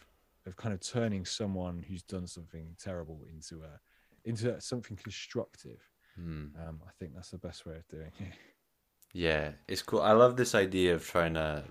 of 0.45 0.55
kind 0.55 0.73
of 0.73 0.79
turning 0.79 1.25
someone 1.25 1.83
who's 1.87 2.01
done 2.03 2.25
something 2.25 2.75
terrible 2.81 3.21
into 3.33 3.61
a 3.63 3.79
into 4.25 4.59
something 4.61 4.97
constructive. 4.97 5.79
Mm. 6.19 6.51
um, 6.67 6.81
i 6.87 6.91
think 6.99 7.13
that's 7.13 7.31
the 7.31 7.37
best 7.37 7.65
way 7.65 7.75
of 7.75 7.87
doing 7.87 8.11
it. 8.19 8.33
Yeah 9.11 9.53
it's 9.67 9.81
cool. 9.81 10.01
I 10.01 10.11
love 10.11 10.37
this 10.37 10.53
idea 10.53 10.93
of 10.93 11.03
trying 11.03 11.33
to 11.33 11.63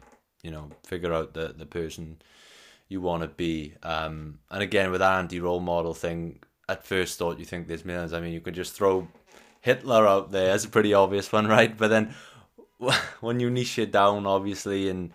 you 0.43 0.51
know 0.51 0.71
figure 0.85 1.13
out 1.13 1.35
the 1.35 1.55
the 1.57 1.67
person 1.67 2.21
you 2.89 3.01
want 3.01 3.23
to 3.23 3.29
be. 3.29 3.75
Um 3.83 4.41
and 4.51 4.63
again 4.63 4.91
with 4.91 5.01
that 5.01 5.19
anti 5.19 5.41
role 5.41 5.61
model 5.61 5.95
thing 5.95 6.41
at 6.69 6.85
first 6.85 7.17
thought 7.19 7.39
you 7.39 7.45
think 7.45 7.69
there's 7.69 7.85
millions. 7.85 8.13
I 8.13 8.21
mean 8.21 8.33
you 8.33 8.41
could 8.41 8.55
just 8.55 8.73
throw 8.73 9.07
Hitler 9.61 10.07
out 10.07 10.31
there 10.31 10.55
a 10.55 10.69
pretty 10.69 10.95
obvious 10.95 11.33
one, 11.33 11.47
right? 11.47 11.77
But 11.77 11.89
then 11.89 12.15
when 13.21 13.41
you 13.41 13.51
niche 13.51 13.79
it 13.79 13.93
down, 13.93 14.27
obviously, 14.27 14.89
and 14.89 15.11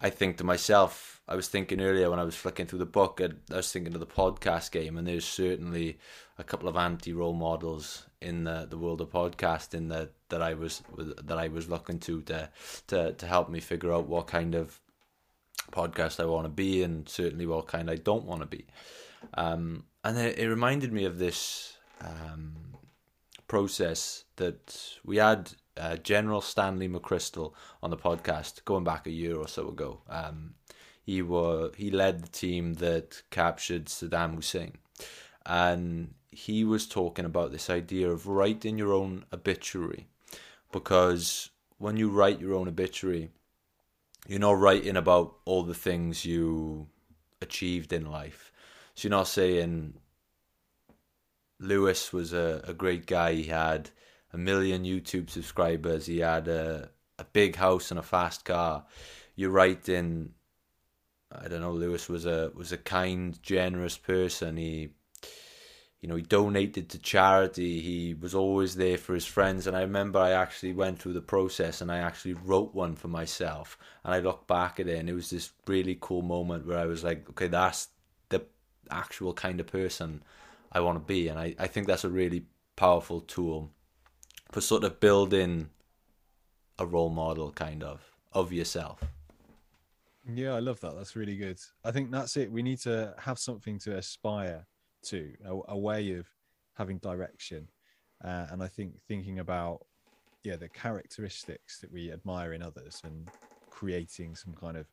I 0.00 0.10
think 0.10 0.36
to 0.38 0.44
myself, 0.44 1.20
I 1.28 1.36
was 1.36 1.48
thinking 1.48 1.80
earlier 1.80 2.10
when 2.10 2.18
I 2.18 2.24
was 2.24 2.36
flicking 2.36 2.66
through 2.66 2.80
the 2.80 2.86
book, 2.86 3.20
I 3.22 3.56
was 3.56 3.72
thinking 3.72 3.94
of 3.94 4.00
the 4.00 4.06
podcast 4.06 4.70
game, 4.70 4.98
and 4.98 5.06
there's 5.06 5.24
certainly 5.24 5.98
a 6.38 6.44
couple 6.44 6.68
of 6.68 6.76
anti 6.76 7.12
role 7.12 7.32
models 7.32 8.06
in 8.20 8.44
the, 8.44 8.66
the 8.68 8.78
world 8.78 9.00
of 9.00 9.10
podcasting 9.10 9.88
that, 9.88 10.12
that 10.28 10.42
I 10.42 10.54
was 10.54 10.82
that 10.96 11.38
I 11.38 11.48
was 11.48 11.68
looking 11.68 11.98
to 12.00 12.22
to 12.22 12.50
to 12.88 13.12
to 13.12 13.26
help 13.26 13.48
me 13.48 13.60
figure 13.60 13.92
out 13.92 14.06
what 14.06 14.26
kind 14.26 14.54
of 14.54 14.80
podcast 15.70 16.20
I 16.20 16.26
want 16.26 16.44
to 16.44 16.50
be, 16.50 16.82
and 16.82 17.08
certainly 17.08 17.46
what 17.46 17.66
kind 17.66 17.90
I 17.90 17.96
don't 17.96 18.24
want 18.24 18.40
to 18.40 18.46
be. 18.46 18.66
Um, 19.34 19.84
and 20.04 20.18
it, 20.18 20.38
it 20.38 20.48
reminded 20.48 20.92
me 20.92 21.04
of 21.04 21.18
this 21.18 21.76
um, 22.00 22.54
process 23.52 24.24
that 24.36 24.96
we 25.04 25.18
had 25.18 25.52
uh, 25.76 25.96
General 25.96 26.40
Stanley 26.40 26.88
McChrystal 26.88 27.52
on 27.82 27.90
the 27.90 27.98
podcast 27.98 28.64
going 28.64 28.82
back 28.82 29.06
a 29.06 29.10
year 29.10 29.36
or 29.36 29.46
so 29.46 29.68
ago. 29.68 30.00
Um, 30.08 30.54
he 31.04 31.20
were 31.20 31.70
he 31.76 31.90
led 31.90 32.22
the 32.22 32.30
team 32.30 32.74
that 32.84 33.22
captured 33.28 33.88
Saddam 33.88 34.36
Hussein, 34.36 34.72
and 35.44 36.14
he 36.30 36.64
was 36.64 36.86
talking 36.86 37.26
about 37.26 37.52
this 37.52 37.68
idea 37.68 38.10
of 38.10 38.26
writing 38.26 38.78
your 38.78 38.94
own 38.94 39.26
obituary, 39.34 40.06
because 40.72 41.50
when 41.76 41.98
you 41.98 42.08
write 42.08 42.40
your 42.40 42.54
own 42.54 42.68
obituary, 42.68 43.28
you're 44.26 44.48
not 44.48 44.58
writing 44.58 44.96
about 44.96 45.34
all 45.44 45.62
the 45.62 45.82
things 45.86 46.24
you 46.24 46.86
achieved 47.42 47.92
in 47.92 48.10
life. 48.10 48.50
So 48.94 49.08
you're 49.08 49.18
not 49.18 49.28
saying 49.28 49.92
Lewis 51.62 52.12
was 52.12 52.32
a, 52.32 52.60
a 52.64 52.74
great 52.74 53.06
guy. 53.06 53.34
He 53.34 53.44
had 53.44 53.90
a 54.32 54.38
million 54.38 54.84
YouTube 54.84 55.30
subscribers. 55.30 56.06
He 56.06 56.18
had 56.18 56.48
a, 56.48 56.90
a 57.18 57.24
big 57.24 57.56
house 57.56 57.90
and 57.90 58.00
a 58.00 58.02
fast 58.02 58.44
car. 58.44 58.84
You're 59.36 59.50
right 59.50 59.88
in 59.88 60.32
I 61.34 61.48
don't 61.48 61.62
know, 61.62 61.72
Lewis 61.72 62.08
was 62.08 62.26
a 62.26 62.52
was 62.54 62.72
a 62.72 62.76
kind, 62.76 63.40
generous 63.42 63.96
person. 63.96 64.56
He 64.56 64.90
you 66.00 66.08
know, 66.08 66.16
he 66.16 66.22
donated 66.22 66.90
to 66.90 66.98
charity. 66.98 67.80
He 67.80 68.14
was 68.14 68.34
always 68.34 68.74
there 68.74 68.98
for 68.98 69.14
his 69.14 69.24
friends. 69.24 69.68
And 69.68 69.76
I 69.76 69.82
remember 69.82 70.18
I 70.18 70.32
actually 70.32 70.72
went 70.72 70.98
through 70.98 71.12
the 71.12 71.20
process 71.20 71.80
and 71.80 71.92
I 71.92 71.98
actually 71.98 72.34
wrote 72.34 72.74
one 72.74 72.96
for 72.96 73.06
myself. 73.06 73.78
And 74.04 74.12
I 74.12 74.18
look 74.18 74.48
back 74.48 74.80
at 74.80 74.88
it 74.88 74.98
and 74.98 75.08
it 75.08 75.14
was 75.14 75.30
this 75.30 75.52
really 75.68 75.96
cool 76.00 76.22
moment 76.22 76.66
where 76.66 76.78
I 76.78 76.86
was 76.86 77.04
like, 77.04 77.30
okay, 77.30 77.46
that's 77.46 77.86
the 78.30 78.44
actual 78.90 79.32
kind 79.32 79.60
of 79.60 79.68
person 79.68 80.24
I 80.72 80.80
want 80.80 80.96
to 80.96 81.04
be. 81.04 81.28
And 81.28 81.38
I, 81.38 81.54
I 81.58 81.66
think 81.66 81.86
that's 81.86 82.04
a 82.04 82.10
really 82.10 82.46
powerful 82.76 83.20
tool 83.20 83.70
for 84.50 84.60
sort 84.60 84.84
of 84.84 85.00
building 85.00 85.70
a 86.78 86.86
role 86.86 87.10
model 87.10 87.52
kind 87.52 87.82
of 87.82 88.00
of 88.32 88.52
yourself. 88.52 89.04
Yeah, 90.26 90.54
I 90.54 90.60
love 90.60 90.80
that. 90.80 90.96
That's 90.96 91.16
really 91.16 91.36
good. 91.36 91.58
I 91.84 91.90
think 91.90 92.10
that's 92.10 92.36
it. 92.36 92.50
We 92.50 92.62
need 92.62 92.78
to 92.80 93.14
have 93.18 93.38
something 93.38 93.78
to 93.80 93.96
aspire 93.96 94.66
to, 95.04 95.32
a, 95.44 95.72
a 95.72 95.78
way 95.78 96.12
of 96.12 96.26
having 96.74 96.98
direction. 96.98 97.68
Uh, 98.24 98.46
and 98.50 98.62
I 98.62 98.68
think 98.68 98.94
thinking 99.08 99.40
about, 99.40 99.84
yeah, 100.44 100.56
the 100.56 100.68
characteristics 100.68 101.80
that 101.80 101.92
we 101.92 102.12
admire 102.12 102.52
in 102.52 102.62
others 102.62 103.00
and 103.04 103.28
creating 103.70 104.36
some 104.36 104.54
kind 104.54 104.76
of 104.76 104.86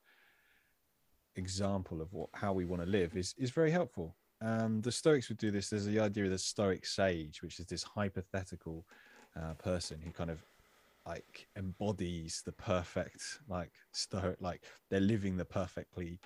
example 1.36 2.02
of 2.02 2.12
what 2.12 2.30
how 2.34 2.52
we 2.52 2.66
want 2.66 2.82
to 2.82 2.90
live 2.90 3.16
is 3.16 3.36
is 3.38 3.52
very 3.52 3.72
helpful. 3.72 4.16
Um, 4.42 4.82
the 4.82 4.92
Stoics 4.92 5.30
would 5.30 5.38
do 5.38 5.52
this. 5.52 5.70
There's 5.70 5.86
the 5.86 6.00
idea 6.00 6.26
of 6.26 6.32
the 6.32 6.38
Stoic 6.38 6.86
sage, 6.86 7.42
which 7.42 7.60
is 7.60 7.66
this 7.66 7.84
hypothetical 7.84 8.86
uh, 9.36 9.54
person 9.56 10.00
who 10.02 10.12
kind 10.12 10.30
of 10.30 10.44
like 11.06 11.48
embodies 11.58 12.44
the 12.46 12.52
perfect 12.52 13.40
like 13.48 13.72
stoic 13.92 14.38
like 14.40 14.64
they're 14.90 15.00
living 15.00 15.38
the 15.38 15.46
perfectly 15.46 16.20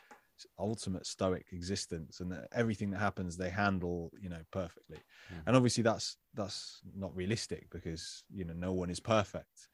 ultimate 0.59 1.05
stoic 1.05 1.45
existence 1.51 2.19
and 2.19 2.33
everything 2.53 2.89
that 2.89 2.99
happens 2.99 3.37
they 3.37 3.49
handle 3.49 4.11
you 4.19 4.29
know 4.29 4.41
perfectly 4.51 4.97
mm. 4.97 5.41
and 5.45 5.55
obviously 5.55 5.83
that's 5.83 6.17
that's 6.33 6.81
not 6.95 7.15
realistic 7.15 7.69
because 7.69 8.23
you 8.33 8.43
know 8.43 8.53
no 8.53 8.73
one 8.73 8.89
is 8.89 8.99
perfect 8.99 9.69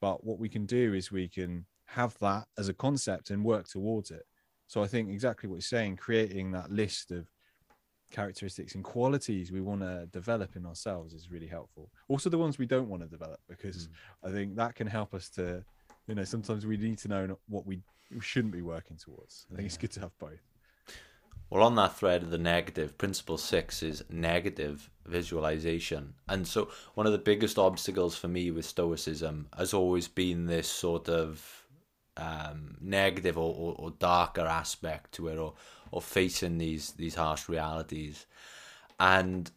but 0.00 0.24
what 0.24 0.38
we 0.38 0.48
can 0.48 0.64
do 0.66 0.94
is 0.94 1.12
we 1.12 1.28
can 1.28 1.66
have 1.86 2.16
that 2.20 2.44
as 2.56 2.68
a 2.68 2.74
concept 2.74 3.30
and 3.30 3.44
work 3.44 3.68
towards 3.68 4.10
it 4.10 4.24
so 4.66 4.82
i 4.82 4.86
think 4.86 5.10
exactly 5.10 5.48
what 5.48 5.56
you're 5.56 5.60
saying 5.62 5.96
creating 5.96 6.52
that 6.52 6.70
list 6.70 7.10
of 7.10 7.28
characteristics 8.14 8.76
and 8.76 8.84
qualities 8.84 9.50
we 9.50 9.60
want 9.60 9.80
to 9.80 10.06
develop 10.12 10.54
in 10.54 10.64
ourselves 10.64 11.12
is 11.12 11.32
really 11.32 11.48
helpful 11.48 11.90
also 12.06 12.30
the 12.30 12.38
ones 12.38 12.58
we 12.58 12.66
don't 12.66 12.88
want 12.88 13.02
to 13.02 13.08
develop 13.08 13.40
because 13.48 13.88
mm. 13.88 14.28
i 14.28 14.32
think 14.32 14.54
that 14.54 14.76
can 14.76 14.86
help 14.86 15.12
us 15.14 15.28
to 15.28 15.64
you 16.06 16.14
know 16.14 16.22
sometimes 16.22 16.64
we 16.64 16.76
need 16.76 16.96
to 16.96 17.08
know 17.08 17.36
what 17.48 17.66
we 17.66 17.80
shouldn't 18.20 18.52
be 18.52 18.62
working 18.62 18.96
towards 18.96 19.46
i 19.50 19.56
think 19.56 19.64
yeah. 19.64 19.66
it's 19.66 19.76
good 19.76 19.90
to 19.90 19.98
have 19.98 20.16
both 20.20 20.38
well 21.50 21.64
on 21.64 21.74
that 21.74 21.96
thread 21.96 22.22
of 22.22 22.30
the 22.30 22.38
negative 22.38 22.96
principle 22.98 23.36
six 23.36 23.82
is 23.82 24.04
negative 24.08 24.88
visualization 25.06 26.14
and 26.28 26.46
so 26.46 26.68
one 26.94 27.06
of 27.06 27.12
the 27.12 27.18
biggest 27.18 27.58
obstacles 27.58 28.16
for 28.16 28.28
me 28.28 28.48
with 28.52 28.64
stoicism 28.64 29.48
has 29.58 29.74
always 29.74 30.06
been 30.06 30.46
this 30.46 30.68
sort 30.68 31.08
of 31.08 31.64
um, 32.16 32.76
negative 32.80 33.36
or, 33.36 33.52
or, 33.54 33.74
or 33.76 33.90
darker 33.90 34.46
aspect 34.46 35.10
to 35.12 35.26
it 35.26 35.36
or 35.36 35.54
or 35.94 36.02
facing 36.02 36.58
these 36.58 36.90
these 36.92 37.14
harsh 37.14 37.48
realities. 37.48 38.26
And 38.98 39.50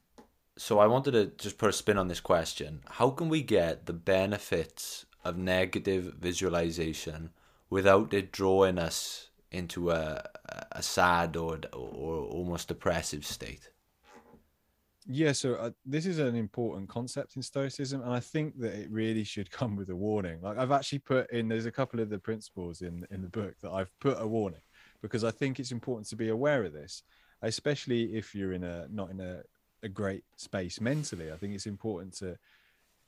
so 0.55 0.77
I 0.77 0.85
wanted 0.85 1.11
to 1.11 1.25
just 1.43 1.57
put 1.57 1.69
a 1.69 1.73
spin 1.73 1.97
on 1.97 2.07
this 2.07 2.19
question. 2.19 2.81
How 2.91 3.09
can 3.09 3.27
we 3.27 3.41
get 3.41 3.87
the 3.87 3.93
benefits 3.93 5.07
of 5.25 5.35
negative 5.35 6.13
visualization 6.19 7.31
without 7.71 8.13
it 8.13 8.31
drawing 8.31 8.77
us 8.77 9.29
into 9.51 9.89
a 9.89 10.23
a 10.71 10.83
sad 10.83 11.35
or 11.35 11.59
or 11.73 12.25
almost 12.25 12.67
depressive 12.67 13.25
state? 13.25 13.71
Yeah, 15.09 15.31
so 15.31 15.55
uh, 15.55 15.71
this 15.85 16.05
is 16.05 16.19
an 16.19 16.35
important 16.35 16.89
concept 16.89 17.37
in 17.37 17.41
Stoicism, 17.41 18.01
and 18.01 18.11
I 18.11 18.19
think 18.19 18.59
that 18.59 18.73
it 18.73 18.91
really 18.91 19.23
should 19.23 19.49
come 19.59 19.75
with 19.75 19.89
a 19.89 19.95
warning. 19.95 20.39
Like 20.43 20.59
I've 20.59 20.71
actually 20.71 20.99
put 20.99 21.31
in, 21.31 21.47
there's 21.47 21.65
a 21.65 21.71
couple 21.71 21.99
of 21.99 22.09
the 22.09 22.19
principles 22.19 22.83
in 22.83 23.07
in 23.09 23.23
the 23.23 23.29
book 23.29 23.55
that 23.61 23.71
I've 23.71 23.91
put 23.99 24.17
a 24.21 24.27
warning 24.27 24.61
because 25.01 25.23
I 25.23 25.31
think 25.31 25.59
it's 25.59 25.71
important 25.71 26.07
to 26.09 26.15
be 26.15 26.29
aware 26.29 26.63
of 26.63 26.73
this, 26.73 27.03
especially 27.41 28.15
if 28.15 28.33
you're 28.33 28.53
in 28.53 28.63
a 28.63 28.87
not 28.89 29.11
in 29.11 29.19
a, 29.19 29.41
a 29.83 29.89
great 29.89 30.23
space 30.35 30.81
mentally. 30.81 31.31
I 31.31 31.37
think 31.37 31.53
it's 31.53 31.65
important 31.65 32.13
to 32.17 32.37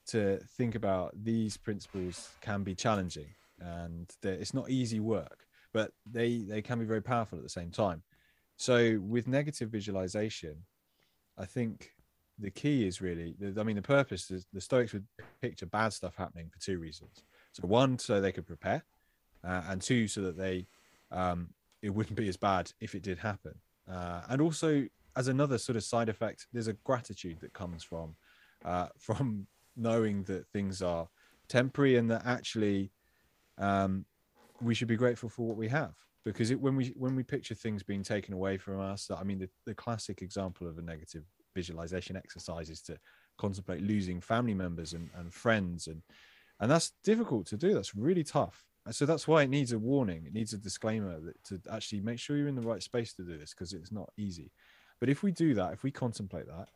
to 0.08 0.40
think 0.58 0.76
about 0.76 1.14
these 1.24 1.58
principles 1.58 2.30
can 2.42 2.64
be 2.64 2.74
challenging 2.74 3.28
and 3.60 4.12
it's 4.24 4.54
not 4.54 4.70
easy 4.70 5.00
work, 5.00 5.46
but 5.74 5.92
they 6.06 6.40
they 6.40 6.62
can 6.62 6.80
be 6.80 6.86
very 6.86 7.02
powerful 7.02 7.38
at 7.38 7.44
the 7.44 7.50
same 7.50 7.72
time. 7.72 8.04
So 8.58 9.00
with 9.02 9.28
negative 9.28 9.70
visualization, 9.70 10.64
I 11.38 11.46
think 11.46 11.92
the 12.40 12.50
key 12.50 12.88
is 12.88 13.02
really 13.02 13.36
i 13.58 13.64
mean 13.64 13.76
the 13.76 13.82
purpose 13.82 14.32
is 14.32 14.46
the 14.54 14.62
stoics 14.62 14.94
would 14.94 15.06
picture 15.42 15.66
bad 15.66 15.92
stuff 15.92 16.16
happening 16.16 16.50
for 16.50 16.60
two 16.60 16.80
reasons 16.80 17.24
so 17.52 17.68
one 17.68 18.00
so 18.00 18.22
they 18.22 18.32
could 18.32 18.48
prepare 18.48 18.84
uh, 19.44 19.62
and 19.68 19.82
two 19.82 20.08
so 20.08 20.22
that 20.22 20.38
they 20.38 20.66
um, 21.12 21.50
it 21.82 21.90
wouldn't 21.90 22.18
be 22.18 22.30
as 22.30 22.38
bad 22.38 22.72
if 22.80 22.96
it 22.96 23.04
did 23.04 23.18
happen. 23.18 23.56
Uh, 23.90 24.22
and 24.30 24.42
also, 24.42 24.86
as 25.16 25.28
another 25.28 25.58
sort 25.58 25.76
of 25.76 25.84
side 25.84 26.10
effect, 26.10 26.48
there's 26.54 26.68
a 26.68 26.74
gratitude 26.74 27.40
that 27.42 27.54
comes 27.54 27.84
from 27.84 28.16
uh, 28.66 28.88
from 28.98 29.48
knowing 29.76 30.24
that 30.24 30.48
things 30.48 30.82
are 30.82 31.08
temporary 31.48 31.96
and 31.96 32.10
that 32.12 32.26
actually 32.26 32.92
um, 33.58 34.06
we 34.62 34.76
should 34.76 34.88
be 34.88 34.98
grateful 34.98 35.30
for 35.30 35.48
what 35.48 35.58
we 35.58 35.68
have. 35.68 35.94
Because 36.26 36.52
it, 36.52 36.60
when 36.60 36.76
we 36.76 36.94
when 36.98 37.16
we 37.16 37.24
picture 37.24 37.56
things 37.56 37.82
being 37.82 38.04
taken 38.04 38.34
away 38.34 38.58
from 38.58 38.80
us, 38.80 39.10
I 39.10 39.24
mean, 39.24 39.40
the, 39.40 39.50
the 39.66 39.74
classic 39.74 40.22
example 40.22 40.68
of 40.68 40.78
a 40.78 40.82
negative 40.82 41.24
visualization 41.56 42.16
exercise 42.16 42.70
is 42.70 42.82
to 42.84 42.98
contemplate 43.38 43.82
losing 43.82 44.22
family 44.22 44.54
members 44.54 44.94
and, 44.94 45.10
and 45.16 45.34
friends 45.34 45.88
and 45.88 46.02
and 46.60 46.70
that's 46.70 46.92
difficult 47.04 47.48
to 47.48 47.58
do 47.58 47.74
that's 47.74 47.96
really 47.96 48.24
tough 48.24 48.66
so 48.92 49.06
that's 49.06 49.28
why 49.28 49.44
it 49.44 49.50
needs 49.50 49.72
a 49.72 49.80
warning. 49.80 50.26
It 50.26 50.34
needs 50.34 50.54
a 50.54 50.58
disclaimer 50.58 51.20
that 51.20 51.44
to 51.46 51.62
actually 51.72 52.02
make 52.02 52.20
sure 52.20 52.38
you're 52.38 52.48
in 52.48 52.56
the 52.56 52.62
right 52.62 52.84
space 52.84 53.14
to 53.14 53.24
do 53.24 53.38
this 53.38 53.54
because 53.54 53.74
it's 53.74 53.92
not 53.92 54.10
easy. 54.18 54.52
But 55.00 55.10
if 55.10 55.24
we 55.24 55.32
do 55.32 55.54
that 55.56 55.74
if 55.74 55.84
we 55.84 55.92
contemplate 55.92 56.48
that 56.48 56.70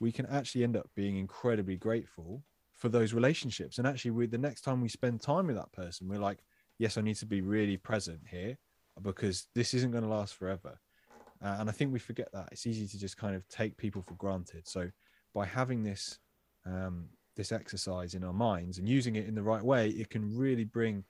we 0.00 0.12
can 0.12 0.26
actually 0.26 0.64
end 0.64 0.76
up 0.76 0.88
being 0.94 1.16
incredibly 1.16 1.76
grateful 1.76 2.42
for 2.72 2.88
those 2.88 3.14
relationships. 3.14 3.78
And 3.78 3.86
actually 3.86 4.10
we, 4.10 4.26
the 4.26 4.38
next 4.38 4.62
time 4.62 4.80
we 4.80 4.88
spend 4.88 5.20
time 5.20 5.46
with 5.46 5.56
that 5.56 5.72
person 5.72 6.08
we're 6.08 6.18
like 6.18 6.44
yes 6.78 6.98
i 6.98 7.00
need 7.00 7.16
to 7.16 7.26
be 7.26 7.40
really 7.40 7.76
present 7.76 8.20
here 8.28 8.58
because 9.02 9.46
this 9.54 9.74
isn't 9.74 9.92
going 9.92 10.04
to 10.04 10.10
last 10.10 10.34
forever. 10.34 10.78
Uh, 11.42 11.56
and 11.58 11.68
i 11.68 11.72
think 11.72 11.92
we 11.92 11.98
forget 11.98 12.28
that. 12.32 12.48
It's 12.52 12.66
easy 12.66 12.86
to 12.86 12.98
just 12.98 13.16
kind 13.16 13.34
of 13.34 13.46
take 13.48 13.76
people 13.76 14.02
for 14.02 14.14
granted. 14.14 14.66
So 14.68 14.90
by 15.34 15.46
having 15.46 15.82
this 15.82 16.18
um, 16.66 17.08
this 17.36 17.52
exercise 17.52 18.14
in 18.14 18.24
our 18.24 18.32
minds 18.32 18.78
and 18.78 18.88
using 18.88 19.16
it 19.16 19.26
in 19.26 19.34
the 19.34 19.42
right 19.42 19.62
way 19.62 19.88
it 19.88 20.08
can 20.08 20.36
really 20.36 20.64
bring 20.64 21.04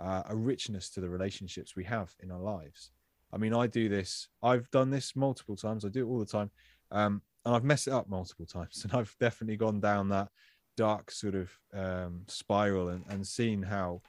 uh, 0.00 0.22
a 0.28 0.36
richness 0.36 0.90
to 0.90 1.00
the 1.00 1.08
relationships 1.08 1.76
we 1.76 1.84
have 1.84 2.14
in 2.20 2.30
our 2.30 2.40
lives. 2.40 2.90
I 3.32 3.38
mean, 3.38 3.54
I 3.54 3.66
do 3.66 3.88
this, 3.88 4.28
I've 4.42 4.70
done 4.70 4.90
this 4.90 5.14
multiple 5.14 5.56
times, 5.56 5.84
I 5.84 5.88
do 5.88 6.06
it 6.06 6.10
all 6.10 6.18
the 6.18 6.26
time. 6.26 6.50
Um, 6.90 7.22
and 7.44 7.54
I've 7.54 7.64
messed 7.64 7.86
it 7.86 7.92
up 7.92 8.08
multiple 8.08 8.46
times. 8.58 8.84
And 8.84 8.92
I've 8.92 9.14
definitely 9.20 9.56
gone 9.56 9.80
down 9.80 10.08
that 10.08 10.28
dark 10.76 11.10
sort 11.10 11.34
of 11.34 11.50
um, 11.74 12.22
spiral 12.26 12.88
and, 12.88 13.04
and 13.08 13.26
seen 13.26 13.62
how 13.62 14.00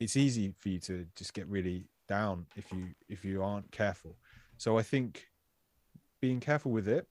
it's 0.00 0.16
easy 0.16 0.54
for 0.58 0.68
you 0.68 0.78
to 0.80 1.06
just 1.16 1.34
get 1.34 1.46
really 1.48 1.86
down 2.08 2.46
if 2.56 2.70
you 2.72 2.88
if 3.08 3.24
you 3.24 3.42
aren't 3.42 3.70
careful. 3.70 4.16
So 4.58 4.78
I 4.78 4.82
think 4.82 5.26
being 6.20 6.40
careful 6.40 6.72
with 6.72 6.88
it, 6.88 7.06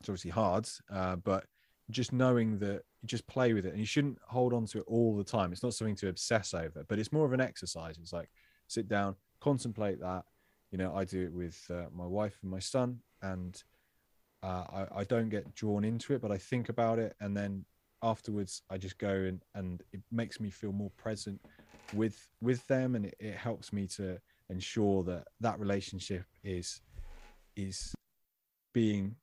it's 0.00 0.08
obviously 0.08 0.30
hard, 0.30 0.68
uh, 0.92 1.16
but 1.16 1.44
just 1.90 2.12
knowing 2.12 2.58
that 2.58 2.82
you 3.02 3.06
just 3.06 3.26
play 3.26 3.52
with 3.52 3.64
it 3.66 3.70
and 3.70 3.78
you 3.78 3.86
shouldn't 3.86 4.18
hold 4.26 4.52
on 4.52 4.66
to 4.66 4.78
it 4.78 4.84
all 4.86 5.16
the 5.16 5.24
time. 5.24 5.52
It's 5.52 5.62
not 5.62 5.74
something 5.74 5.96
to 5.96 6.08
obsess 6.08 6.54
over 6.54 6.84
but 6.88 6.98
it's 6.98 7.12
more 7.12 7.26
of 7.26 7.32
an 7.32 7.40
exercise. 7.40 7.98
It's 7.98 8.12
like 8.12 8.30
sit 8.66 8.88
down 8.88 9.16
contemplate 9.40 10.00
that. 10.00 10.24
You 10.72 10.78
know 10.78 10.94
i 10.94 11.04
do 11.04 11.22
it 11.24 11.32
with 11.32 11.64
uh, 11.70 11.86
my 11.94 12.06
wife 12.06 12.38
and 12.42 12.50
my 12.50 12.58
son 12.58 12.98
and 13.22 13.62
uh, 14.42 14.64
I, 14.72 15.00
I 15.00 15.04
don't 15.04 15.28
get 15.28 15.54
drawn 15.54 15.84
into 15.84 16.12
it 16.14 16.20
but 16.20 16.30
i 16.30 16.36
think 16.36 16.68
about 16.68 16.98
it 16.98 17.14
and 17.20 17.36
then 17.36 17.64
afterwards 18.02 18.62
i 18.68 18.76
just 18.76 18.98
go 18.98 19.10
and 19.10 19.42
and 19.54 19.82
it 19.92 20.00
makes 20.10 20.40
me 20.40 20.50
feel 20.50 20.72
more 20.72 20.90
present 20.96 21.40
with 21.94 22.28
with 22.42 22.66
them 22.66 22.94
and 22.94 23.06
it, 23.06 23.14
it 23.18 23.34
helps 23.34 23.72
me 23.72 23.86
to 23.86 24.18
ensure 24.50 25.02
that 25.04 25.24
that 25.40 25.58
relationship 25.58 26.24
is 26.44 26.80
is 27.56 27.94
being 28.72 29.16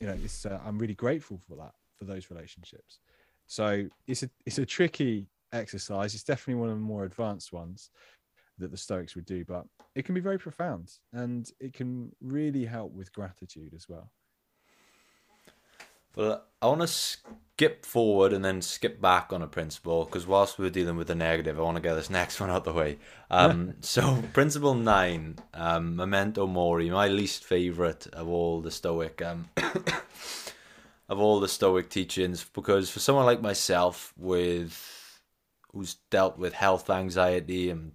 you 0.00 0.06
know 0.06 0.18
it's 0.24 0.44
uh, 0.44 0.60
i'm 0.66 0.78
really 0.78 0.94
grateful 0.94 1.40
for 1.48 1.56
that 1.56 1.74
for 1.96 2.04
those 2.04 2.30
relationships 2.30 2.98
so 3.46 3.86
it's 4.06 4.22
a 4.22 4.30
it's 4.44 4.58
a 4.58 4.66
tricky 4.66 5.28
exercise. 5.52 6.14
It's 6.14 6.24
definitely 6.24 6.60
one 6.60 6.70
of 6.70 6.76
the 6.76 6.82
more 6.82 7.04
advanced 7.04 7.52
ones 7.52 7.90
that 8.58 8.70
the 8.70 8.76
Stoics 8.76 9.14
would 9.14 9.26
do, 9.26 9.44
but 9.44 9.66
it 9.94 10.04
can 10.04 10.14
be 10.14 10.20
very 10.20 10.38
profound 10.38 10.92
and 11.12 11.50
it 11.60 11.74
can 11.74 12.10
really 12.20 12.64
help 12.64 12.92
with 12.92 13.12
gratitude 13.12 13.72
as 13.74 13.88
well. 13.88 14.10
Well, 16.14 16.44
I 16.62 16.66
want 16.66 16.80
to 16.80 16.86
skip 16.86 17.84
forward 17.84 18.32
and 18.32 18.42
then 18.42 18.62
skip 18.62 19.02
back 19.02 19.34
on 19.34 19.42
a 19.42 19.46
principle 19.46 20.06
because 20.06 20.26
whilst 20.26 20.58
we're 20.58 20.70
dealing 20.70 20.96
with 20.96 21.08
the 21.08 21.14
negative, 21.14 21.58
I 21.58 21.62
want 21.62 21.76
to 21.76 21.82
get 21.82 21.94
this 21.94 22.08
next 22.10 22.40
one 22.40 22.48
out 22.48 22.64
the 22.64 22.72
way. 22.72 22.98
Um, 23.30 23.74
so, 23.80 24.22
principle 24.32 24.74
nine, 24.74 25.36
um, 25.52 25.94
memento 25.94 26.46
mori, 26.46 26.88
my 26.88 27.08
least 27.08 27.44
favorite 27.44 28.06
of 28.14 28.28
all 28.28 28.62
the 28.62 28.70
Stoic 28.70 29.20
um, 29.20 29.50
of 31.08 31.20
all 31.20 31.40
the 31.40 31.48
Stoic 31.48 31.88
teachings 31.88 32.44
because 32.52 32.90
for 32.90 33.00
someone 33.00 33.26
like 33.26 33.40
myself, 33.40 34.12
with 34.16 35.20
who's 35.72 35.94
dealt 36.10 36.38
with 36.38 36.54
health 36.54 36.90
anxiety 36.90 37.70
and 37.70 37.92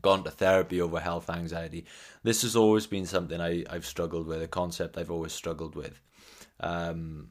gone 0.00 0.22
to 0.24 0.30
therapy 0.30 0.80
over 0.80 1.00
health 1.00 1.28
anxiety, 1.28 1.84
this 2.22 2.42
has 2.42 2.56
always 2.56 2.86
been 2.86 3.06
something 3.06 3.40
I, 3.40 3.64
I've 3.68 3.86
struggled 3.86 4.26
with, 4.26 4.42
a 4.42 4.48
concept 4.48 4.96
I've 4.96 5.10
always 5.10 5.32
struggled 5.32 5.74
with. 5.74 6.00
Um, 6.60 7.30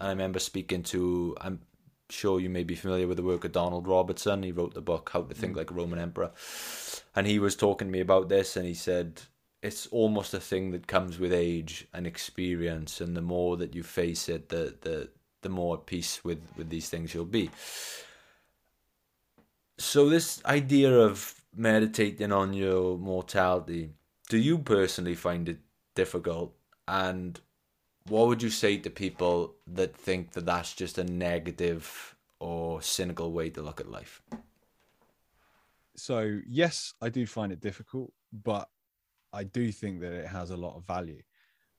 I 0.00 0.08
remember 0.10 0.38
speaking 0.38 0.82
to, 0.84 1.36
I'm 1.40 1.60
sure 2.10 2.40
you 2.40 2.50
may 2.50 2.64
be 2.64 2.74
familiar 2.74 3.06
with 3.06 3.16
the 3.16 3.22
work 3.22 3.44
of 3.44 3.52
Donald 3.52 3.86
Robertson. 3.86 4.42
He 4.42 4.52
wrote 4.52 4.74
the 4.74 4.80
book 4.80 5.10
How 5.12 5.22
to 5.22 5.34
Think 5.34 5.56
Like 5.56 5.70
a 5.70 5.74
Roman 5.74 5.98
Emperor. 5.98 6.30
And 7.14 7.26
he 7.26 7.38
was 7.38 7.56
talking 7.56 7.88
to 7.88 7.92
me 7.92 8.00
about 8.00 8.28
this 8.28 8.56
and 8.56 8.66
he 8.66 8.74
said, 8.74 9.22
it's 9.62 9.86
almost 9.86 10.34
a 10.34 10.40
thing 10.40 10.72
that 10.72 10.88
comes 10.88 11.18
with 11.18 11.32
age 11.32 11.86
and 11.94 12.06
experience 12.06 13.00
and 13.00 13.16
the 13.16 13.22
more 13.22 13.56
that 13.56 13.74
you 13.74 13.82
face 13.82 14.28
it 14.28 14.48
the 14.48 14.74
the 14.80 15.08
the 15.42 15.48
more 15.48 15.76
at 15.76 15.86
peace 15.86 16.24
with 16.24 16.40
with 16.56 16.68
these 16.68 16.88
things 16.88 17.14
you'll 17.14 17.24
be. 17.24 17.50
So 19.78 20.08
this 20.08 20.42
idea 20.44 20.92
of 20.92 21.40
meditating 21.54 22.32
on 22.32 22.52
your 22.52 22.98
mortality 22.98 23.90
do 24.28 24.38
you 24.38 24.58
personally 24.58 25.14
find 25.14 25.48
it 25.48 25.58
difficult? 25.94 26.54
And 26.88 27.38
what 28.08 28.28
would 28.28 28.42
you 28.42 28.48
say 28.48 28.78
to 28.78 28.88
people 28.88 29.54
that 29.66 29.94
think 29.94 30.32
that 30.32 30.46
that's 30.46 30.72
just 30.72 30.96
a 30.96 31.04
negative 31.04 32.16
or 32.40 32.80
cynical 32.80 33.32
way 33.32 33.50
to 33.50 33.60
look 33.60 33.80
at 33.80 33.90
life? 33.90 34.22
So 35.94 36.40
yes 36.48 36.94
i 37.02 37.08
do 37.08 37.26
find 37.26 37.52
it 37.52 37.60
difficult 37.60 38.12
but 38.32 38.68
I 39.32 39.44
do 39.44 39.72
think 39.72 40.00
that 40.00 40.12
it 40.12 40.26
has 40.26 40.50
a 40.50 40.56
lot 40.56 40.76
of 40.76 40.84
value. 40.86 41.22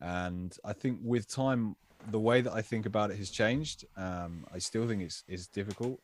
And 0.01 0.55
I 0.65 0.73
think 0.73 0.99
with 1.01 1.27
time, 1.27 1.75
the 2.09 2.19
way 2.19 2.41
that 2.41 2.53
I 2.53 2.61
think 2.61 2.85
about 2.85 3.11
it 3.11 3.17
has 3.17 3.29
changed. 3.29 3.85
Um, 3.95 4.45
I 4.53 4.59
still 4.59 4.87
think 4.87 5.01
it's 5.01 5.23
it's 5.27 5.47
difficult, 5.47 5.99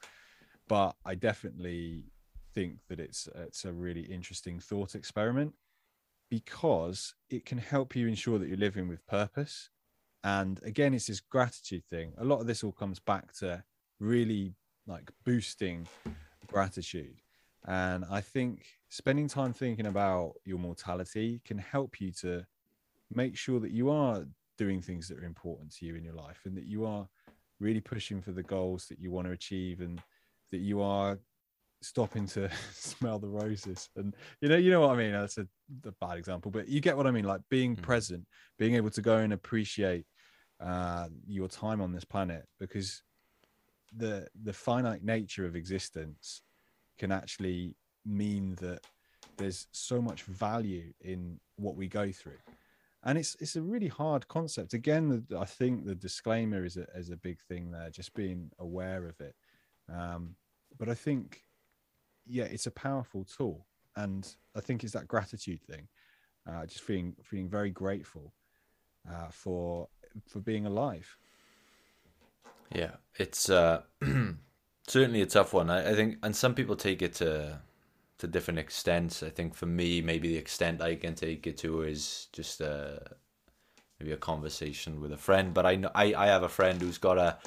but 0.68 0.96
I 1.06 1.16
definitely 1.16 2.06
think 2.54 2.80
that 2.88 3.00
it's 3.00 3.28
it's 3.36 3.66
a 3.66 3.74
really 3.74 4.02
interesting 4.02 4.60
thought 4.60 4.96
experiment 4.96 5.54
because 6.30 7.16
it 7.30 7.46
can 7.46 7.58
help 7.58 7.96
you 7.96 8.08
ensure 8.08 8.38
that 8.40 8.48
you're 8.48 8.58
living 8.58 8.88
with 8.88 9.06
purpose. 9.08 9.70
And 10.24 10.60
again, 10.64 10.94
it's 10.94 11.08
this 11.08 11.22
gratitude 11.22 11.84
thing. 11.90 12.14
A 12.18 12.24
lot 12.24 12.40
of 12.40 12.48
this 12.48 12.64
all 12.64 12.72
comes 12.72 13.00
back 13.00 13.34
to 13.40 13.64
really 14.00 14.54
like 14.86 15.12
boosting 15.26 15.88
gratitude. 16.48 17.22
And 17.68 18.06
I 18.10 18.22
think 18.22 18.66
spending 18.90 19.28
time 19.28 19.54
thinking 19.54 19.86
about 19.86 20.34
your 20.46 20.60
mortality 20.60 21.42
can 21.46 21.58
help 21.58 22.00
you 22.00 22.12
to 22.22 22.46
make 23.14 23.36
sure 23.36 23.60
that 23.60 23.72
you 23.72 23.90
are 23.90 24.26
doing 24.58 24.82
things 24.82 25.08
that 25.08 25.20
are 25.20 25.26
important 25.26 25.74
to 25.76 25.86
you 25.86 25.96
in 25.96 26.04
your 26.04 26.14
life 26.14 26.42
and 26.46 26.56
that 26.58 26.66
you 26.66 26.86
are 26.86 27.08
really 27.60 27.82
pushing 27.82 28.22
for 28.22 28.32
the 28.32 28.44
goals 28.44 28.88
that 28.88 29.00
you 29.00 29.12
want 29.12 29.28
to 29.28 29.34
achieve 29.34 29.82
and 29.82 30.02
that 30.52 30.60
you 30.60 30.82
are 30.82 31.20
stopping 31.82 32.26
to 32.28 32.50
smell 32.74 33.20
the 33.20 33.28
roses 33.28 33.90
and 33.96 34.16
you 34.42 34.50
know 34.50 34.58
you 34.58 34.70
know 34.70 34.82
what 34.82 34.92
i 34.92 34.98
mean 34.98 35.14
that's 35.14 35.38
a, 35.38 35.48
a 35.86 35.92
bad 36.02 36.18
example 36.18 36.52
but 36.52 36.68
you 36.68 36.82
get 36.82 36.98
what 36.98 37.08
i 37.08 37.12
mean 37.12 37.24
like 37.24 37.42
being 37.50 37.74
mm-hmm. 37.74 37.84
present 37.84 38.26
being 38.58 38.76
able 38.76 38.90
to 38.90 39.02
go 39.02 39.18
and 39.18 39.32
appreciate 39.32 40.06
uh, 40.62 41.08
your 41.26 41.48
time 41.48 41.80
on 41.80 41.94
this 41.94 42.04
planet 42.04 42.46
because 42.60 43.02
the 43.96 44.28
the 44.44 44.52
finite 44.52 45.04
nature 45.04 45.46
of 45.46 45.56
existence 45.56 46.42
can 47.00 47.12
actually 47.12 47.76
mean 48.06 48.56
that 48.62 48.82
there's 49.38 49.68
so 49.72 50.02
much 50.02 50.24
value 50.24 50.94
in 51.02 51.40
what 51.56 51.76
we 51.76 51.88
go 51.88 52.12
through. 52.12 52.38
And 53.04 53.18
it's 53.18 53.36
it's 53.40 53.56
a 53.56 53.62
really 53.62 53.88
hard 53.88 54.28
concept. 54.28 54.74
Again 54.74 55.26
i 55.38 55.46
think 55.46 55.86
the 55.86 55.96
disclaimer 55.96 56.66
is 56.66 56.78
a, 56.78 56.86
is 56.96 57.10
a 57.10 57.16
big 57.18 57.40
thing 57.40 57.72
there 57.72 57.90
just 57.90 58.14
being 58.14 58.52
aware 58.60 59.08
of 59.08 59.20
it. 59.22 59.36
Um, 59.92 60.36
but 60.78 60.90
i 60.90 60.94
think 60.94 61.44
yeah 62.28 62.44
it's 62.44 62.68
a 62.68 62.72
powerful 62.72 63.24
tool. 63.24 63.66
And 63.96 64.28
i 64.56 64.60
think 64.60 64.84
it's 64.84 64.94
that 64.94 65.08
gratitude 65.08 65.62
thing 65.62 65.88
uh, 66.48 66.66
just 66.66 66.82
feeling 66.82 67.16
feeling 67.24 67.50
very 67.50 67.70
grateful 67.70 68.34
uh, 69.10 69.30
for 69.32 69.88
for 70.28 70.40
being 70.40 70.66
alive. 70.66 71.18
Yeah 72.76 72.96
it's 73.16 73.50
uh 73.50 73.84
certainly 74.90 75.22
a 75.22 75.26
tough 75.26 75.54
one 75.54 75.70
I, 75.70 75.92
I 75.92 75.96
think 75.96 76.18
and 76.24 76.36
some 76.36 76.54
people 76.54 76.76
take 76.76 77.02
it 77.02 77.14
to 77.16 77.60
to 78.20 78.28
different 78.28 78.60
extents. 78.60 79.24
I 79.24 79.30
think 79.30 79.56
for 79.56 79.66
me, 79.66 80.02
maybe 80.02 80.28
the 80.28 80.38
extent 80.38 80.82
I 80.82 80.96
can 80.96 81.16
take 81.16 81.48
it 81.48 81.58
to 81.60 81.84
is 81.84 82.28
just 82.34 82.62
a 82.62 83.02
uh, 83.02 83.14
maybe 84.00 84.12
a 84.12 84.18
conversation 84.18 85.02
with 85.02 85.12
a 85.12 85.18
friend. 85.18 85.54
But 85.54 85.66
I 85.66 85.84
I, 85.96 86.14
I 86.14 86.28
have 86.28 86.44
a 86.44 86.50
friend 86.50 86.82
who's 86.82 86.98
got 86.98 87.18
a 87.18 87.38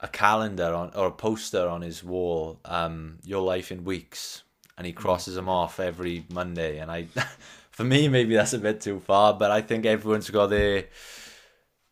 a 0.00 0.08
calendar 0.08 0.74
on 0.74 0.92
or 0.94 1.08
a 1.08 1.12
poster 1.12 1.68
on 1.68 1.82
his 1.82 2.02
wall, 2.02 2.58
um, 2.64 3.18
your 3.24 3.42
life 3.42 3.70
in 3.70 3.84
weeks, 3.84 4.42
and 4.78 4.86
he 4.86 4.92
crosses 4.92 5.34
them 5.34 5.48
off 5.48 5.78
every 5.78 6.24
Monday. 6.32 6.78
And 6.78 6.90
I, 6.90 7.06
for 7.70 7.84
me, 7.84 8.08
maybe 8.08 8.34
that's 8.34 8.54
a 8.54 8.58
bit 8.58 8.80
too 8.80 9.00
far, 9.00 9.34
but 9.34 9.50
I 9.50 9.60
think 9.60 9.84
everyone's 9.84 10.30
got 10.30 10.46
their 10.46 10.86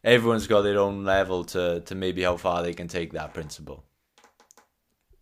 everyone's 0.03 0.47
got 0.47 0.63
their 0.63 0.79
own 0.79 1.05
level 1.05 1.45
to 1.45 1.81
to 1.81 1.95
maybe 1.95 2.23
how 2.23 2.39
far 2.39 2.63
they 2.63 2.73
can 2.73 2.89
take 2.89 3.13
that 3.13 3.35
principle. 3.35 3.85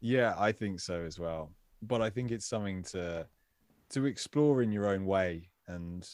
Yeah, 0.00 0.34
I 0.38 0.52
think 0.52 0.80
so 0.80 1.02
as 1.04 1.18
well 1.18 1.50
but 1.82 2.02
I 2.02 2.10
think 2.10 2.30
it's 2.30 2.46
something 2.46 2.82
to 2.84 3.26
to 3.90 4.06
explore 4.06 4.62
in 4.62 4.72
your 4.72 4.88
own 4.88 5.06
way, 5.06 5.50
and 5.66 6.08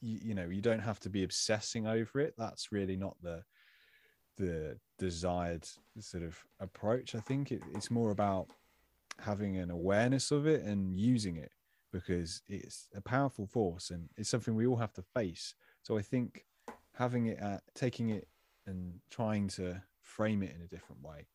you, 0.00 0.18
you 0.22 0.34
know 0.34 0.48
you 0.48 0.62
don't 0.62 0.80
have 0.80 1.00
to 1.00 1.10
be 1.10 1.22
obsessing 1.22 1.86
over 1.86 2.20
it. 2.20 2.34
That's 2.36 2.72
really 2.72 2.96
not 2.96 3.16
the 3.22 3.42
the 4.36 4.78
desired 4.98 5.66
sort 5.98 6.22
of 6.22 6.38
approach. 6.60 7.14
I 7.14 7.20
think 7.20 7.52
it, 7.52 7.62
it's 7.74 7.90
more 7.90 8.10
about 8.10 8.48
having 9.18 9.56
an 9.56 9.70
awareness 9.70 10.30
of 10.30 10.46
it 10.46 10.62
and 10.62 10.98
using 10.98 11.36
it 11.36 11.50
because 11.90 12.42
it's 12.46 12.88
a 12.94 13.00
powerful 13.00 13.46
force 13.46 13.88
and 13.88 14.10
it's 14.18 14.28
something 14.28 14.54
we 14.54 14.66
all 14.66 14.76
have 14.76 14.92
to 14.92 15.02
face. 15.14 15.54
So 15.82 15.96
I 15.96 16.02
think 16.02 16.44
having 16.92 17.28
it, 17.28 17.38
at, 17.38 17.62
taking 17.74 18.10
it, 18.10 18.28
and 18.66 19.00
trying 19.08 19.48
to 19.48 19.80
frame 20.02 20.42
it 20.42 20.54
in 20.54 20.60
a 20.60 20.66
different 20.66 21.02
way 21.02 21.26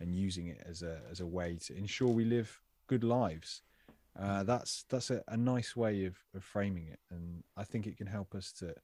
and 0.00 0.14
using 0.14 0.46
it 0.48 0.62
as 0.68 0.82
a 0.82 1.00
as 1.10 1.20
a 1.20 1.26
way 1.26 1.58
to 1.66 1.76
ensure 1.76 2.08
we 2.08 2.24
live 2.24 2.60
good 2.86 3.04
lives. 3.04 3.62
Uh, 4.18 4.42
that's 4.42 4.84
that's 4.88 5.10
a, 5.10 5.22
a 5.28 5.36
nice 5.36 5.76
way 5.76 6.04
of, 6.04 6.16
of 6.34 6.42
framing 6.42 6.88
it, 6.88 6.98
and 7.10 7.42
I 7.56 7.64
think 7.64 7.86
it 7.86 7.96
can 7.96 8.06
help 8.06 8.34
us 8.34 8.52
to, 8.52 8.74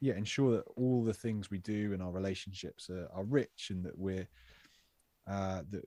yeah, 0.00 0.14
ensure 0.14 0.52
that 0.56 0.64
all 0.76 1.04
the 1.04 1.12
things 1.12 1.50
we 1.50 1.58
do 1.58 1.92
in 1.92 2.00
our 2.00 2.10
relationships 2.10 2.88
are, 2.88 3.08
are 3.12 3.24
rich, 3.24 3.68
and 3.70 3.84
that 3.84 3.98
we're 3.98 4.26
uh, 5.26 5.62
that 5.70 5.84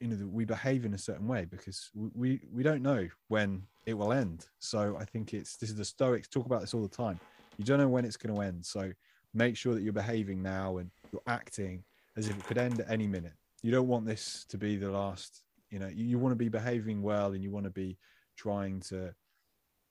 you 0.00 0.08
know 0.08 0.16
that 0.16 0.28
we 0.28 0.44
behave 0.44 0.86
in 0.86 0.94
a 0.94 0.98
certain 0.98 1.28
way 1.28 1.44
because 1.44 1.90
we, 1.94 2.10
we 2.14 2.40
we 2.50 2.62
don't 2.62 2.82
know 2.82 3.06
when 3.28 3.62
it 3.84 3.94
will 3.94 4.12
end. 4.12 4.46
So 4.60 4.96
I 4.98 5.04
think 5.04 5.34
it's 5.34 5.56
this 5.56 5.68
is 5.68 5.76
the 5.76 5.84
Stoics 5.84 6.28
talk 6.28 6.46
about 6.46 6.62
this 6.62 6.72
all 6.72 6.82
the 6.82 6.88
time. 6.88 7.20
You 7.58 7.64
don't 7.64 7.78
know 7.78 7.88
when 7.88 8.04
it's 8.04 8.16
going 8.16 8.34
to 8.34 8.40
end, 8.40 8.64
so 8.64 8.92
make 9.34 9.56
sure 9.56 9.74
that 9.74 9.82
you're 9.82 9.92
behaving 9.92 10.42
now 10.42 10.78
and 10.78 10.90
you're 11.12 11.22
acting 11.26 11.84
as 12.18 12.28
if 12.28 12.36
it 12.36 12.44
could 12.44 12.58
end 12.58 12.80
at 12.80 12.90
any 12.90 13.06
minute. 13.06 13.32
You 13.62 13.70
don't 13.70 13.88
want 13.88 14.04
this 14.04 14.44
to 14.50 14.58
be 14.58 14.76
the 14.76 14.90
last 14.90 15.42
you 15.70 15.78
know 15.78 15.88
you, 15.88 16.04
you 16.04 16.18
want 16.18 16.32
to 16.32 16.36
be 16.36 16.48
behaving 16.48 17.02
well 17.02 17.32
and 17.32 17.42
you 17.42 17.50
want 17.50 17.64
to 17.64 17.70
be 17.70 17.96
trying 18.36 18.80
to 18.80 19.14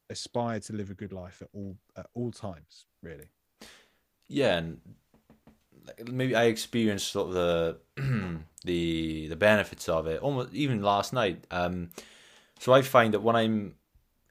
aspire 0.10 0.60
to 0.60 0.74
live 0.74 0.90
a 0.90 0.94
good 0.94 1.12
life 1.12 1.42
at 1.42 1.50
all 1.54 1.78
at 1.96 2.08
all 2.14 2.32
times 2.32 2.86
really 3.02 3.30
yeah 4.28 4.58
and 4.58 4.80
maybe 6.12 6.36
i 6.36 6.46
experienced 6.46 7.12
sort 7.12 7.30
of 7.30 7.34
the 7.34 7.78
the 8.66 9.28
the 9.28 9.36
benefits 9.36 9.88
of 9.90 10.08
it 10.08 10.22
almost 10.22 10.54
even 10.54 10.82
last 10.82 11.14
night 11.14 11.46
um 11.52 11.90
so 12.60 12.74
i 12.74 12.82
find 12.82 13.14
that 13.14 13.22
when 13.22 13.36
i'm 13.36 13.76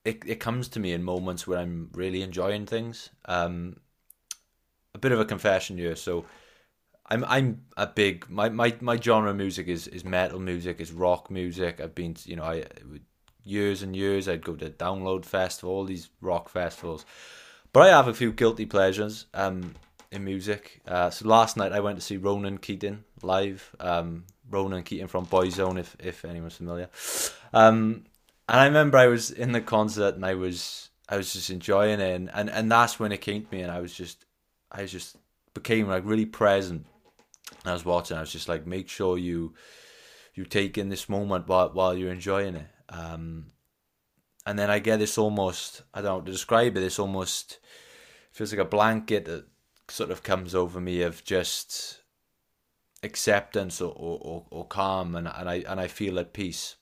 it, 0.04 0.22
it 0.26 0.40
comes 0.40 0.68
to 0.68 0.80
me 0.80 0.92
in 0.92 1.02
moments 1.02 1.46
where 1.46 1.58
i'm 1.58 1.90
really 1.92 2.22
enjoying 2.22 2.66
things 2.66 3.10
um 3.26 3.76
a 4.94 4.98
bit 4.98 5.12
of 5.12 5.20
a 5.20 5.24
confession 5.24 5.76
here 5.76 5.96
so 5.96 6.24
I'm 7.08 7.24
I'm 7.24 7.62
a 7.76 7.86
big 7.86 8.28
my, 8.28 8.48
my, 8.48 8.74
my 8.80 8.96
genre 8.96 9.30
of 9.30 9.36
music 9.36 9.68
is, 9.68 9.86
is 9.88 10.04
metal 10.04 10.40
music, 10.40 10.80
is 10.80 10.92
rock 10.92 11.30
music. 11.30 11.80
I've 11.80 11.94
been 11.94 12.16
you 12.24 12.36
know 12.36 12.44
I 12.44 12.64
years 13.44 13.82
and 13.82 13.94
years 13.94 14.28
I'd 14.28 14.44
go 14.44 14.56
to 14.56 14.70
Download 14.70 15.24
Festival, 15.24 15.70
all 15.70 15.84
these 15.84 16.08
rock 16.20 16.48
festivals, 16.48 17.04
but 17.72 17.84
I 17.84 17.88
have 17.88 18.08
a 18.08 18.14
few 18.14 18.32
guilty 18.32 18.66
pleasures 18.66 19.26
um 19.34 19.74
in 20.10 20.24
music. 20.24 20.80
Uh, 20.86 21.10
so 21.10 21.28
last 21.28 21.56
night 21.56 21.72
I 21.72 21.80
went 21.80 21.98
to 21.98 22.04
see 22.04 22.16
Ronan 22.16 22.58
Keating 22.58 23.04
live. 23.22 23.74
Um, 23.80 24.24
Ronan 24.48 24.84
Keating 24.84 25.08
from 25.08 25.26
Boyzone, 25.26 25.78
if 25.78 25.96
if 26.00 26.24
anyone's 26.24 26.56
familiar. 26.56 26.88
Um, 27.52 28.04
and 28.48 28.60
I 28.60 28.66
remember 28.66 28.98
I 28.98 29.06
was 29.06 29.30
in 29.30 29.52
the 29.52 29.60
concert 29.60 30.14
and 30.14 30.24
I 30.24 30.34
was 30.34 30.90
I 31.08 31.16
was 31.16 31.32
just 31.32 31.50
enjoying 31.50 32.00
it, 32.00 32.14
and, 32.14 32.30
and, 32.32 32.50
and 32.50 32.70
that's 32.70 32.98
when 32.98 33.12
it 33.12 33.20
came 33.20 33.44
to 33.44 33.54
me, 33.54 33.62
and 33.62 33.70
I 33.70 33.80
was 33.80 33.94
just 33.94 34.24
I 34.70 34.86
just 34.86 35.16
became 35.54 35.88
like 35.88 36.04
really 36.04 36.26
present 36.26 36.86
I 37.64 37.72
was 37.72 37.84
watching, 37.84 38.16
I 38.16 38.20
was 38.20 38.32
just 38.32 38.48
like, 38.48 38.66
make 38.66 38.88
sure 38.88 39.18
you 39.18 39.54
you 40.34 40.44
take 40.44 40.76
in 40.76 40.88
this 40.88 41.08
moment 41.08 41.48
while 41.48 41.70
while 41.70 41.96
you're 41.96 42.12
enjoying 42.12 42.56
it. 42.56 42.68
Um, 42.88 43.52
and 44.44 44.58
then 44.58 44.70
I 44.70 44.78
get 44.78 44.98
this 44.98 45.18
almost, 45.18 45.82
I 45.92 46.00
don't 46.02 46.18
know 46.18 46.24
to 46.24 46.30
describe 46.30 46.76
it. 46.76 46.80
This 46.80 46.98
almost 46.98 47.58
feels 48.30 48.52
like 48.52 48.60
a 48.60 48.64
blanket 48.64 49.24
that 49.24 49.46
sort 49.88 50.10
of 50.10 50.22
comes 50.22 50.54
over 50.54 50.80
me 50.80 51.02
of 51.02 51.24
just 51.24 52.02
acceptance 53.02 53.80
or, 53.80 53.92
or, 53.96 54.46
or 54.50 54.66
calm 54.66 55.14
and, 55.14 55.28
and 55.28 55.48
I 55.48 55.64
and 55.68 55.80
I 55.80 55.88
feel 55.88 56.18
at 56.18 56.32
peace. 56.32 56.76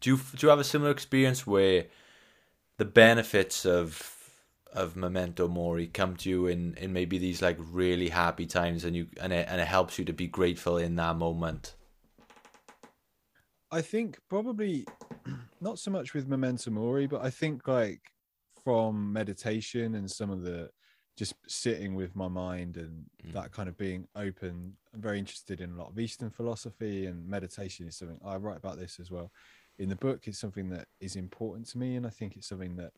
Do 0.00 0.10
you 0.10 0.16
do 0.16 0.46
you 0.46 0.50
have 0.50 0.58
a 0.58 0.64
similar 0.64 0.90
experience 0.90 1.46
where 1.46 1.86
the 2.76 2.84
benefits 2.84 3.64
of 3.64 4.15
of 4.76 4.94
memento 4.94 5.48
mori 5.48 5.86
come 5.86 6.16
to 6.16 6.28
you 6.28 6.46
in, 6.46 6.74
in 6.74 6.92
maybe 6.92 7.18
these 7.18 7.42
like 7.42 7.56
really 7.58 8.10
happy 8.10 8.46
times 8.46 8.84
and 8.84 8.94
you 8.94 9.06
and 9.20 9.32
it 9.32 9.46
and 9.48 9.60
it 9.60 9.66
helps 9.66 9.98
you 9.98 10.04
to 10.04 10.12
be 10.12 10.26
grateful 10.26 10.76
in 10.76 10.96
that 10.96 11.16
moment? 11.16 11.74
I 13.70 13.82
think 13.82 14.18
probably 14.28 14.86
not 15.60 15.78
so 15.78 15.90
much 15.90 16.14
with 16.14 16.28
memento 16.28 16.70
mori, 16.70 17.06
but 17.06 17.22
I 17.22 17.30
think 17.30 17.66
like 17.66 18.00
from 18.62 19.12
meditation 19.12 19.94
and 19.94 20.10
some 20.10 20.30
of 20.30 20.42
the 20.42 20.70
just 21.16 21.34
sitting 21.48 21.94
with 21.94 22.14
my 22.14 22.28
mind 22.28 22.76
and 22.76 23.06
Mm. 23.26 23.32
that 23.32 23.50
kind 23.50 23.68
of 23.68 23.76
being 23.76 24.06
open. 24.14 24.76
I'm 24.94 25.00
very 25.00 25.18
interested 25.18 25.60
in 25.60 25.72
a 25.72 25.76
lot 25.76 25.90
of 25.90 25.98
Eastern 25.98 26.30
philosophy 26.30 27.06
and 27.06 27.26
meditation 27.26 27.86
is 27.88 27.96
something 27.96 28.20
I 28.24 28.36
write 28.36 28.58
about 28.58 28.78
this 28.78 29.00
as 29.00 29.10
well. 29.10 29.32
In 29.78 29.88
the 29.88 29.96
book, 29.96 30.26
it's 30.26 30.38
something 30.38 30.68
that 30.70 30.88
is 31.00 31.16
important 31.16 31.66
to 31.68 31.78
me, 31.78 31.96
and 31.96 32.06
I 32.06 32.10
think 32.10 32.36
it's 32.36 32.48
something 32.48 32.76
that 32.76 32.92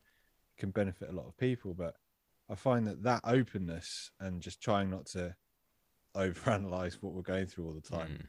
can 0.59 0.71
benefit 0.71 1.09
a 1.09 1.13
lot 1.13 1.25
of 1.27 1.37
people. 1.37 1.73
But 1.73 1.95
I 2.49 2.55
find 2.55 2.85
that 2.87 3.03
that 3.03 3.21
openness 3.23 4.11
and 4.19 4.41
just 4.41 4.61
trying 4.61 4.89
not 4.89 5.05
to 5.07 5.35
overanalyze 6.15 6.95
what 7.01 7.13
we're 7.13 7.21
going 7.21 7.45
through 7.47 7.65
all 7.67 7.73
the 7.73 7.81
time, 7.81 8.19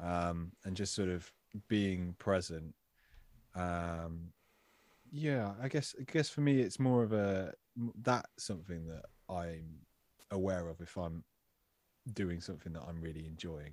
um, 0.00 0.52
and 0.64 0.76
just 0.76 0.94
sort 0.94 1.08
of 1.08 1.30
being 1.68 2.14
present. 2.18 2.74
Um, 3.54 4.32
yeah, 5.10 5.52
I 5.62 5.68
guess 5.68 5.94
I 6.00 6.04
guess 6.10 6.28
for 6.28 6.40
me, 6.40 6.60
it's 6.60 6.78
more 6.78 7.02
of 7.02 7.12
a 7.12 7.52
that's 8.02 8.44
something 8.44 8.86
that 8.86 9.04
I'm 9.28 9.80
aware 10.30 10.68
of 10.68 10.80
if 10.80 10.96
I'm 10.96 11.24
doing 12.12 12.40
something 12.40 12.72
that 12.72 12.82
I'm 12.88 13.00
really 13.00 13.26
enjoying 13.26 13.72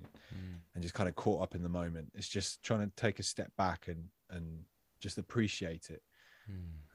and 0.74 0.82
just 0.82 0.94
kind 0.94 1.08
of 1.08 1.14
caught 1.14 1.42
up 1.42 1.54
in 1.54 1.62
the 1.62 1.68
moment. 1.68 2.10
It's 2.14 2.28
just 2.28 2.62
trying 2.62 2.80
to 2.80 2.92
take 2.96 3.18
a 3.18 3.22
step 3.22 3.50
back 3.56 3.88
and 3.88 4.04
and 4.30 4.64
just 5.00 5.18
appreciate 5.18 5.90
it. 5.90 6.02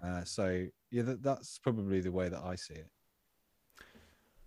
Uh, 0.03 0.23
so 0.23 0.65
yeah, 0.91 1.03
that, 1.03 1.23
that's 1.23 1.59
probably 1.59 2.01
the 2.01 2.11
way 2.11 2.29
that 2.29 2.41
I 2.43 2.55
see 2.55 2.75
it. 2.75 2.89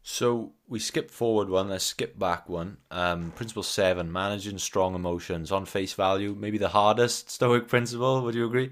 So 0.04 0.54
we 0.66 0.80
skip 0.80 1.10
forward 1.10 1.48
one, 1.48 1.68
let's 1.68 1.84
skip 1.84 2.18
back 2.18 2.48
one. 2.48 2.78
Um, 2.90 3.30
principle 3.32 3.62
seven, 3.62 4.10
managing 4.10 4.58
strong 4.58 4.96
emotions 4.96 5.52
on 5.52 5.64
face 5.64 5.92
value, 5.92 6.34
maybe 6.38 6.58
the 6.58 6.68
hardest 6.68 7.30
Stoic 7.30 7.68
principle. 7.68 8.22
Would 8.22 8.34
you 8.34 8.46
agree? 8.46 8.70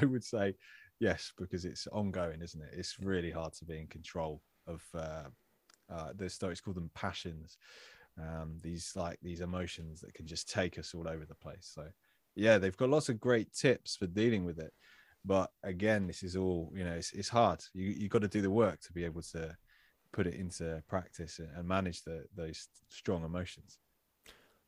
I 0.00 0.04
would 0.04 0.22
say 0.22 0.54
yes, 1.00 1.32
because 1.36 1.64
it's 1.64 1.88
ongoing, 1.88 2.42
isn't 2.42 2.62
it? 2.62 2.74
It's 2.76 2.98
really 3.00 3.30
hard 3.30 3.54
to 3.54 3.64
be 3.64 3.78
in 3.78 3.88
control 3.88 4.40
of 4.68 4.82
uh, 4.94 5.24
uh, 5.90 6.12
the 6.14 6.30
Stoics 6.30 6.60
call 6.60 6.74
them 6.74 6.90
passions. 6.94 7.58
Um, 8.20 8.58
these 8.62 8.92
like 8.96 9.18
these 9.22 9.40
emotions 9.40 10.00
that 10.00 10.14
can 10.14 10.26
just 10.26 10.48
take 10.48 10.78
us 10.78 10.94
all 10.94 11.08
over 11.08 11.24
the 11.24 11.34
place. 11.34 11.70
So 11.74 11.86
yeah, 12.38 12.58
they've 12.58 12.76
got 12.76 12.88
lots 12.88 13.08
of 13.08 13.20
great 13.20 13.52
tips 13.52 13.96
for 13.96 14.06
dealing 14.06 14.44
with 14.44 14.58
it. 14.58 14.72
But 15.24 15.50
again, 15.62 16.06
this 16.06 16.22
is 16.22 16.36
all 16.36 16.72
you 16.74 16.84
know. 16.84 16.94
It's, 16.94 17.12
it's 17.12 17.28
hard. 17.28 17.62
You 17.74 17.90
you 17.90 18.08
got 18.08 18.22
to 18.22 18.28
do 18.28 18.40
the 18.40 18.50
work 18.50 18.80
to 18.82 18.92
be 18.92 19.04
able 19.04 19.22
to 19.32 19.56
put 20.12 20.26
it 20.26 20.34
into 20.34 20.82
practice 20.88 21.40
and 21.56 21.66
manage 21.66 22.02
the 22.02 22.24
those 22.34 22.68
strong 22.88 23.24
emotions. 23.24 23.78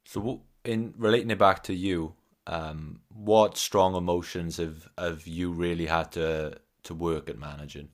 So 0.04 0.42
in 0.64 0.92
relating 0.96 1.30
it 1.30 1.38
back 1.38 1.62
to 1.64 1.74
you, 1.74 2.14
um, 2.46 3.00
what 3.08 3.56
strong 3.56 3.94
emotions 3.94 4.56
have 4.56 4.88
have 4.98 5.26
you 5.26 5.52
really 5.52 5.86
had 5.86 6.12
to 6.12 6.58
to 6.82 6.94
work 6.94 7.30
at 7.30 7.38
managing? 7.38 7.88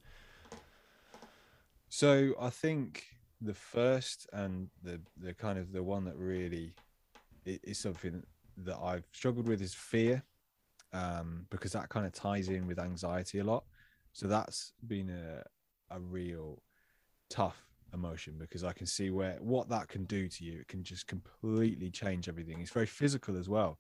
So 1.88 2.34
I 2.40 2.50
think 2.50 3.04
the 3.40 3.54
first 3.54 4.26
and 4.32 4.70
the 4.82 5.00
the 5.16 5.34
kind 5.34 5.58
of 5.58 5.72
the 5.72 5.82
one 5.82 6.04
that 6.04 6.16
really 6.16 6.72
is 7.44 7.78
something 7.78 8.24
that 8.58 8.78
I've 8.78 9.04
struggled 9.12 9.48
with 9.48 9.60
is 9.60 9.74
fear, 9.74 10.22
um, 10.92 11.46
because 11.50 11.72
that 11.72 11.88
kind 11.88 12.06
of 12.06 12.12
ties 12.12 12.48
in 12.48 12.66
with 12.66 12.78
anxiety 12.78 13.38
a 13.38 13.44
lot. 13.44 13.64
So 14.12 14.26
that's 14.26 14.72
been 14.86 15.10
a 15.10 15.42
a 15.90 16.00
real 16.00 16.62
tough 17.28 17.66
emotion 17.94 18.34
because 18.38 18.64
I 18.64 18.72
can 18.72 18.86
see 18.86 19.10
where 19.10 19.36
what 19.40 19.68
that 19.68 19.88
can 19.88 20.04
do 20.04 20.28
to 20.28 20.44
you. 20.44 20.60
It 20.60 20.68
can 20.68 20.82
just 20.82 21.06
completely 21.06 21.90
change 21.90 22.28
everything. 22.28 22.60
It's 22.60 22.70
very 22.70 22.86
physical 22.86 23.36
as 23.36 23.48
well. 23.48 23.78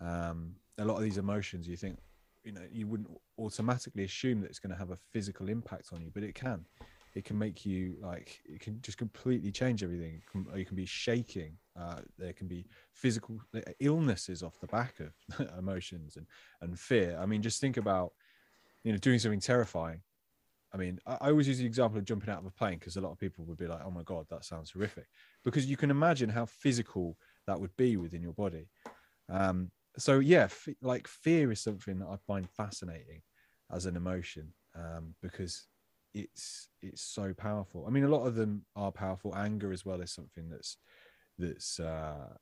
Um, 0.00 0.54
a 0.78 0.84
lot 0.84 0.96
of 0.96 1.02
these 1.02 1.18
emotions, 1.18 1.66
you 1.66 1.76
think, 1.76 1.98
you 2.44 2.52
know, 2.52 2.62
you 2.70 2.86
wouldn't 2.86 3.10
automatically 3.38 4.04
assume 4.04 4.40
that 4.42 4.50
it's 4.50 4.60
going 4.60 4.72
to 4.72 4.78
have 4.78 4.90
a 4.90 4.98
physical 5.12 5.48
impact 5.48 5.88
on 5.92 6.00
you, 6.00 6.10
but 6.12 6.22
it 6.22 6.34
can. 6.34 6.64
It 7.14 7.24
can 7.24 7.38
make 7.38 7.66
you 7.66 7.96
like 8.00 8.40
it 8.44 8.60
can 8.60 8.80
just 8.82 8.98
completely 8.98 9.50
change 9.50 9.82
everything. 9.82 10.22
You 10.54 10.64
can 10.64 10.76
be 10.76 10.86
shaking. 10.86 11.56
Uh, 11.78 12.00
there 12.18 12.32
can 12.32 12.48
be 12.48 12.66
physical 12.92 13.40
illnesses 13.80 14.42
off 14.42 14.60
the 14.60 14.66
back 14.68 14.94
of 15.00 15.48
emotions 15.58 16.16
and 16.16 16.26
and 16.60 16.78
fear. 16.78 17.18
I 17.20 17.26
mean, 17.26 17.42
just 17.42 17.60
think 17.60 17.76
about 17.76 18.12
you 18.84 18.92
know 18.92 18.98
doing 18.98 19.18
something 19.18 19.40
terrifying 19.40 20.02
I 20.72 20.76
mean, 20.76 20.98
I, 21.06 21.14
I 21.20 21.28
always 21.30 21.48
use 21.48 21.58
the 21.58 21.66
example 21.66 21.98
of 21.98 22.04
jumping 22.04 22.30
out 22.30 22.40
of 22.40 22.46
a 22.46 22.50
plane 22.50 22.78
because 22.78 22.96
a 22.96 23.00
lot 23.00 23.12
of 23.12 23.18
people 23.18 23.44
would 23.46 23.56
be 23.58 23.66
like, 23.66 23.80
"Oh 23.84 23.90
my 23.90 24.02
god, 24.02 24.26
that 24.30 24.44
sounds 24.44 24.70
horrific," 24.70 25.06
because 25.44 25.66
you 25.66 25.76
can 25.76 25.90
imagine 25.90 26.28
how 26.28 26.46
physical 26.46 27.16
that 27.46 27.60
would 27.60 27.74
be 27.76 27.96
within 27.96 28.22
your 28.22 28.34
body. 28.34 28.68
Um, 29.28 29.70
so 29.98 30.18
yeah, 30.20 30.44
f- 30.44 30.68
like 30.82 31.08
fear 31.08 31.52
is 31.52 31.60
something 31.60 31.98
that 32.00 32.08
I 32.08 32.16
find 32.16 32.48
fascinating 32.50 33.22
as 33.70 33.86
an 33.86 33.96
emotion 33.96 34.52
um, 34.74 35.14
because 35.22 35.66
it's 36.14 36.68
it's 36.82 37.02
so 37.02 37.34
powerful. 37.34 37.84
I 37.86 37.90
mean, 37.90 38.04
a 38.04 38.08
lot 38.08 38.26
of 38.26 38.34
them 38.34 38.64
are 38.76 38.92
powerful. 38.92 39.34
Anger 39.36 39.72
as 39.72 39.84
well 39.84 40.00
is 40.00 40.12
something 40.12 40.48
that's 40.48 40.76
that's 41.38 41.80
uh, 41.80 42.34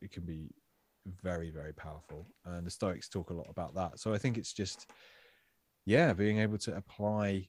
it 0.00 0.10
can 0.10 0.24
be 0.24 0.50
very 1.22 1.50
very 1.50 1.72
powerful, 1.72 2.26
and 2.44 2.66
the 2.66 2.70
Stoics 2.70 3.08
talk 3.08 3.30
a 3.30 3.34
lot 3.34 3.46
about 3.48 3.74
that. 3.74 3.98
So 3.98 4.12
I 4.12 4.18
think 4.18 4.38
it's 4.38 4.52
just 4.52 4.90
yeah, 5.86 6.12
being 6.12 6.38
able 6.38 6.58
to 6.58 6.76
apply 6.76 7.48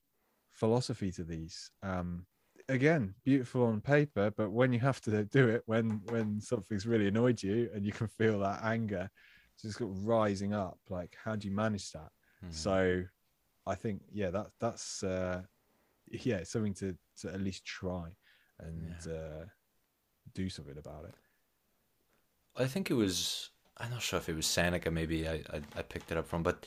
philosophy 0.49 1.11
to 1.11 1.23
these. 1.23 1.71
Um, 1.83 2.25
again, 2.69 3.13
beautiful 3.25 3.65
on 3.65 3.81
paper, 3.81 4.31
but 4.35 4.51
when 4.51 4.71
you 4.71 4.79
have 4.79 5.01
to 5.01 5.25
do 5.25 5.49
it, 5.49 5.63
when 5.65 6.01
when 6.09 6.39
something's 6.39 6.87
really 6.87 7.07
annoyed 7.07 7.43
you 7.43 7.69
and 7.73 7.85
you 7.85 7.91
can 7.91 8.07
feel 8.07 8.39
that 8.39 8.63
anger 8.63 9.09
just 9.61 9.79
got 9.79 9.89
rising 10.05 10.53
up, 10.53 10.79
like 10.89 11.17
how 11.21 11.35
do 11.35 11.47
you 11.47 11.53
manage 11.53 11.91
that? 11.91 12.09
So, 12.51 13.03
I 13.69 13.75
think 13.75 14.01
yeah, 14.11 14.31
that 14.31 14.47
that's 14.59 15.03
uh, 15.03 15.43
yeah, 16.09 16.43
something 16.43 16.73
to 16.75 16.95
to 17.21 17.33
at 17.33 17.41
least 17.41 17.65
try 17.65 18.09
and 18.59 18.95
uh, 19.07 19.45
do 20.33 20.49
something 20.49 20.77
about 20.77 21.05
it. 21.05 21.13
I 22.57 22.65
think 22.65 22.89
it 22.89 22.95
was. 22.95 23.51
I'm 23.77 23.91
not 23.91 24.01
sure 24.01 24.19
if 24.19 24.27
it 24.27 24.35
was 24.35 24.45
Seneca. 24.45 24.91
Maybe 24.91 25.27
I, 25.27 25.35
I, 25.53 25.61
I 25.77 25.81
picked 25.83 26.11
it 26.11 26.17
up 26.17 26.27
from, 26.27 26.43
but 26.43 26.65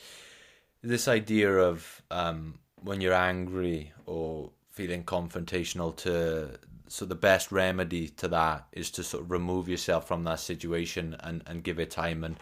this 0.81 1.07
idea 1.07 1.55
of 1.57 2.01
um, 2.09 2.59
when 2.81 3.01
you're 3.01 3.13
angry 3.13 3.91
or 4.05 4.49
feeling 4.71 5.03
confrontational 5.03 5.95
to 5.97 6.57
so 6.87 7.05
the 7.05 7.15
best 7.15 7.51
remedy 7.51 8.07
to 8.07 8.27
that 8.27 8.67
is 8.71 8.91
to 8.91 9.03
sort 9.03 9.23
of 9.23 9.31
remove 9.31 9.69
yourself 9.69 10.07
from 10.07 10.23
that 10.23 10.39
situation 10.39 11.15
and, 11.21 11.41
and 11.47 11.63
give 11.63 11.79
it 11.79 11.89
time 11.89 12.23
and 12.23 12.35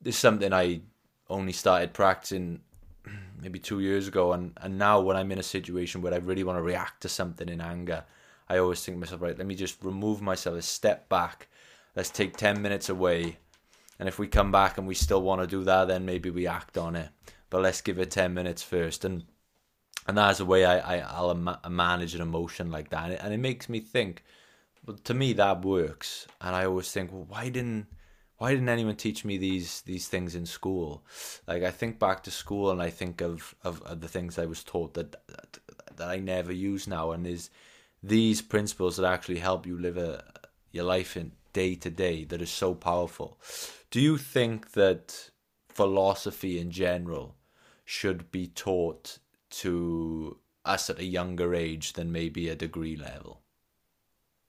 this 0.00 0.14
is 0.14 0.18
something 0.20 0.52
I 0.52 0.82
only 1.28 1.52
started 1.52 1.92
practicing 1.92 2.60
maybe 3.40 3.58
two 3.58 3.80
years 3.80 4.08
ago 4.08 4.32
and, 4.32 4.52
and 4.60 4.78
now 4.78 5.00
when 5.00 5.16
I'm 5.16 5.32
in 5.32 5.38
a 5.38 5.42
situation 5.42 6.02
where 6.02 6.14
I 6.14 6.18
really 6.18 6.44
want 6.44 6.58
to 6.58 6.62
react 6.62 7.02
to 7.02 7.08
something 7.08 7.48
in 7.48 7.60
anger 7.60 8.04
I 8.48 8.58
always 8.58 8.84
think 8.84 8.98
myself 8.98 9.22
right 9.22 9.36
let 9.36 9.46
me 9.46 9.54
just 9.54 9.82
remove 9.82 10.20
myself 10.20 10.56
a 10.56 10.62
step 10.62 11.08
back 11.08 11.48
let's 11.94 12.10
take 12.10 12.36
10 12.36 12.62
minutes 12.62 12.88
away 12.88 13.38
and 13.98 14.08
if 14.08 14.18
we 14.18 14.26
come 14.26 14.52
back 14.52 14.78
and 14.78 14.86
we 14.86 14.94
still 14.94 15.22
want 15.22 15.40
to 15.40 15.46
do 15.46 15.64
that 15.64 15.88
then 15.88 16.04
maybe 16.04 16.30
we 16.30 16.46
act 16.46 16.78
on 16.78 16.96
it 16.96 17.08
but 17.50 17.62
let's 17.62 17.80
give 17.80 17.98
it 17.98 18.10
10 18.10 18.34
minutes 18.34 18.62
first 18.62 19.04
and 19.04 19.24
and 20.06 20.16
that's 20.16 20.38
the 20.38 20.44
way 20.44 20.64
I, 20.64 20.96
I 20.96 20.98
I'll 21.00 21.34
ma- 21.34 21.58
manage 21.68 22.14
an 22.14 22.22
emotion 22.22 22.70
like 22.70 22.90
that 22.90 23.04
and 23.04 23.12
it, 23.12 23.20
and 23.22 23.34
it 23.34 23.38
makes 23.38 23.68
me 23.68 23.80
think 23.80 24.24
well 24.86 24.96
to 25.04 25.14
me 25.14 25.32
that 25.34 25.64
works 25.64 26.26
and 26.40 26.54
I 26.54 26.64
always 26.64 26.90
think 26.90 27.12
well 27.12 27.26
why 27.28 27.48
didn't 27.48 27.86
why 28.38 28.52
didn't 28.52 28.68
anyone 28.68 28.96
teach 28.96 29.24
me 29.24 29.36
these 29.36 29.82
these 29.82 30.08
things 30.08 30.34
in 30.34 30.46
school 30.46 31.02
like 31.46 31.62
I 31.62 31.70
think 31.70 31.98
back 31.98 32.22
to 32.24 32.30
school 32.30 32.70
and 32.70 32.80
I 32.80 32.90
think 32.90 33.20
of 33.20 33.54
of, 33.62 33.82
of 33.82 34.00
the 34.00 34.08
things 34.08 34.38
I 34.38 34.46
was 34.46 34.64
taught 34.64 34.94
that, 34.94 35.12
that 35.26 35.58
that 35.96 36.08
I 36.08 36.18
never 36.18 36.52
use 36.52 36.86
now 36.86 37.12
and 37.12 37.26
is 37.26 37.50
these 38.02 38.40
principles 38.40 38.96
that 38.96 39.06
actually 39.06 39.38
help 39.38 39.66
you 39.66 39.78
live 39.78 39.96
a 39.96 40.24
your 40.70 40.84
life 40.84 41.16
in 41.16 41.32
day 41.52 41.74
to 41.74 41.90
day 41.90 42.24
that 42.24 42.42
is 42.42 42.50
so 42.50 42.74
powerful 42.74 43.38
do 43.90 44.00
you 44.00 44.16
think 44.16 44.72
that 44.72 45.30
philosophy 45.68 46.58
in 46.58 46.70
general 46.70 47.34
should 47.84 48.30
be 48.30 48.46
taught 48.46 49.18
to 49.50 50.36
us 50.64 50.90
at 50.90 50.98
a 50.98 51.04
younger 51.04 51.54
age 51.54 51.94
than 51.94 52.12
maybe 52.12 52.48
a 52.48 52.54
degree 52.54 52.96
level. 52.96 53.40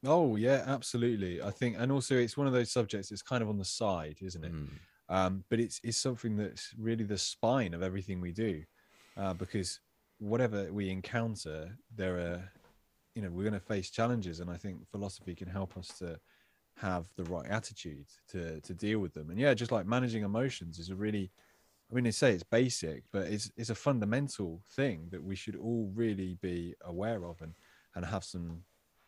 Oh 0.06 0.36
yeah, 0.36 0.64
absolutely. 0.66 1.42
I 1.42 1.52
think, 1.52 1.76
and 1.78 1.92
also 1.92 2.16
it's 2.16 2.38
one 2.38 2.48
of 2.48 2.54
those 2.54 2.72
subjects. 2.72 3.12
It's 3.12 3.22
kind 3.22 3.44
of 3.44 3.50
on 3.50 3.58
the 3.58 3.66
side, 3.66 4.18
isn't 4.22 4.44
it? 4.44 4.54
Mm. 4.54 4.70
Um, 5.10 5.44
but 5.50 5.60
it's 5.60 5.82
it's 5.84 5.98
something 5.98 6.38
that's 6.38 6.74
really 6.78 7.04
the 7.04 7.18
spine 7.18 7.74
of 7.74 7.82
everything 7.82 8.22
we 8.22 8.32
do, 8.32 8.64
uh, 9.18 9.34
because 9.34 9.80
whatever 10.20 10.72
we 10.72 10.90
encounter, 10.90 11.76
there 11.96 12.18
are 12.18 12.52
you 13.16 13.22
know 13.26 13.30
we're 13.32 13.44
going 13.44 13.54
to 13.54 13.60
face 13.60 13.90
challenges 13.90 14.40
and 14.40 14.50
i 14.50 14.56
think 14.56 14.88
philosophy 14.90 15.36
can 15.36 15.48
help 15.48 15.76
us 15.78 15.90
to 15.90 16.18
have 16.78 17.08
the 17.18 17.24
right 17.26 17.48
attitude 17.50 18.06
to 18.30 18.62
to 18.62 18.74
deal 18.74 19.00
with 19.00 19.14
them 19.14 19.30
and 19.30 19.38
yeah 19.38 19.54
just 19.54 19.72
like 19.72 19.86
managing 19.86 20.24
emotions 20.24 20.80
is 20.80 20.90
a 20.90 20.96
really 20.96 21.30
i 21.92 21.94
mean 21.94 22.06
they 22.06 22.12
say 22.12 22.32
it's 22.32 22.44
basic 22.44 23.04
but 23.12 23.24
it's 23.24 23.52
it's 23.58 23.70
a 23.70 23.76
fundamental 23.76 24.62
thing 24.72 25.08
that 25.12 25.22
we 25.22 25.36
should 25.36 25.58
all 25.58 25.92
really 25.94 26.38
be 26.42 26.74
aware 26.86 27.26
of 27.26 27.42
and 27.42 27.54
and 27.96 28.06
have 28.06 28.24
some 28.24 28.62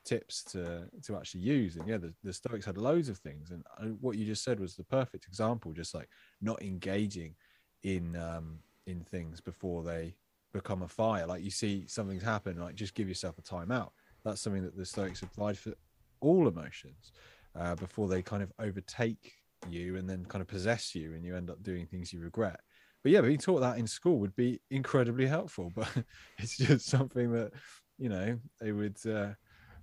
tips 0.06 0.43
to 0.43 0.88
to 1.04 1.16
actually 1.18 1.41
use. 1.41 1.76
And 1.76 1.88
yeah 1.88 1.97
the, 1.97 2.14
the 2.24 2.34
stoics 2.34 2.66
had 2.66 2.78
loads 2.78 3.10
of 3.10 3.18
things. 3.18 3.52
And 3.52 3.64
uh, 3.80 3.95
what 3.99 4.18
you 4.18 4.26
just 4.26 4.43
said 4.43 4.60
was 4.60 4.76
the 4.76 4.84
perfect 4.84 5.26
example 5.26 5.74
just 5.74 5.93
like 5.93 6.10
not 6.41 6.62
engaging 6.62 7.36
in 7.84 8.16
um 8.16 8.60
in 8.88 9.04
things 9.04 9.41
before 9.41 9.84
they 9.84 10.16
become 10.54 10.82
a 10.82 10.88
fire. 10.88 11.26
Like 11.26 11.43
you 11.43 11.52
see 11.52 11.86
something's 11.88 12.24
happen 12.24 12.60
like 12.60 12.76
just 12.76 12.95
give 12.95 13.08
yourself 13.08 13.38
a 13.38 13.41
timeout 13.41 13.91
that's 14.24 14.41
something 14.41 14.64
that 14.64 14.78
the 14.78 14.86
stoics 14.86 15.22
applied 15.22 15.58
for 15.58 15.74
all 16.20 16.47
emotions 16.47 17.12
uh, 17.56 17.76
before 17.76 18.08
they 18.08 18.22
kind 18.22 18.43
of 18.43 18.52
overtake 18.60 19.34
you 19.70 19.97
and 19.97 20.10
then 20.10 20.26
kind 20.26 20.41
of 20.41 20.47
possess 20.47 20.95
you 20.95 21.14
and 21.14 21.26
you 21.26 21.36
end 21.36 21.49
up 21.49 21.62
doing 21.64 21.86
things 21.86 22.14
you 22.14 22.20
regret. 22.20 22.60
But 23.04 23.12
yeah 23.12 23.22
being 23.22 23.39
taught 23.39 23.62
that 23.62 23.78
in 23.78 23.88
school 23.88 24.20
would 24.20 24.36
be 24.36 24.60
incredibly 24.70 25.26
helpful 25.26 25.72
but 25.76 25.89
it's 26.38 26.58
just 26.58 26.86
something 26.86 27.32
that 27.34 27.52
you 27.97 28.10
know 28.10 28.38
they 28.60 28.72
would 28.72 28.97
uh, 29.06 29.32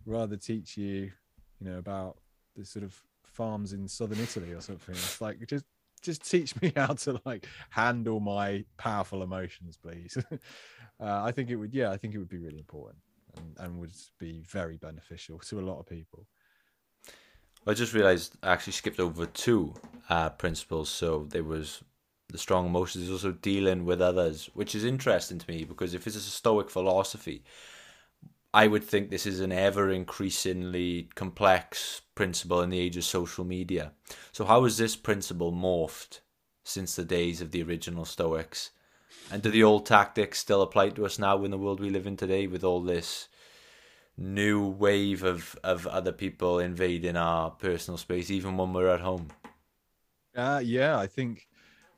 rather 0.06 0.36
teach 0.36 0.76
you 0.76 1.10
you 1.60 1.70
know 1.70 1.78
about 1.78 2.18
the 2.56 2.64
sort 2.64 2.84
of 2.84 2.98
farms 3.24 3.72
in 3.72 3.86
southern 3.88 4.20
italy 4.20 4.52
or 4.52 4.60
something. 4.60 4.94
It's 4.94 5.20
like 5.20 5.46
just 5.46 5.64
just 6.00 6.28
teach 6.28 6.60
me 6.60 6.72
how 6.76 6.94
to 6.94 7.20
like 7.24 7.46
handle 7.70 8.20
my 8.20 8.64
powerful 8.76 9.22
emotions 9.22 9.76
please. 9.76 10.16
Uh, 11.00 11.22
i 11.22 11.30
think 11.30 11.48
it 11.48 11.54
would 11.54 11.72
yeah 11.72 11.92
i 11.92 11.96
think 11.96 12.12
it 12.12 12.18
would 12.18 12.28
be 12.28 12.38
really 12.38 12.58
important 12.58 13.00
and, 13.36 13.54
and 13.58 13.78
would 13.78 13.92
be 14.18 14.42
very 14.48 14.76
beneficial 14.76 15.38
to 15.38 15.60
a 15.60 15.62
lot 15.62 15.78
of 15.78 15.86
people. 15.86 16.26
I 17.66 17.74
just 17.74 17.92
realized 17.92 18.36
I 18.42 18.52
actually 18.52 18.72
skipped 18.74 19.00
over 19.00 19.26
two 19.26 19.74
uh, 20.08 20.30
principles. 20.30 20.88
So 20.88 21.26
there 21.28 21.44
was 21.44 21.82
the 22.30 22.38
strong 22.38 22.66
emotions, 22.66 23.04
there's 23.04 23.24
also 23.24 23.36
dealing 23.38 23.84
with 23.84 24.00
others, 24.00 24.50
which 24.54 24.74
is 24.74 24.84
interesting 24.84 25.38
to 25.38 25.50
me 25.50 25.64
because 25.64 25.94
if 25.94 26.06
it's 26.06 26.16
a 26.16 26.20
Stoic 26.20 26.70
philosophy, 26.70 27.42
I 28.52 28.66
would 28.66 28.84
think 28.84 29.10
this 29.10 29.26
is 29.26 29.40
an 29.40 29.52
ever 29.52 29.90
increasingly 29.90 31.10
complex 31.14 32.02
principle 32.14 32.62
in 32.62 32.70
the 32.70 32.80
age 32.80 32.96
of 32.96 33.04
social 33.04 33.44
media. 33.44 33.92
So, 34.32 34.44
how 34.44 34.64
has 34.64 34.78
this 34.78 34.96
principle 34.96 35.52
morphed 35.52 36.20
since 36.64 36.96
the 36.96 37.04
days 37.04 37.40
of 37.40 37.50
the 37.50 37.62
original 37.62 38.04
Stoics? 38.04 38.70
And 39.30 39.42
do 39.42 39.50
the 39.50 39.62
old 39.62 39.84
tactics 39.84 40.38
still 40.38 40.62
apply 40.62 40.90
to 40.90 41.04
us 41.04 41.18
now 41.18 41.44
in 41.44 41.50
the 41.50 41.58
world 41.58 41.80
we 41.80 41.90
live 41.90 42.06
in 42.06 42.16
today 42.16 42.46
with 42.46 42.64
all 42.64 42.80
this 42.80 43.28
new 44.16 44.66
wave 44.66 45.22
of, 45.22 45.58
of 45.62 45.86
other 45.86 46.12
people 46.12 46.58
invading 46.58 47.16
our 47.16 47.50
personal 47.50 47.98
space, 47.98 48.30
even 48.30 48.56
when 48.56 48.72
we're 48.72 48.88
at 48.88 49.00
home? 49.00 49.28
Uh, 50.34 50.60
yeah, 50.64 50.98
I 50.98 51.06
think 51.06 51.48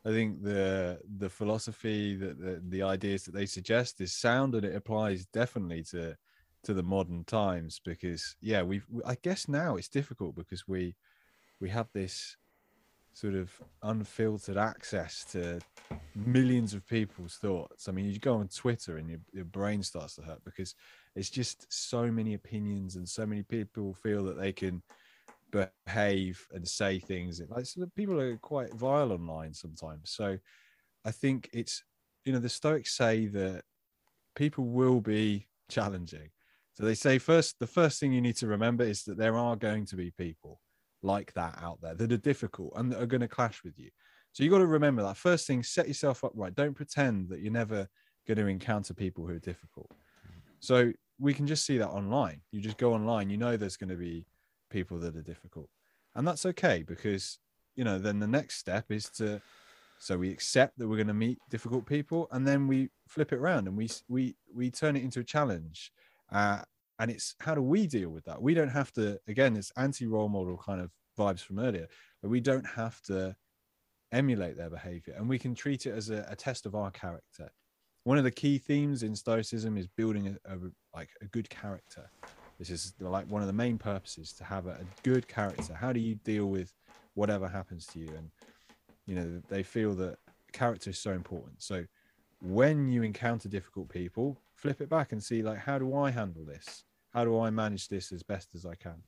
I 0.05 0.11
think 0.11 0.43
the 0.43 1.01
the 1.19 1.31
philosophy 1.31 2.17
that 2.17 2.41
the, 2.41 2.63
the 2.69 2.83
ideas 2.83 3.25
that 3.25 3.35
they 3.35 3.47
suggest 3.47 4.01
is 4.01 4.13
sound 4.13 4.55
and 4.55 4.65
it 4.65 4.75
applies 4.75 5.27
definitely 5.27 5.85
to 5.85 6.17
to 6.63 6.75
the 6.75 6.83
modern 6.83 7.25
times 7.25 7.81
because 7.85 8.37
yeah 8.41 8.63
we've 8.63 8.87
I 9.07 9.17
guess 9.23 9.49
now 9.49 9.77
it's 9.77 9.89
difficult 9.89 10.35
because 10.37 10.69
we 10.69 10.95
we 11.61 11.69
have 11.71 11.89
this 11.93 12.37
sort 13.13 13.35
of 13.35 13.51
unfiltered 13.83 14.57
access 14.57 15.25
to 15.33 15.61
millions 16.15 16.75
of 16.75 16.87
people's 16.87 17.35
thoughts. 17.35 17.89
I 17.89 17.93
mean, 17.93 18.07
you 18.07 18.19
go 18.21 18.37
on 18.37 18.47
Twitter 18.49 18.99
and 18.99 19.11
your, 19.11 19.19
your 19.33 19.45
brain 19.45 19.83
starts 19.83 20.15
to 20.15 20.23
hurt 20.23 20.45
because 20.45 20.77
it's 21.17 21.29
just 21.29 21.67
so 21.69 22.11
many 22.11 22.35
opinions 22.35 22.95
and 22.95 23.09
so 23.09 23.27
many 23.27 23.43
people 23.43 23.95
feel 23.95 24.25
that 24.25 24.39
they 24.39 24.53
can 24.53 24.81
behave 25.51 26.47
and 26.53 26.67
say 26.67 27.01
things. 27.01 27.43
Like 27.49 27.67
so 27.67 27.85
people 27.97 28.21
are 28.21 28.37
quite 28.37 28.73
vile 28.75 29.13
online 29.13 29.53
sometimes. 29.55 30.11
So 30.11 30.39
i 31.05 31.11
think 31.11 31.49
it's 31.53 31.83
you 32.25 32.33
know 32.33 32.39
the 32.39 32.49
stoics 32.49 32.97
say 32.97 33.27
that 33.27 33.63
people 34.35 34.65
will 34.65 35.01
be 35.01 35.47
challenging 35.69 36.29
so 36.81 36.87
they 36.87 36.95
say 36.95 37.19
first 37.19 37.59
the 37.59 37.67
first 37.67 38.01
thing 38.01 38.11
you 38.11 38.23
need 38.23 38.37
to 38.37 38.47
remember 38.47 38.85
is 38.85 39.03
that 39.05 39.19
there 39.19 39.37
are 39.37 39.55
going 39.55 39.85
to 39.85 39.97
be 39.97 40.11
people 40.13 40.63
like 41.03 41.31
that 41.35 41.59
out 41.63 41.79
there 41.83 41.95
that 41.95 42.11
are 42.11 42.17
difficult 42.17 42.73
and 42.75 42.91
that 42.91 43.03
are 43.03 43.07
going 43.07 43.21
to 43.21 43.29
clash 43.29 43.63
with 43.63 43.79
you. 43.79 43.91
So 44.33 44.43
you 44.43 44.51
got 44.51 44.59
to 44.59 44.67
remember 44.67 45.03
that 45.03 45.19
first 45.19 45.47
thing 45.47 45.63
set 45.63 45.89
yourself 45.89 46.25
up 46.25 46.33
right. 46.35 46.55
Don't 46.55 46.73
pretend 46.73 47.29
that 47.29 47.41
you're 47.41 47.53
never 47.53 47.87
going 48.27 48.39
to 48.39 48.47
encounter 48.47 48.95
people 48.95 49.27
who 49.27 49.35
are 49.35 49.41
difficult. 49.41 49.91
So 50.61 50.91
we 51.19 51.35
can 51.35 51.47
just 51.47 51.67
see 51.67 51.77
that 51.77 51.91
online. 51.91 52.41
You 52.51 52.63
just 52.63 52.79
go 52.79 52.95
online 52.95 53.29
you 53.29 53.37
know 53.37 53.59
there's 53.59 53.77
going 53.77 53.91
to 53.91 53.97
be 53.97 54.25
people 54.71 54.99
that 55.01 55.17
are 55.17 55.23
difficult. 55.23 55.69
And 56.15 56.27
that's 56.27 56.47
okay 56.47 56.83
because 56.83 57.39
you 57.77 57.85
know 57.85 57.99
then 57.99 58.21
the 58.21 58.27
next 58.27 58.57
step 58.57 58.87
is 58.91 59.11
to 59.19 59.43
so 59.99 60.17
we 60.17 60.31
accept 60.31 60.79
that 60.79 60.89
we're 60.89 60.97
going 60.97 61.09
to 61.09 61.13
meet 61.13 61.37
difficult 61.51 61.85
people 61.85 62.27
and 62.33 62.49
then 62.49 62.67
we 62.67 62.89
flip 63.07 63.35
it 63.35 63.39
around 63.39 63.69
and 63.69 63.77
we 63.77 63.91
we 64.09 64.35
we 64.55 64.71
turn 64.71 64.97
it 64.97 65.03
into 65.03 65.21
a 65.21 65.25
challenge 65.25 65.93
uh, 66.33 66.63
and 66.99 67.11
it's 67.11 67.35
how 67.41 67.55
do 67.55 67.63
we 67.63 67.87
deal 67.87 68.11
with 68.11 68.25
that 68.25 68.41
we 68.41 68.55
don't 68.55 68.69
have 68.69 68.93
to 68.93 69.19
again 69.29 69.57
it's 69.57 69.73
anti 69.77 70.07
role 70.07 70.29
model 70.29 70.57
kind 70.57 70.81
of 70.81 70.91
vibes 71.19 71.41
from 71.41 71.59
earlier 71.59 71.87
but 72.23 72.29
we 72.29 72.41
don't 72.41 72.67
have 72.67 73.01
to 73.03 73.35
emulate 74.13 74.57
their 74.57 74.71
behavior 74.71 75.15
and 75.17 75.29
we 75.29 75.39
can 75.39 75.55
treat 75.55 75.87
it 75.87 75.95
as 75.95 76.11
a, 76.11 76.27
a 76.29 76.37
test 76.37 76.67
of 76.67 76.75
our 76.75 76.91
character 76.91 77.51
one 78.05 78.19
of 78.19 78.25
the 78.25 78.31
key 78.31 78.59
themes 78.59 79.03
in 79.03 79.15
stoicism 79.15 79.77
is 79.77 79.87
building 79.87 80.39
a, 80.47 80.55
a 80.55 80.59
like 80.95 81.11
a 81.21 81.27
good 81.27 81.49
character 81.49 82.11
this 82.61 82.69
is 82.69 82.93
like 83.01 83.27
one 83.31 83.41
of 83.41 83.47
the 83.47 83.55
main 83.55 83.79
purposes 83.79 84.35
to 84.35 84.45
have 84.45 84.67
a, 84.67 84.73
a 84.73 84.85
good 85.03 85.27
character. 85.27 85.73
How 85.73 85.95
do 85.95 85.99
you 85.99 86.17
deal 86.17 86.45
with 86.45 86.75
whatever 87.15 87.49
happens 87.49 87.87
to 87.87 87.99
you? 87.99 88.09
And 88.09 88.31
you 89.07 89.15
know, 89.15 89.43
they 89.49 89.63
feel 89.63 89.95
that 89.95 90.19
character 90.53 90.91
is 90.91 90.99
so 90.99 91.13
important. 91.13 91.63
So 91.63 91.87
when 92.41 92.89
you 92.89 93.03
encounter 93.03 93.49
difficult 93.49 93.89
people, 93.89 94.41
flip 94.55 94.81
it 94.81 94.89
back 94.89 95.13
and 95.13 95.23
see 95.23 95.43
like, 95.43 95.59
how 95.59 95.79
do 95.79 95.95
I 95.95 96.11
handle 96.11 96.45
this? 96.45 96.85
How 97.13 97.25
do 97.25 97.39
I 97.41 97.51
manage 97.51 97.89
this 97.89 98.13
as 98.13 98.23
best 98.23 98.55
as 98.55 98.65
I 98.65 98.75
can? 98.75 99.03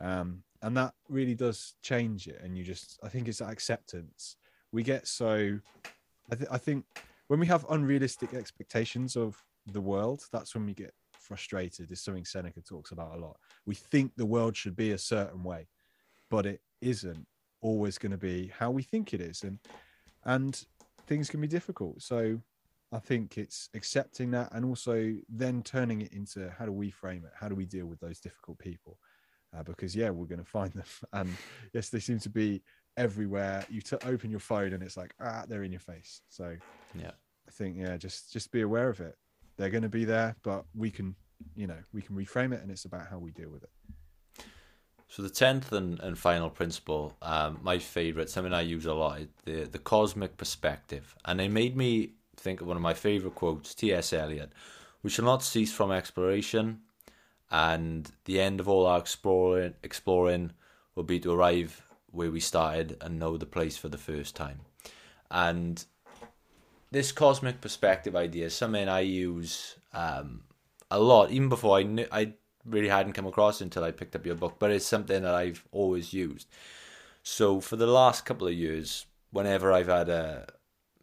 Um, 0.00 0.42
and 0.62 0.76
that 0.76 0.94
really 1.08 1.34
does 1.34 1.74
change 1.82 2.28
it. 2.28 2.40
And 2.42 2.56
you 2.56 2.64
just, 2.64 2.98
I 3.02 3.08
think 3.08 3.26
it's 3.28 3.40
acceptance. 3.40 4.36
We 4.70 4.82
get 4.82 5.06
so, 5.08 5.58
I, 6.30 6.34
th- 6.34 6.50
I 6.50 6.58
think 6.58 6.84
when 7.28 7.40
we 7.40 7.46
have 7.46 7.66
unrealistic 7.70 8.34
expectations 8.34 9.16
of 9.16 9.42
the 9.66 9.80
world, 9.80 10.22
that's 10.32 10.54
when 10.54 10.66
we 10.66 10.74
get 10.74 10.94
frustrated 11.28 11.90
is 11.90 12.00
something 12.00 12.24
Seneca 12.24 12.60
talks 12.60 12.90
about 12.90 13.14
a 13.14 13.20
lot. 13.20 13.36
We 13.66 13.74
think 13.74 14.12
the 14.16 14.26
world 14.26 14.56
should 14.56 14.76
be 14.76 14.92
a 14.92 14.98
certain 14.98 15.42
way, 15.42 15.68
but 16.30 16.46
it 16.46 16.60
isn't 16.80 17.26
always 17.60 17.98
going 17.98 18.12
to 18.12 18.18
be 18.18 18.52
how 18.56 18.70
we 18.70 18.82
think 18.82 19.12
it 19.12 19.20
is, 19.20 19.42
and 19.42 19.58
and 20.24 20.64
things 21.06 21.28
can 21.28 21.40
be 21.40 21.48
difficult. 21.48 22.02
So 22.02 22.40
I 22.92 22.98
think 22.98 23.36
it's 23.36 23.68
accepting 23.74 24.30
that 24.30 24.48
and 24.52 24.64
also 24.64 25.14
then 25.28 25.62
turning 25.62 26.00
it 26.00 26.12
into 26.12 26.50
how 26.58 26.64
do 26.64 26.72
we 26.72 26.90
frame 26.90 27.24
it? 27.24 27.32
How 27.34 27.48
do 27.48 27.54
we 27.54 27.66
deal 27.66 27.86
with 27.86 28.00
those 28.00 28.20
difficult 28.20 28.58
people? 28.58 28.98
Uh, 29.56 29.62
because 29.62 29.94
yeah, 29.94 30.10
we're 30.10 30.26
going 30.26 30.38
to 30.44 30.44
find 30.44 30.72
them, 30.72 30.84
and 31.12 31.34
yes, 31.72 31.88
they 31.88 32.00
seem 32.00 32.18
to 32.20 32.30
be 32.30 32.62
everywhere. 32.96 33.64
You 33.70 33.80
t- 33.80 33.96
open 34.04 34.30
your 34.30 34.40
phone 34.40 34.72
and 34.72 34.82
it's 34.82 34.96
like 34.96 35.14
ah, 35.20 35.44
they're 35.48 35.62
in 35.62 35.72
your 35.72 35.80
face. 35.80 36.20
So 36.28 36.56
yeah, 36.94 37.12
I 37.46 37.50
think 37.50 37.76
yeah, 37.76 37.96
just 37.96 38.32
just 38.32 38.50
be 38.50 38.62
aware 38.62 38.88
of 38.88 39.00
it 39.00 39.16
they're 39.58 39.70
going 39.70 39.82
to 39.82 39.88
be 39.88 40.04
there, 40.04 40.36
but 40.42 40.64
we 40.74 40.90
can, 40.90 41.14
you 41.54 41.66
know, 41.66 41.78
we 41.92 42.00
can 42.00 42.16
reframe 42.16 42.54
it, 42.54 42.62
and 42.62 42.70
it's 42.70 42.86
about 42.86 43.08
how 43.08 43.18
we 43.18 43.32
deal 43.32 43.50
with 43.50 43.64
it. 43.64 44.44
So 45.08 45.22
the 45.22 45.30
tenth 45.30 45.72
and, 45.72 45.98
and 46.00 46.18
final 46.18 46.50
principle, 46.50 47.16
um, 47.22 47.58
my 47.62 47.78
favorite, 47.78 48.30
something 48.30 48.52
I 48.52 48.60
use 48.60 48.86
a 48.86 48.94
lot, 48.94 49.20
the 49.44 49.64
the 49.64 49.78
cosmic 49.78 50.36
perspective, 50.36 51.14
and 51.24 51.40
it 51.40 51.50
made 51.50 51.76
me 51.76 52.12
think 52.38 52.60
of 52.60 52.66
one 52.66 52.76
of 52.76 52.82
my 52.82 52.94
favorite 52.94 53.34
quotes, 53.34 53.74
T.S. 53.74 54.12
Eliot: 54.12 54.50
"We 55.02 55.10
shall 55.10 55.24
not 55.24 55.42
cease 55.42 55.72
from 55.72 55.92
exploration, 55.92 56.80
and 57.50 58.10
the 58.24 58.40
end 58.40 58.60
of 58.60 58.68
all 58.68 58.86
our 58.86 58.98
exploring 58.98 59.74
exploring 59.82 60.52
will 60.94 61.04
be 61.04 61.20
to 61.20 61.32
arrive 61.32 61.82
where 62.10 62.30
we 62.30 62.40
started 62.40 62.96
and 63.00 63.18
know 63.18 63.36
the 63.36 63.46
place 63.46 63.76
for 63.76 63.88
the 63.88 63.98
first 63.98 64.34
time." 64.36 64.60
And 65.30 65.84
this 66.90 67.12
cosmic 67.12 67.60
perspective 67.60 68.16
idea 68.16 68.46
is 68.46 68.54
something 68.54 68.88
I 68.88 69.00
use 69.00 69.76
um, 69.92 70.42
a 70.90 70.98
lot, 70.98 71.30
even 71.30 71.48
before 71.48 71.78
I 71.78 71.82
knew 71.82 72.06
I 72.10 72.34
really 72.64 72.88
hadn't 72.88 73.12
come 73.12 73.26
across 73.26 73.60
until 73.60 73.84
I 73.84 73.90
picked 73.90 74.16
up 74.16 74.26
your 74.26 74.34
book. 74.34 74.56
But 74.58 74.70
it's 74.70 74.86
something 74.86 75.22
that 75.22 75.34
I've 75.34 75.64
always 75.70 76.12
used. 76.12 76.48
So 77.22 77.60
for 77.60 77.76
the 77.76 77.86
last 77.86 78.24
couple 78.24 78.46
of 78.46 78.54
years, 78.54 79.06
whenever 79.30 79.72
I've 79.72 79.88
had 79.88 80.08
a 80.08 80.46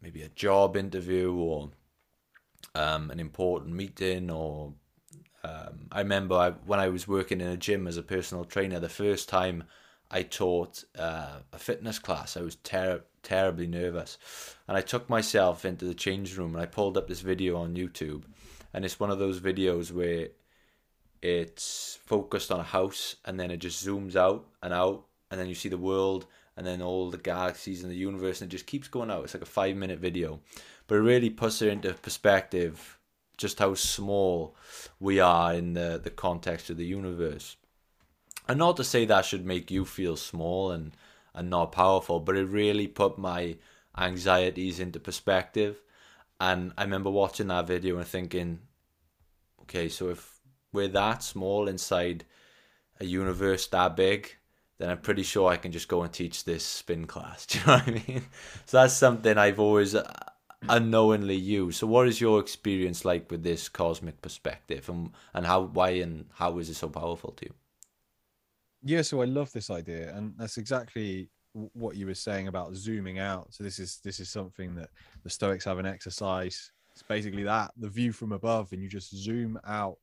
maybe 0.06 0.22
a 0.22 0.28
job 0.28 0.76
interview 0.76 1.34
or 1.34 1.68
um, 2.76 3.10
an 3.10 3.18
important 3.18 3.74
meeting, 3.74 4.30
or 4.30 4.72
um, 5.42 5.88
I 5.90 5.98
remember 5.98 6.36
I, 6.36 6.50
when 6.50 6.78
I 6.78 6.90
was 6.90 7.08
working 7.08 7.40
in 7.40 7.48
a 7.48 7.56
gym 7.56 7.88
as 7.88 7.96
a 7.96 8.04
personal 8.04 8.44
trainer, 8.44 8.78
the 8.78 8.88
first 8.88 9.28
time 9.28 9.64
I 10.08 10.22
taught 10.22 10.84
uh, 10.96 11.38
a 11.52 11.58
fitness 11.58 11.98
class, 11.98 12.36
I 12.36 12.42
was 12.42 12.54
ter- 12.54 13.02
terribly 13.24 13.66
nervous. 13.66 14.16
And 14.68 14.76
I 14.76 14.80
took 14.80 15.10
myself 15.10 15.64
into 15.64 15.86
the 15.86 15.94
change 15.94 16.38
room 16.38 16.54
and 16.54 16.62
I 16.62 16.66
pulled 16.66 16.96
up 16.96 17.08
this 17.08 17.22
video 17.22 17.56
on 17.56 17.74
YouTube. 17.74 18.22
And 18.72 18.84
it's 18.84 19.00
one 19.00 19.10
of 19.10 19.18
those 19.18 19.40
videos 19.40 19.90
where 19.90 20.28
it's 21.20 21.98
focused 22.06 22.52
on 22.52 22.60
a 22.60 22.70
house 22.78 23.16
and 23.24 23.40
then 23.40 23.50
it 23.50 23.56
just 23.56 23.84
zooms 23.84 24.14
out 24.14 24.46
and 24.62 24.72
out 24.72 25.04
and 25.32 25.40
then 25.40 25.48
you 25.48 25.56
see 25.56 25.68
the 25.68 25.76
world 25.76 26.26
and 26.56 26.66
then 26.66 26.80
all 26.80 27.10
the 27.10 27.18
galaxies 27.18 27.82
and 27.82 27.92
the 27.92 27.96
universe 27.96 28.40
and 28.40 28.50
it 28.50 28.56
just 28.56 28.66
keeps 28.66 28.88
going 28.88 29.10
out. 29.10 29.24
It's 29.24 29.34
like 29.34 29.42
a 29.42 29.46
five 29.46 29.76
minute 29.76 29.98
video. 29.98 30.40
But 30.86 30.96
it 30.96 31.00
really 31.02 31.30
puts 31.30 31.60
it 31.62 31.68
into 31.68 31.92
perspective 31.94 32.98
just 33.36 33.58
how 33.58 33.74
small 33.74 34.56
we 34.98 35.20
are 35.20 35.52
in 35.52 35.74
the, 35.74 36.00
the 36.02 36.10
context 36.10 36.70
of 36.70 36.76
the 36.76 36.86
universe. 36.86 37.56
And 38.48 38.58
not 38.58 38.76
to 38.78 38.84
say 38.84 39.04
that 39.04 39.24
should 39.24 39.44
make 39.44 39.70
you 39.70 39.84
feel 39.84 40.16
small 40.16 40.70
and, 40.70 40.92
and 41.34 41.50
not 41.50 41.72
powerful, 41.72 42.20
but 42.20 42.36
it 42.36 42.46
really 42.46 42.86
put 42.86 43.18
my 43.18 43.56
anxieties 43.98 44.80
into 44.80 45.00
perspective. 45.00 45.82
And 46.40 46.72
I 46.78 46.84
remember 46.84 47.10
watching 47.10 47.48
that 47.48 47.66
video 47.66 47.98
and 47.98 48.06
thinking, 48.06 48.60
okay, 49.62 49.88
so 49.88 50.08
if 50.08 50.40
we're 50.72 50.88
that 50.88 51.22
small 51.22 51.68
inside 51.68 52.24
a 53.00 53.04
universe 53.04 53.66
that 53.68 53.96
big, 53.96 54.36
then 54.78 54.90
I'm 54.90 54.98
pretty 54.98 55.22
sure 55.22 55.50
I 55.50 55.56
can 55.56 55.72
just 55.72 55.88
go 55.88 56.02
and 56.02 56.12
teach 56.12 56.44
this 56.44 56.64
spin 56.64 57.06
class. 57.06 57.46
Do 57.46 57.58
you 57.58 57.66
know 57.66 57.72
what 57.74 57.88
I 57.88 57.90
mean? 57.90 58.22
So 58.66 58.78
that's 58.78 58.94
something 58.94 59.38
I've 59.38 59.58
always 59.58 59.94
uh, 59.94 60.12
unknowingly 60.68 61.36
used. 61.36 61.78
So 61.78 61.86
what 61.86 62.08
is 62.08 62.20
your 62.20 62.40
experience 62.40 63.04
like 63.04 63.30
with 63.30 63.42
this 63.42 63.68
cosmic 63.68 64.20
perspective, 64.22 64.88
and 64.88 65.10
and 65.34 65.46
how 65.46 65.62
why 65.62 65.90
and 65.90 66.26
how 66.34 66.58
is 66.58 66.68
it 66.68 66.74
so 66.74 66.88
powerful 66.88 67.32
to 67.32 67.46
you? 67.46 67.54
Yeah, 68.82 69.02
so 69.02 69.22
I 69.22 69.24
love 69.24 69.52
this 69.52 69.70
idea, 69.70 70.14
and 70.14 70.34
that's 70.36 70.58
exactly 70.58 71.30
what 71.72 71.96
you 71.96 72.06
were 72.06 72.14
saying 72.14 72.48
about 72.48 72.74
zooming 72.74 73.18
out. 73.18 73.52
So 73.52 73.64
this 73.64 73.78
is 73.78 73.98
this 74.04 74.20
is 74.20 74.28
something 74.28 74.74
that 74.74 74.90
the 75.24 75.30
Stoics 75.30 75.64
have 75.64 75.78
an 75.78 75.86
exercise. 75.86 76.70
It's 76.92 77.02
basically 77.02 77.42
that 77.44 77.72
the 77.76 77.88
view 77.88 78.12
from 78.12 78.32
above, 78.32 78.72
and 78.72 78.82
you 78.82 78.88
just 78.88 79.14
zoom 79.14 79.58
out, 79.66 79.96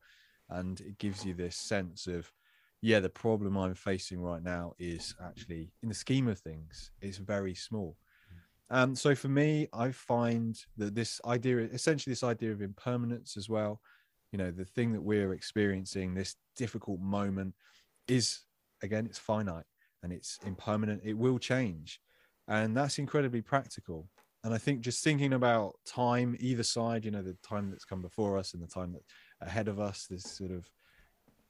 and 0.50 0.80
it 0.80 0.98
gives 0.98 1.24
you 1.24 1.34
this 1.34 1.56
sense 1.56 2.06
of 2.06 2.30
yeah, 2.84 3.00
the 3.00 3.08
problem 3.08 3.56
I'm 3.56 3.74
facing 3.74 4.20
right 4.20 4.42
now 4.42 4.74
is 4.78 5.14
actually, 5.24 5.72
in 5.82 5.88
the 5.88 5.94
scheme 5.94 6.28
of 6.28 6.38
things, 6.38 6.90
it's 7.00 7.16
very 7.16 7.54
small. 7.54 7.96
Um, 8.68 8.94
so 8.94 9.14
for 9.14 9.28
me, 9.28 9.68
I 9.72 9.90
find 9.90 10.54
that 10.76 10.94
this 10.94 11.18
idea, 11.24 11.60
essentially, 11.60 12.12
this 12.12 12.22
idea 12.22 12.52
of 12.52 12.60
impermanence 12.60 13.38
as 13.38 13.48
well, 13.48 13.80
you 14.32 14.38
know, 14.38 14.50
the 14.50 14.66
thing 14.66 14.92
that 14.92 15.00
we're 15.00 15.32
experiencing, 15.32 16.12
this 16.12 16.36
difficult 16.56 17.00
moment, 17.00 17.54
is 18.06 18.40
again, 18.82 19.06
it's 19.06 19.18
finite 19.18 19.64
and 20.02 20.12
it's 20.12 20.38
impermanent. 20.44 21.00
It 21.02 21.16
will 21.16 21.38
change, 21.38 22.02
and 22.48 22.76
that's 22.76 22.98
incredibly 22.98 23.40
practical. 23.40 24.10
And 24.42 24.52
I 24.52 24.58
think 24.58 24.82
just 24.82 25.02
thinking 25.02 25.32
about 25.32 25.76
time, 25.86 26.36
either 26.38 26.62
side, 26.62 27.06
you 27.06 27.10
know, 27.10 27.22
the 27.22 27.38
time 27.42 27.70
that's 27.70 27.86
come 27.86 28.02
before 28.02 28.36
us 28.36 28.52
and 28.52 28.62
the 28.62 28.66
time 28.66 28.92
that 28.92 29.04
ahead 29.40 29.68
of 29.68 29.80
us, 29.80 30.06
this 30.06 30.24
sort 30.24 30.50
of 30.50 30.70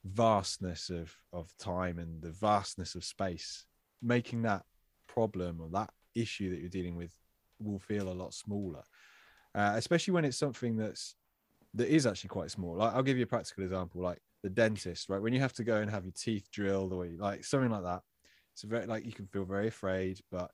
vastness 0.05 0.91
of 0.91 1.17
of 1.33 1.53
time 1.59 1.99
and 1.99 2.21
the 2.21 2.31
vastness 2.31 2.95
of 2.95 3.05
space 3.05 3.65
making 4.03 4.43
that 4.43 4.65
problem 5.07 5.61
or 5.61 5.69
that 5.71 5.91
issue 6.15 6.51
that 6.51 6.61
you're 6.61 6.69
dealing 6.69 6.97
with 6.97 7.15
will 7.59 7.79
feel 7.79 8.09
a 8.09 8.13
lot 8.13 8.35
smaller. 8.35 8.83
Uh, 9.55 9.73
especially 9.77 10.13
when 10.13 10.25
it's 10.25 10.37
something 10.37 10.77
that's 10.77 11.15
that 11.73 11.89
is 11.89 12.07
actually 12.07 12.29
quite 12.29 12.51
small. 12.51 12.77
Like, 12.77 12.95
i'll 12.95 13.03
give 13.03 13.17
you 13.17 13.25
a 13.25 13.27
practical 13.29 13.65
example 13.65 14.03
like 14.03 14.19
the 14.43 14.51
dentist 14.51 15.09
right? 15.09 15.23
When 15.23 15.33
you 15.33 15.41
have 15.41 15.55
to 15.55 15.65
go 15.65 15.77
and 15.77 15.91
have 15.91 16.05
your 16.05 16.13
teeth 16.13 16.51
drilled 16.51 16.93
or 16.93 17.07
you, 17.07 17.17
like 17.19 17.45
something 17.45 17.71
like 17.71 17.85
that 17.85 18.03
it's 18.53 18.63
very 18.63 18.87
like 18.87 19.07
you 19.07 19.13
can 19.13 19.27
feel 19.27 19.45
very 19.45 19.69
afraid 19.69 20.21
but 20.31 20.51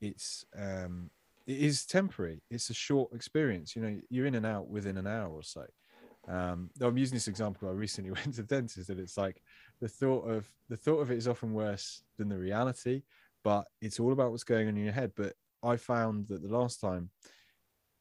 it's 0.00 0.44
um 0.56 1.10
it 1.46 1.58
is 1.58 1.84
temporary. 1.84 2.42
It's 2.50 2.70
a 2.70 2.74
short 2.74 3.12
experience 3.12 3.74
you 3.74 3.82
know 3.82 4.00
you're 4.08 4.26
in 4.26 4.34
and 4.36 4.46
out 4.46 4.68
within 4.68 4.96
an 4.96 5.06
hour 5.06 5.30
or 5.30 5.42
so 5.42 5.66
um 6.28 6.70
i'm 6.80 6.96
using 6.96 7.14
this 7.16 7.28
example 7.28 7.68
i 7.68 7.72
recently 7.72 8.10
went 8.12 8.24
to 8.24 8.42
the 8.42 8.42
dentist 8.42 8.88
and 8.88 8.98
it's 8.98 9.16
like 9.16 9.42
the 9.80 9.88
thought 9.88 10.28
of 10.28 10.48
the 10.68 10.76
thought 10.76 11.00
of 11.00 11.10
it 11.10 11.18
is 11.18 11.28
often 11.28 11.52
worse 11.52 12.02
than 12.16 12.28
the 12.28 12.38
reality 12.38 13.02
but 13.44 13.66
it's 13.82 14.00
all 14.00 14.12
about 14.12 14.30
what's 14.30 14.42
going 14.42 14.66
on 14.66 14.76
in 14.76 14.82
your 14.82 14.92
head. 14.92 15.12
But 15.14 15.34
i 15.62 15.76
found 15.76 16.26
that 16.28 16.42
the 16.42 16.54
last 16.54 16.80
time 16.80 17.10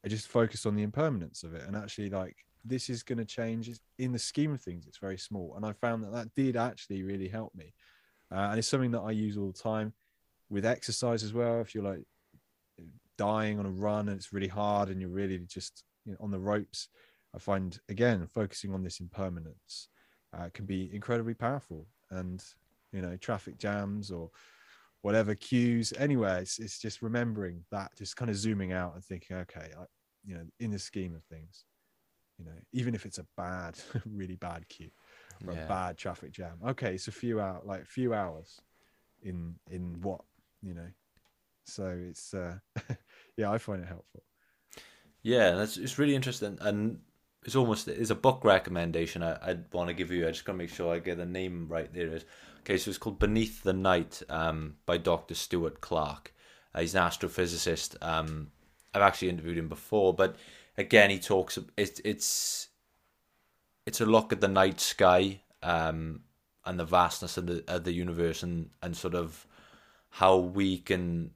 i 0.04 0.08
just 0.08 0.28
focused 0.28 0.66
on 0.66 0.76
the 0.76 0.84
impermanence 0.84 1.44
of 1.44 1.54
it. 1.54 1.64
And 1.68 1.76
actually 1.76 2.10
like 2.10 2.36
this 2.66 2.90
is 2.90 3.04
going 3.04 3.20
to 3.20 3.26
change 3.26 3.70
in 4.00 4.14
the 4.14 4.20
scheme 4.20 4.54
of 4.54 4.62
things 4.62 4.88
it's 4.88 4.98
very 4.98 5.18
small. 5.18 5.54
And 5.56 5.66
i 5.66 5.74
found 5.74 6.04
that 6.04 6.14
that 6.14 6.34
did 6.36 6.56
actually 6.56 7.04
really 7.04 7.28
help 7.28 7.54
me. 7.54 7.74
Uh, 8.32 8.48
and 8.50 8.58
it's 8.58 8.68
something 8.68 8.92
that 8.92 9.02
i 9.02 9.12
use 9.12 9.38
all 9.38 9.52
the 9.52 9.60
time 9.60 9.94
with 10.50 10.66
exercise 10.66 11.24
as 11.24 11.34
well. 11.34 11.62
If 11.62 11.76
you're 11.76 11.84
like 11.84 12.04
dying 13.18 13.60
on 13.60 13.66
a 13.66 13.72
run 13.72 14.08
and 14.08 14.18
it's 14.18 14.34
really 14.34 14.48
hard 14.48 14.90
and 14.90 15.00
you're 15.00 15.10
really 15.10 15.40
just 15.40 15.84
you 16.06 16.14
know, 16.14 16.18
on 16.20 16.32
the 16.32 16.40
ropes 16.40 16.88
I 17.36 17.40
find 17.40 17.80
again 17.90 18.28
focusing 18.28 18.74
on 18.74 18.84
this 18.84 19.00
impermanence 19.00 19.90
uh, 20.38 20.50
can 20.54 20.66
be 20.66 20.90
incredibly 20.94 21.34
powerful. 21.34 21.88
And 22.12 22.44
you 22.92 23.02
know, 23.02 23.18
traffic 23.18 23.58
jams 23.58 24.12
or 24.12 24.30
whatever 25.02 25.36
queues, 25.36 25.94
anywhere, 25.98 26.40
it's, 26.40 26.60
it's 26.60 26.80
just 26.80 27.02
remembering 27.02 27.64
that, 27.72 27.92
just 27.98 28.16
kind 28.16 28.32
of 28.32 28.38
zooming 28.38 28.72
out 28.72 28.96
and 28.96 29.04
thinking, 29.04 29.36
okay, 29.36 29.70
I, 29.78 29.84
you 30.26 30.36
know, 30.36 30.46
in 30.60 30.72
the 30.72 30.80
scheme 30.80 31.14
of 31.14 31.24
things, 31.26 31.66
you 32.40 32.46
know, 32.46 32.52
even 32.72 32.96
if 32.96 33.06
it's 33.06 33.18
a 33.18 33.26
bad, 33.36 33.78
really 34.06 34.38
bad 34.38 34.68
queue 34.70 34.92
or 35.46 35.54
yeah. 35.54 35.66
a 35.66 35.68
bad 35.68 35.98
traffic 35.98 36.32
jam, 36.32 36.58
okay, 36.66 36.94
it's 36.94 37.08
a 37.08 37.12
few 37.12 37.42
out, 37.42 37.68
like 37.68 37.82
a 37.82 37.86
few 37.86 38.14
hours 38.14 38.62
in 39.22 39.56
in 39.70 40.02
what 40.02 40.22
you 40.62 40.74
know. 40.74 40.88
So 41.66 41.98
it's 42.10 42.34
uh, 42.34 42.58
yeah, 43.38 43.52
I 43.52 43.58
find 43.58 43.82
it 43.82 43.88
helpful. 43.88 44.24
Yeah, 45.22 45.52
that's 45.52 45.78
it's 45.78 46.00
really 46.00 46.16
interesting, 46.16 46.58
and 46.62 47.00
it's 47.46 47.56
almost 47.56 47.88
it's 47.88 48.10
a 48.10 48.16
book 48.16 48.44
recommendation 48.44 49.24
I, 49.24 49.38
I'd 49.42 49.74
want 49.74 49.90
to 49.90 49.94
give 49.94 50.12
you. 50.12 50.28
I 50.28 50.32
just 50.32 50.46
gotta 50.46 50.58
make 50.58 50.70
sure 50.70 50.94
I 50.94 51.00
get 51.00 51.18
the 51.18 51.26
name 51.26 51.68
right. 51.70 51.94
There 51.94 52.08
is. 52.08 52.26
Okay, 52.62 52.78
so 52.78 52.90
it's 52.90 52.98
called 52.98 53.20
Beneath 53.20 53.64
the 53.64 53.74
Night 53.74 54.22
um, 54.30 54.76
by 54.86 54.98
Dr. 54.98 55.36
Stuart 55.36 55.82
Clark. 55.82 56.34
Uh, 56.74 56.80
he's 56.80 56.96
an 56.96 57.04
astrophysicist. 57.04 57.98
Um, 58.02 58.52
I've 58.94 59.02
actually 59.02 59.30
interviewed 59.30 59.58
him 59.58 59.68
before, 59.68 60.14
but 60.14 60.38
again, 60.78 61.10
he 61.10 61.20
talks. 61.20 61.60
It's 61.76 62.00
it's 62.06 62.70
it's 63.86 64.02
a 64.02 64.06
look 64.06 64.32
at 64.32 64.42
the 64.42 64.48
night 64.48 64.80
sky 64.80 65.42
um, 65.62 66.22
and 66.66 66.80
the 66.80 66.86
vastness 66.86 67.38
of 67.38 67.48
the 67.48 67.64
of 67.68 67.84
the 67.84 67.94
universe, 67.94 68.44
and 68.44 68.70
and 68.82 68.96
sort 68.96 69.16
of 69.16 69.46
how 70.10 70.38
we 70.38 70.78
can 70.78 71.32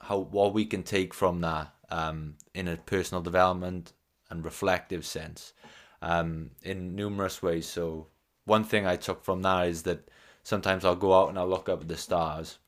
how 0.00 0.18
what 0.18 0.52
we 0.52 0.64
can 0.64 0.82
take 0.82 1.14
from 1.14 1.40
that 1.42 1.72
um, 1.90 2.34
in 2.54 2.66
a 2.66 2.76
personal 2.76 3.22
development 3.22 3.92
and 4.30 4.44
reflective 4.44 5.04
sense 5.04 5.52
um, 6.02 6.50
in 6.62 6.94
numerous 6.94 7.42
ways. 7.42 7.66
So 7.66 8.06
one 8.44 8.64
thing 8.64 8.86
I 8.86 8.96
took 8.96 9.24
from 9.24 9.42
that 9.42 9.68
is 9.68 9.82
that 9.82 10.08
sometimes 10.42 10.84
I'll 10.84 10.96
go 10.96 11.14
out 11.14 11.28
and 11.28 11.38
I'll 11.38 11.48
look 11.48 11.68
up 11.68 11.82
at 11.82 11.88
the 11.88 11.96
stars 11.96 12.58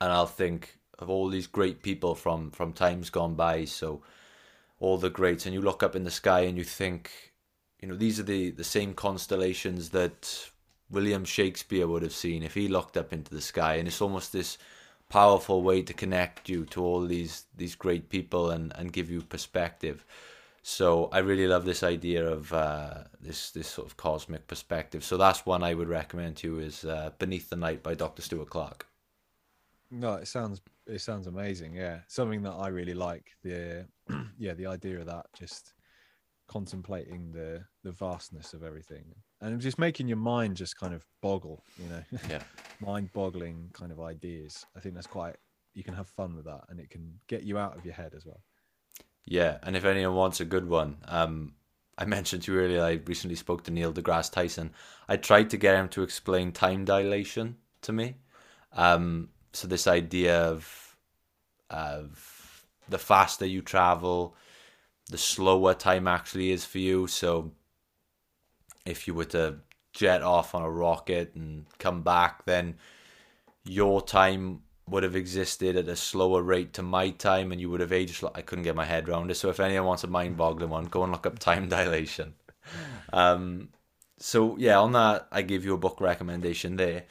and 0.00 0.12
I'll 0.12 0.26
think 0.26 0.78
of 0.98 1.08
all 1.08 1.28
these 1.28 1.46
great 1.46 1.82
people 1.82 2.14
from 2.14 2.50
from 2.50 2.72
times 2.72 3.10
gone 3.10 3.34
by. 3.34 3.64
So 3.64 4.02
all 4.80 4.98
the 4.98 5.10
greats, 5.10 5.44
and 5.46 5.54
you 5.54 5.60
look 5.60 5.82
up 5.82 5.96
in 5.96 6.04
the 6.04 6.10
sky 6.10 6.40
and 6.40 6.56
you 6.56 6.64
think, 6.64 7.10
you 7.80 7.88
know, 7.88 7.96
these 7.96 8.20
are 8.20 8.24
the 8.24 8.50
the 8.50 8.64
same 8.64 8.94
constellations 8.94 9.90
that 9.90 10.50
William 10.90 11.24
Shakespeare 11.24 11.86
would 11.86 12.02
have 12.02 12.12
seen 12.14 12.42
if 12.42 12.54
he 12.54 12.68
looked 12.68 12.96
up 12.96 13.12
into 13.12 13.34
the 13.34 13.40
sky, 13.40 13.76
and 13.76 13.88
it's 13.88 14.00
almost 14.00 14.32
this 14.32 14.58
powerful 15.08 15.62
way 15.62 15.82
to 15.82 15.94
connect 15.94 16.48
you 16.48 16.64
to 16.66 16.82
all 16.82 17.06
these 17.06 17.44
these 17.56 17.74
great 17.74 18.08
people 18.08 18.50
and 18.50 18.72
and 18.76 18.92
give 18.92 19.10
you 19.10 19.22
perspective. 19.22 20.04
So 20.68 21.08
I 21.12 21.20
really 21.20 21.46
love 21.46 21.64
this 21.64 21.82
idea 21.82 22.28
of 22.28 22.52
uh, 22.52 23.04
this 23.22 23.52
this 23.52 23.66
sort 23.66 23.86
of 23.86 23.96
cosmic 23.96 24.46
perspective. 24.46 25.02
So 25.02 25.16
that's 25.16 25.46
one 25.46 25.62
I 25.62 25.72
would 25.72 25.88
recommend 25.88 26.36
to 26.36 26.46
you 26.46 26.58
is 26.58 26.84
uh, 26.84 27.10
Beneath 27.18 27.48
the 27.48 27.56
Night 27.56 27.82
by 27.82 27.94
Dr. 27.94 28.20
Stuart 28.20 28.50
Clark. 28.50 28.86
No, 29.90 30.16
it 30.16 30.28
sounds 30.28 30.60
it 30.86 31.00
sounds 31.00 31.26
amazing. 31.26 31.74
Yeah, 31.74 32.00
something 32.06 32.42
that 32.42 32.52
I 32.52 32.68
really 32.68 32.92
like. 32.92 33.28
The 33.42 33.86
yeah, 34.38 34.52
the 34.52 34.66
idea 34.66 35.00
of 35.00 35.06
that 35.06 35.24
just 35.34 35.72
contemplating 36.48 37.32
the 37.32 37.64
the 37.82 37.92
vastness 37.92 38.52
of 38.52 38.62
everything 38.62 39.04
and 39.40 39.60
just 39.60 39.78
making 39.78 40.06
your 40.06 40.16
mind 40.16 40.56
just 40.56 40.78
kind 40.78 40.94
of 40.94 41.04
boggle 41.20 41.62
you 41.78 41.86
know 41.90 42.02
yeah 42.30 42.42
mind 42.80 43.12
boggling 43.12 43.68
kind 43.74 43.92
of 43.92 44.00
ideas 44.00 44.64
i 44.74 44.80
think 44.80 44.94
that's 44.94 45.06
quite 45.06 45.36
you 45.74 45.84
can 45.84 45.92
have 45.92 46.08
fun 46.08 46.34
with 46.34 46.46
that 46.46 46.62
and 46.70 46.80
it 46.80 46.88
can 46.88 47.20
get 47.26 47.42
you 47.42 47.58
out 47.58 47.76
of 47.76 47.84
your 47.84 47.92
head 47.92 48.14
as 48.16 48.24
well 48.24 48.40
yeah, 49.30 49.58
and 49.62 49.76
if 49.76 49.84
anyone 49.84 50.16
wants 50.16 50.40
a 50.40 50.46
good 50.46 50.68
one, 50.68 50.96
um, 51.06 51.52
I 51.98 52.04
mentioned 52.16 52.42
to 52.44 52.52
you 52.52 52.60
earlier, 52.60 52.82
I 52.82 53.00
recently 53.04 53.36
spoke 53.36 53.64
to 53.64 53.70
Neil 53.70 53.92
deGrasse 53.92 54.32
Tyson. 54.32 54.72
I 55.06 55.16
tried 55.16 55.50
to 55.50 55.58
get 55.58 55.76
him 55.76 55.88
to 55.90 56.02
explain 56.02 56.52
time 56.52 56.84
dilation 56.84 57.56
to 57.82 57.92
me. 57.92 58.16
Um, 58.72 59.28
so 59.52 59.68
this 59.68 59.86
idea 59.86 60.40
of 60.40 60.96
of 61.70 62.64
the 62.88 62.98
faster 62.98 63.44
you 63.44 63.60
travel, 63.60 64.34
the 65.10 65.18
slower 65.18 65.74
time 65.74 66.08
actually 66.08 66.50
is 66.50 66.64
for 66.64 66.78
you. 66.78 67.06
So 67.06 67.52
if 68.86 69.06
you 69.06 69.12
were 69.12 69.26
to 69.26 69.58
jet 69.92 70.22
off 70.22 70.54
on 70.54 70.62
a 70.62 70.70
rocket 70.70 71.34
and 71.34 71.66
come 71.78 72.02
back, 72.02 72.46
then 72.46 72.76
your 73.64 74.00
time 74.00 74.62
would 74.90 75.02
have 75.02 75.16
existed 75.16 75.76
at 75.76 75.88
a 75.88 75.96
slower 75.96 76.42
rate 76.42 76.72
to 76.74 76.82
my 76.82 77.10
time 77.10 77.52
and 77.52 77.60
you 77.60 77.70
would 77.70 77.80
have 77.80 77.92
aged 77.92 78.24
I 78.34 78.42
couldn't 78.42 78.64
get 78.64 78.76
my 78.76 78.84
head 78.84 79.08
around 79.08 79.30
it. 79.30 79.34
So 79.34 79.48
if 79.50 79.60
anyone 79.60 79.86
wants 79.86 80.04
a 80.04 80.06
mind 80.06 80.36
boggling 80.36 80.70
one, 80.70 80.86
go 80.86 81.02
and 81.02 81.12
look 81.12 81.26
up 81.26 81.38
time 81.38 81.68
dilation. 81.76 82.34
Um, 83.12 83.70
so 84.18 84.56
yeah, 84.58 84.78
on 84.78 84.92
that, 84.92 85.28
I 85.30 85.42
give 85.42 85.64
you 85.64 85.74
a 85.74 85.78
book 85.78 86.00
recommendation 86.00 86.76
there. 86.76 87.04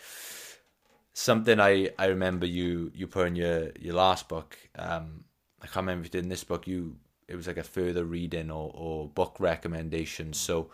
Something 1.13 1.59
I, 1.59 1.89
I 1.97 2.07
remember 2.07 2.45
you 2.45 2.91
you 2.93 3.07
put 3.07 3.27
in 3.27 3.35
your 3.35 3.71
your 3.79 3.95
last 3.95 4.27
book. 4.27 4.57
Um, 4.77 5.23
I 5.61 5.65
can't 5.65 5.77
remember 5.77 6.01
if 6.01 6.07
you 6.07 6.11
did 6.11 6.25
in 6.25 6.29
this 6.29 6.43
book. 6.43 6.67
You 6.67 6.97
it 7.27 7.35
was 7.35 7.47
like 7.47 7.57
a 7.57 7.63
further 7.63 8.05
reading 8.05 8.51
or, 8.51 8.71
or 8.73 9.07
book 9.07 9.35
recommendations. 9.39 10.37
So, 10.37 10.69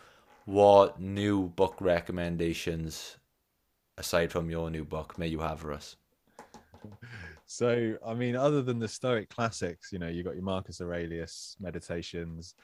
what 0.45 0.99
new 0.99 1.47
book 1.49 1.78
recommendations 1.80 3.18
aside 3.97 4.32
from 4.32 4.49
your 4.49 4.70
new 4.70 4.84
book 4.84 5.18
may 5.18 5.28
you 5.28 5.39
have 5.39 5.60
for 5.60 5.72
us? 5.72 5.95
So, 7.45 7.97
I 8.05 8.13
mean, 8.13 8.36
other 8.36 8.61
than 8.61 8.79
the 8.79 8.88
Stoic 8.88 9.29
classics, 9.29 9.91
you 9.91 9.99
know, 9.99 10.07
you 10.07 10.23
got 10.23 10.36
your 10.36 10.43
Marcus 10.43 10.81
Aurelius 10.81 11.55
Meditations, 11.59 12.55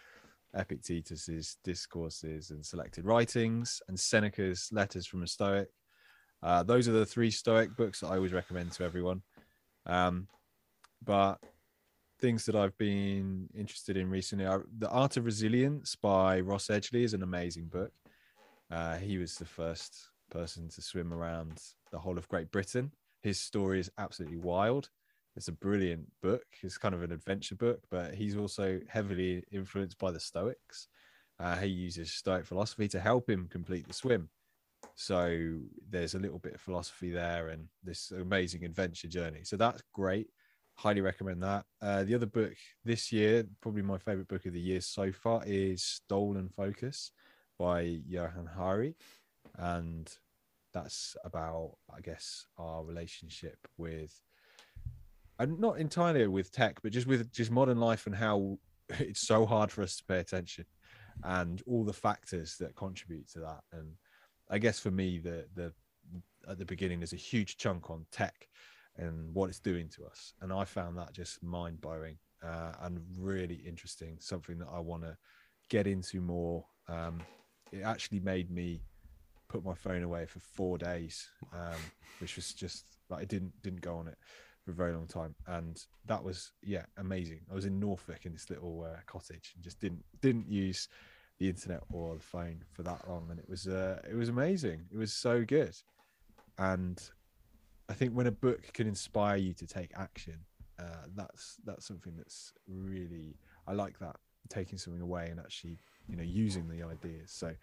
Epictetus's 0.56 1.58
Discourses 1.64 2.52
and 2.52 2.66
Selected 2.66 3.06
Writings, 3.06 3.82
and 3.88 4.00
Seneca's 4.00 4.70
Letters 4.72 5.06
from 5.06 5.24
a 5.24 5.28
Stoic. 5.28 5.70
Uh, 6.42 6.64
those 6.64 6.88
are 6.88 6.94
the 6.94 7.06
three 7.06 7.32
Stoic 7.32 7.76
books 7.76 8.00
that 8.00 8.08
I 8.08 8.16
always 8.16 8.34
recommend 8.34 8.72
to 8.74 8.84
everyone. 8.84 9.22
Um, 9.86 10.28
but 11.04 11.38
things 12.20 12.46
that 12.46 12.56
I've 12.56 12.78
been 12.78 13.48
interested 13.56 13.98
in 13.98 14.10
recently 14.10 14.46
are 14.46 14.66
The 14.78 14.90
Art 14.90 15.18
of 15.18 15.26
Resilience 15.26 15.96
by 15.96 16.40
Ross 16.42 16.68
Edgley 16.68 17.04
is 17.04 17.14
an 17.14 17.24
amazing 17.24 17.68
book. 17.68 17.92
Uh, 18.72 18.98
he 18.98 19.18
was 19.18 19.36
the 19.36 19.46
first 19.46 20.10
person 20.30 20.70
to 20.70 20.82
swim 20.82 21.14
around 21.14 21.62
the 21.92 22.00
whole 22.00 22.18
of 22.18 22.28
Great 22.28 22.52
Britain. 22.52 22.92
His 23.22 23.40
story 23.40 23.80
is 23.80 23.92
absolutely 23.98 24.38
wild. 24.38 24.90
It's 25.36 25.48
a 25.48 25.54
brilliant 25.54 26.08
book. 26.22 26.46
It's 26.62 26.78
kind 26.78 26.96
of 26.96 27.04
an 27.04 27.12
adventure 27.12 27.56
book, 27.56 27.82
but 27.90 28.14
he's 28.14 28.36
also 28.36 28.80
heavily 28.88 29.44
influenced 29.52 29.98
by 29.98 30.12
the 30.12 30.20
Stoics. 30.20 30.88
Uh, 31.40 31.56
he 31.58 31.68
uses 31.68 32.12
Stoic 32.12 32.46
philosophy 32.46 32.88
to 32.90 33.00
help 33.00 33.30
him 33.30 33.48
complete 33.50 33.88
the 33.88 33.94
swim. 33.94 34.30
So 34.96 35.60
there's 35.90 36.16
a 36.16 36.20
little 36.20 36.40
bit 36.40 36.56
of 36.56 36.62
philosophy 36.62 37.10
there 37.10 37.50
and 37.50 37.68
this 37.84 38.12
amazing 38.12 38.66
adventure 38.66 39.08
journey. 39.08 39.44
So 39.44 39.56
that's 39.56 39.82
great. 39.94 40.28
Highly 40.76 41.02
recommend 41.02 41.42
that. 41.44 41.66
Uh, 41.82 42.04
the 42.04 42.16
other 42.16 42.26
book 42.26 42.54
this 42.84 43.12
year, 43.12 43.46
probably 43.62 43.82
my 43.82 43.98
favorite 43.98 44.28
book 44.28 44.46
of 44.46 44.54
the 44.54 44.60
year 44.60 44.82
so 44.82 45.12
far, 45.12 45.44
is 45.46 45.84
Stolen 45.84 46.50
Focus 46.50 47.12
by 47.58 48.02
Johann 48.08 48.50
Hari. 48.54 48.96
And 49.58 50.10
that's 50.74 51.16
about, 51.24 51.78
I 51.96 52.02
guess, 52.02 52.46
our 52.58 52.84
relationship 52.84 53.58
with 53.78 54.14
and 55.40 55.58
not 55.58 55.80
entirely 55.80 56.28
with 56.28 56.52
tech, 56.52 56.82
but 56.84 56.92
just 56.92 57.08
with 57.08 57.32
just 57.32 57.50
modern 57.50 57.80
life 57.80 58.06
and 58.06 58.16
how 58.16 58.60
it's 58.90 59.26
so 59.26 59.46
hard 59.46 59.72
for 59.72 59.82
us 59.82 59.96
to 59.98 60.04
pay 60.04 60.20
attention 60.20 60.66
and 61.24 61.62
all 61.66 61.84
the 61.84 61.94
factors 61.94 62.58
that 62.60 62.76
contribute 62.76 63.30
to 63.30 63.40
that. 63.40 63.62
And 63.72 63.94
I 64.50 64.58
guess 64.58 64.80
for 64.80 64.92
me, 64.92 65.20
the 65.20 65.46
the 65.56 65.74
at 66.48 66.58
the 66.58 66.66
beginning 66.66 67.00
there's 67.00 67.14
a 67.14 67.18
huge 67.18 67.58
chunk 67.58 67.90
on 67.90 68.06
tech 68.12 68.48
and 68.98 69.34
what 69.34 69.50
it's 69.50 69.60
doing 69.60 69.88
to 69.90 70.06
us, 70.06 70.34
and 70.42 70.52
I 70.52 70.66
found 70.66 70.98
that 70.98 71.14
just 71.14 71.42
mind 71.42 71.80
blowing 71.80 72.18
uh, 72.44 72.74
and 72.82 73.00
really 73.18 73.62
interesting. 73.66 74.18
Something 74.20 74.60
that 74.60 74.70
I 74.72 74.80
want 74.80 75.04
to 75.04 75.18
get 75.70 75.88
into 75.88 76.22
more. 76.22 76.66
Um, 76.88 77.22
it 77.72 77.82
actually 77.82 78.20
made 78.20 78.50
me 78.50 78.82
put 79.50 79.66
my 79.66 79.74
phone 79.74 80.04
away 80.04 80.26
for 80.26 80.40
four 80.40 80.78
days, 80.78 81.28
um, 81.54 81.80
which 82.20 82.38
was 82.38 82.54
just 82.54 82.86
like 83.10 83.22
I 83.22 83.26
didn't 83.26 83.52
didn't 83.62 83.82
go 83.82 83.98
on 83.98 84.08
it 84.08 84.18
for 84.64 84.72
a 84.72 84.74
very 84.74 84.94
long 84.94 85.08
time, 85.08 85.36
and 85.48 85.84
that 86.06 86.24
was 86.24 86.52
yeah 86.64 86.86
amazing. 86.98 87.42
I 87.52 87.56
was 87.56 87.66
in 87.66 87.80
Norfolk 87.80 88.26
in 88.26 88.32
this 88.32 88.50
little 88.50 88.88
uh, 88.90 89.00
cottage 89.06 89.52
and 89.56 89.64
just 89.64 89.82
didn't 89.82 90.04
didn't 90.22 90.48
use 90.50 90.88
the 91.40 91.50
internet 91.50 91.82
or 91.92 92.16
the 92.16 92.24
phone 92.24 92.64
for 92.72 92.84
that 92.84 93.08
long, 93.10 93.28
and 93.30 93.40
it 93.40 93.50
was 93.50 93.68
uh, 93.68 94.00
it 94.10 94.16
was 94.16 94.30
amazing. 94.30 94.86
It 94.92 94.98
was 94.98 95.12
so 95.12 95.44
good, 95.44 95.76
and 96.58 97.02
I 97.90 97.94
think 97.94 98.14
when 98.14 98.28
a 98.28 98.32
book 98.32 98.72
can 98.74 98.88
inspire 98.88 99.38
you 99.38 99.54
to 99.56 99.66
take 99.66 99.92
action, 99.96 100.38
uh, 100.80 101.08
that's 101.16 101.58
that's 101.66 101.88
something 101.88 102.14
that's 102.16 102.54
really 102.68 103.36
I 103.68 103.74
like 103.74 104.00
that 104.00 104.16
taking 104.50 104.78
something 104.78 105.02
away 105.02 105.28
and 105.30 105.40
actually 105.40 105.78
you 106.08 106.16
know 106.16 106.24
using 106.24 106.68
the 106.68 106.84
ideas. 106.84 107.32
So 107.32 107.54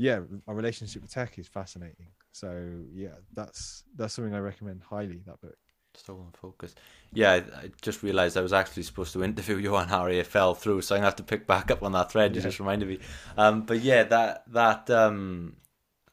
yeah, 0.00 0.20
our 0.48 0.54
relationship 0.54 1.02
with 1.02 1.12
tech 1.12 1.38
is 1.38 1.46
fascinating. 1.46 2.06
So 2.32 2.48
yeah, 2.94 3.16
that's 3.34 3.84
that's 3.94 4.14
something 4.14 4.34
I 4.34 4.38
recommend 4.38 4.82
highly. 4.82 5.20
That 5.26 5.40
book. 5.42 5.56
Stolen 5.92 6.30
Focus. 6.40 6.74
Yeah, 7.12 7.32
I, 7.32 7.70
just 7.82 8.04
realised 8.04 8.36
I 8.36 8.42
was 8.42 8.52
actually 8.52 8.84
supposed 8.84 9.12
to 9.12 9.24
interview 9.24 9.56
Johann 9.56 9.88
Hari. 9.88 10.20
It 10.20 10.26
fell 10.26 10.54
through, 10.54 10.82
so 10.82 10.94
I'm 10.94 11.00
gonna 11.00 11.08
have 11.08 11.16
to 11.16 11.24
pick 11.24 11.46
back 11.48 11.70
up 11.70 11.82
on 11.82 11.92
that 11.92 12.12
thread. 12.12 12.34
You 12.34 12.40
just 12.40 12.60
reminded 12.60 12.88
me. 12.88 13.00
Um, 13.36 13.62
but 13.62 13.80
yeah, 13.80 14.04
that 14.04 14.44
that 14.52 14.88
um, 14.88 15.56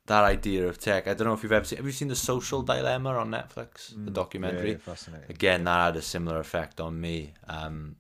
that 0.08 0.24
idea 0.24 0.68
of 0.68 0.80
tech. 0.80 1.08
I 1.08 1.14
don't 1.14 1.28
know 1.28 1.34
if 1.34 1.44
you've 1.44 1.52
ever 1.54 1.64
seen. 1.64 1.78
Have 1.78 1.86
you 1.86 1.94
seen 1.94 2.10
the 2.10 2.16
Social 2.16 2.64
Dilemma 2.64 3.12
on 3.12 3.30
Netflix? 3.30 3.94
Mm, 3.94 4.06
the 4.06 4.12
documentary. 4.12 4.72
Yeah, 4.72 4.78
fascinating. 4.78 5.30
Again, 5.30 5.64
that 5.64 5.86
had 5.86 5.96
a 5.96 6.02
similar 6.02 6.40
effect 6.40 6.82
on 6.82 7.00
me. 7.00 7.34
Um, 7.48 7.96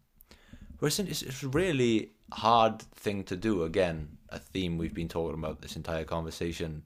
it's, 0.81 0.99
it's 0.99 1.43
really 1.43 2.11
hard 2.31 2.81
thing 2.81 3.23
to 3.25 3.35
do. 3.35 3.63
Again, 3.63 4.17
a 4.29 4.39
theme 4.39 4.77
we've 4.77 4.93
been 4.93 5.09
talking 5.09 5.37
about 5.39 5.61
this 5.61 5.75
entire 5.75 6.03
conversation. 6.03 6.85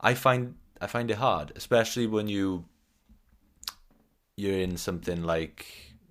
I 0.00 0.14
find 0.14 0.54
I 0.80 0.86
find 0.86 1.10
it 1.10 1.18
hard, 1.18 1.52
especially 1.56 2.06
when 2.06 2.28
you 2.28 2.66
you're 4.36 4.58
in 4.58 4.76
something 4.76 5.22
like 5.22 5.66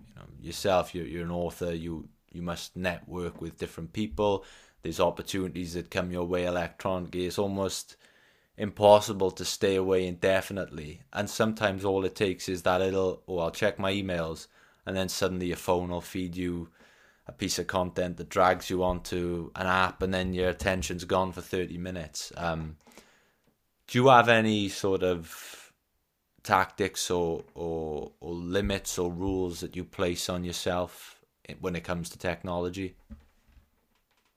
you 0.07 0.15
know 0.15 0.23
yourself 0.41 0.95
you're, 0.95 1.05
you're 1.05 1.25
an 1.25 1.31
author 1.31 1.73
you 1.73 2.07
you 2.31 2.41
must 2.41 2.75
network 2.75 3.41
with 3.41 3.57
different 3.57 3.91
people 3.93 4.45
there's 4.81 4.99
opportunities 4.99 5.73
that 5.73 5.91
come 5.91 6.11
your 6.11 6.25
way 6.25 6.45
electronically 6.45 7.25
it's 7.25 7.37
almost 7.37 7.95
impossible 8.57 9.31
to 9.31 9.43
stay 9.43 9.75
away 9.75 10.07
indefinitely 10.07 11.01
and 11.11 11.29
sometimes 11.29 11.83
all 11.83 12.05
it 12.05 12.15
takes 12.15 12.47
is 12.47 12.61
that 12.61 12.79
little 12.79 13.21
oh 13.27 13.39
i'll 13.39 13.51
check 13.51 13.79
my 13.79 13.91
emails 13.91 14.47
and 14.85 14.95
then 14.95 15.09
suddenly 15.09 15.47
your 15.47 15.57
phone 15.57 15.89
will 15.89 16.01
feed 16.01 16.35
you 16.35 16.69
a 17.25 17.31
piece 17.31 17.57
of 17.57 17.67
content 17.67 18.17
that 18.17 18.29
drags 18.29 18.69
you 18.69 18.83
onto 18.83 19.51
an 19.55 19.65
app 19.65 20.01
and 20.01 20.13
then 20.13 20.33
your 20.33 20.49
attention's 20.49 21.05
gone 21.05 21.31
for 21.31 21.41
30 21.41 21.77
minutes 21.77 22.31
um, 22.37 22.77
do 23.87 23.99
you 23.99 24.07
have 24.07 24.29
any 24.29 24.69
sort 24.69 25.03
of 25.03 25.63
tactics 26.43 27.09
or, 27.09 27.43
or 27.55 28.11
or 28.19 28.33
limits 28.33 28.99
or 28.99 29.11
rules 29.11 29.61
that 29.61 29.75
you 29.75 29.83
place 29.83 30.29
on 30.29 30.43
yourself 30.43 31.21
when 31.59 31.75
it 31.75 31.83
comes 31.83 32.09
to 32.09 32.17
technology? 32.17 32.95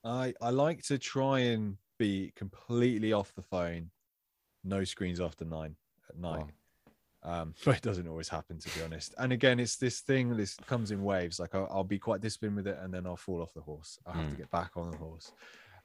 I 0.05 0.35
I 0.41 0.51
like 0.51 0.83
to 0.85 0.99
try 0.99 1.41
and 1.41 1.77
be 1.99 2.33
completely 2.37 3.13
off 3.13 3.35
the 3.35 3.43
phone, 3.43 3.91
no 4.65 4.85
screens 4.85 5.21
after 5.21 5.45
nine 5.45 5.77
at 6.09 6.19
night. 6.19 6.41
Wow. 6.41 6.49
Um, 7.27 7.55
but 7.65 7.77
it 7.77 7.83
doesn't 7.83 8.09
always 8.09 8.29
happen, 8.29 8.59
to 8.59 8.79
be 8.79 8.85
honest. 8.85 9.15
And 9.19 9.33
again, 9.33 9.61
it's 9.61 9.77
this 9.77 10.01
thing. 10.01 10.37
This 10.37 10.57
comes 10.67 10.91
in 10.93 11.03
waves. 11.03 11.39
Like 11.39 11.55
I'll, 11.55 11.69
I'll 11.71 11.85
be 11.85 11.99
quite 11.99 12.21
disciplined 12.21 12.57
with 12.57 12.67
it, 12.67 12.79
and 12.81 12.95
then 12.95 13.07
I'll 13.07 13.17
fall 13.17 13.43
off 13.43 13.53
the 13.53 13.61
horse. 13.61 13.99
I 14.07 14.13
have 14.13 14.27
mm. 14.27 14.31
to 14.31 14.37
get 14.37 14.51
back 14.51 14.71
on 14.77 14.91
the 14.91 14.97
horse. 14.97 15.33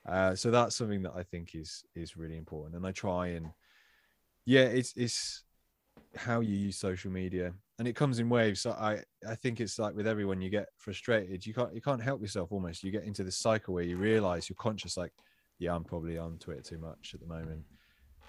Uh, 0.08 0.34
so 0.34 0.50
that's 0.50 0.74
something 0.74 1.02
that 1.02 1.12
I 1.14 1.22
think 1.22 1.54
is 1.54 1.84
is 1.94 2.16
really 2.16 2.36
important. 2.36 2.76
And 2.76 2.86
I 2.86 2.92
try 2.92 3.28
and 3.28 3.50
yeah, 4.44 4.62
it's 4.62 4.94
it's 4.96 5.44
how 6.16 6.40
you 6.40 6.54
use 6.54 6.76
social 6.76 7.10
media 7.10 7.52
and 7.78 7.88
it 7.88 7.96
comes 7.96 8.18
in 8.18 8.28
waves 8.28 8.60
so 8.60 8.72
i 8.72 8.98
i 9.28 9.34
think 9.34 9.60
it's 9.60 9.78
like 9.78 9.94
with 9.94 10.06
everyone 10.06 10.40
you 10.40 10.50
get 10.50 10.68
frustrated 10.76 11.44
you 11.44 11.54
can't 11.54 11.74
you 11.74 11.80
can't 11.80 12.02
help 12.02 12.20
yourself 12.20 12.52
almost 12.52 12.84
you 12.84 12.90
get 12.90 13.04
into 13.04 13.24
this 13.24 13.36
cycle 13.36 13.72
where 13.74 13.84
you 13.84 13.96
realize 13.96 14.48
you're 14.48 14.56
conscious 14.56 14.96
like 14.96 15.12
yeah 15.58 15.74
i'm 15.74 15.84
probably 15.84 16.18
on 16.18 16.36
twitter 16.38 16.60
too 16.60 16.78
much 16.78 17.12
at 17.14 17.20
the 17.20 17.26
moment 17.26 17.62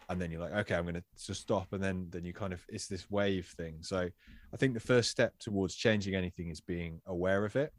and 0.10 0.22
then 0.22 0.32
you're 0.32 0.42
like 0.42 0.54
okay 0.54 0.76
i'm 0.76 0.84
going 0.84 0.94
to 0.94 1.04
just 1.26 1.42
stop 1.42 1.74
and 1.74 1.84
then 1.84 2.08
then 2.10 2.24
you 2.24 2.34
kind 2.34 2.54
of 2.54 2.66
it's 2.70 2.88
this 2.88 3.10
wave 3.10 3.54
thing. 3.58 3.78
So 3.82 4.10
i 4.54 4.58
think 4.58 4.74
the 4.74 4.80
first 4.80 5.10
step 5.10 5.34
towards 5.40 5.76
changing 5.76 6.16
anything 6.16 6.50
is 6.50 6.62
being 6.62 7.02
aware 7.06 7.46
of 7.46 7.56
it 7.56 7.74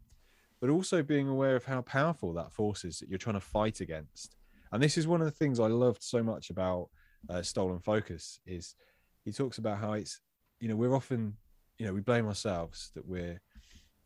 but 0.61 0.69
also 0.69 1.03
being 1.03 1.27
aware 1.27 1.55
of 1.55 1.65
how 1.65 1.81
powerful 1.81 2.33
that 2.33 2.51
force 2.51 2.85
is 2.85 2.99
that 2.99 3.09
you're 3.09 3.19
trying 3.19 3.35
to 3.35 3.39
fight 3.39 3.81
against. 3.81 4.35
And 4.71 4.81
this 4.81 4.97
is 4.97 5.07
one 5.07 5.21
of 5.21 5.25
the 5.25 5.31
things 5.31 5.59
i 5.59 5.67
loved 5.67 6.01
so 6.01 6.23
much 6.23 6.49
about 6.49 6.89
uh, 7.29 7.41
stolen 7.41 7.79
focus 7.79 8.39
is 8.45 8.75
he 9.23 9.31
talks 9.31 9.57
about 9.57 9.77
how 9.77 9.93
it's 9.93 10.21
you 10.59 10.67
know 10.67 10.75
we're 10.75 10.95
often 10.95 11.35
you 11.77 11.85
know 11.85 11.93
we 11.93 12.01
blame 12.01 12.27
ourselves 12.27 12.91
that 12.95 13.05
we're 13.05 13.39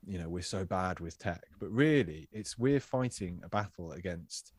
you 0.05 0.17
know 0.17 0.29
we're 0.29 0.41
so 0.41 0.63
bad 0.65 0.99
with 0.99 1.17
tech 1.17 1.43
but 1.59 1.69
really 1.69 2.27
it's 2.31 2.57
we're 2.57 2.79
fighting 2.79 3.39
a 3.43 3.49
battle 3.49 3.91
against 3.91 4.53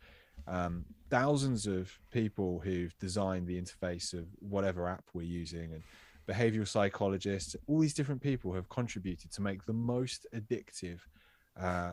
um, 0.47 0.85
thousands 1.11 1.67
of 1.67 1.99
people 2.13 2.61
who've 2.61 2.97
designed 2.99 3.47
the 3.47 3.61
interface 3.61 4.13
of 4.13 4.27
whatever 4.39 4.89
app 4.89 5.05
we're 5.13 5.23
using 5.23 5.73
and 5.73 5.83
behavioral 6.29 6.69
psychologists 6.69 7.57
all 7.67 7.81
these 7.81 7.95
different 7.95 8.21
people 8.21 8.53
have 8.53 8.69
contributed 8.69 9.33
to 9.33 9.43
make 9.43 9.65
the 9.67 9.73
most 9.73 10.27
addictive 10.35 11.01
uh, 11.61 11.93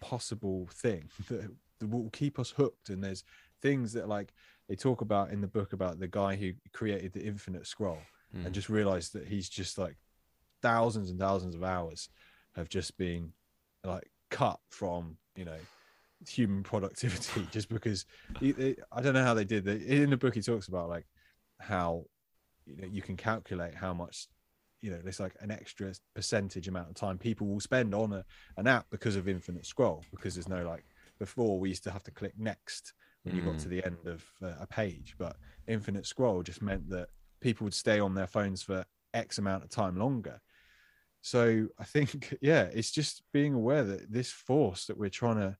possible 0.00 0.68
thing 0.72 1.08
that, 1.28 1.50
that 1.78 1.88
will 1.88 2.10
keep 2.10 2.38
us 2.38 2.50
hooked 2.50 2.88
and 2.90 3.02
there's 3.02 3.24
things 3.60 3.92
that 3.92 4.08
like 4.08 4.32
they 4.68 4.76
talk 4.76 5.00
about 5.00 5.30
in 5.30 5.40
the 5.40 5.46
book 5.46 5.72
about 5.72 5.98
the 5.98 6.08
guy 6.08 6.36
who 6.36 6.52
created 6.72 7.12
the 7.12 7.22
infinite 7.22 7.66
scroll 7.66 7.98
mm. 8.36 8.44
and 8.44 8.54
just 8.54 8.68
realized 8.68 9.12
that 9.12 9.26
he's 9.26 9.48
just 9.48 9.78
like 9.78 9.96
thousands 10.60 11.10
and 11.10 11.18
thousands 11.18 11.54
of 11.54 11.64
hours 11.64 12.08
have 12.54 12.68
just 12.68 12.96
been 12.96 13.32
like 13.84 14.10
cut 14.30 14.60
from 14.70 15.16
you 15.36 15.44
know 15.44 15.58
human 16.28 16.62
productivity 16.62 17.46
just 17.52 17.68
because 17.68 18.04
I 18.40 19.00
don't 19.00 19.14
know 19.14 19.24
how 19.24 19.34
they 19.34 19.44
did. 19.44 19.64
That. 19.64 19.82
In 19.82 20.10
the 20.10 20.16
book, 20.16 20.34
he 20.34 20.42
talks 20.42 20.68
about 20.68 20.88
like 20.88 21.06
how 21.60 22.04
you 22.66 22.76
know 22.76 22.88
you 22.90 23.02
can 23.02 23.16
calculate 23.16 23.74
how 23.74 23.92
much 23.94 24.28
you 24.80 24.90
know 24.90 24.98
there's 25.02 25.20
like 25.20 25.34
an 25.40 25.50
extra 25.50 25.92
percentage 26.14 26.66
amount 26.68 26.88
of 26.88 26.94
time 26.94 27.18
people 27.18 27.46
will 27.46 27.60
spend 27.60 27.94
on 27.94 28.12
a, 28.12 28.24
an 28.56 28.66
app 28.66 28.86
because 28.90 29.14
of 29.16 29.28
infinite 29.28 29.64
scroll 29.64 30.04
because 30.10 30.34
there's 30.34 30.48
no 30.48 30.64
like 30.64 30.84
before 31.20 31.60
we 31.60 31.68
used 31.68 31.84
to 31.84 31.90
have 31.90 32.02
to 32.02 32.10
click 32.10 32.32
next 32.36 32.92
when 33.22 33.36
you 33.36 33.42
got 33.42 33.58
to 33.58 33.68
Mm. 33.68 33.70
the 33.70 33.84
end 33.84 34.06
of 34.06 34.24
uh, 34.42 34.54
a 34.60 34.66
page 34.66 35.14
but 35.18 35.36
infinite 35.68 36.04
scroll 36.06 36.42
just 36.42 36.62
meant 36.62 36.88
that 36.90 37.08
people 37.40 37.64
would 37.64 37.74
stay 37.74 38.00
on 38.00 38.14
their 38.14 38.26
phones 38.26 38.62
for 38.62 38.84
x 39.14 39.38
amount 39.38 39.62
of 39.62 39.70
time 39.70 39.96
longer 39.96 40.40
so 41.20 41.68
i 41.78 41.84
think 41.84 42.36
yeah 42.42 42.64
it's 42.72 42.90
just 42.90 43.22
being 43.32 43.54
aware 43.54 43.84
that 43.84 44.10
this 44.12 44.30
force 44.32 44.86
that 44.86 44.98
we're 44.98 45.08
trying 45.10 45.36
to 45.36 45.56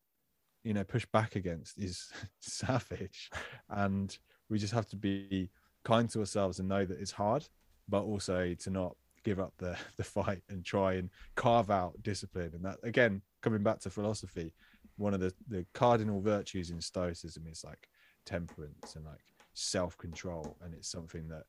you 0.65 0.75
know 0.75 0.85
push 0.85 1.07
back 1.07 1.37
against 1.37 1.79
is 1.79 2.11
savage. 2.41 3.31
And 3.71 4.17
we 4.49 4.59
just 4.59 4.73
have 4.73 4.89
to 4.91 4.97
be 4.97 5.51
kind 5.85 6.09
to 6.11 6.21
ourselves 6.21 6.59
and 6.59 6.69
know 6.69 6.85
that 6.85 7.01
it's 7.01 7.11
hard 7.11 7.45
but 7.89 8.03
also 8.03 8.55
to 8.55 8.71
not 8.71 8.97
give 9.25 9.41
up 9.41 9.53
the 9.59 9.77
the 9.97 10.05
fight 10.05 10.43
and 10.49 10.65
try 10.65 10.95
and 10.95 11.11
carve 11.35 11.71
out 11.71 11.95
discipline. 12.03 12.53
And 12.55 12.65
that 12.65 12.79
again 12.83 13.23
coming 13.41 13.63
back 13.63 13.81
to 13.81 13.91
philosophy 13.91 14.55
one 14.97 15.15
of 15.15 15.21
the 15.21 15.33
the 15.49 15.65
cardinal 15.73 16.21
virtues 16.21 16.71
in 16.71 16.81
stoicism 16.81 17.47
is 17.51 17.65
like 17.65 17.89
temperance 18.25 18.95
and 18.95 19.05
like 19.05 19.21
self-control. 19.55 20.57
And 20.63 20.75
it's 20.75 20.89
something 20.91 21.29
that 21.29 21.45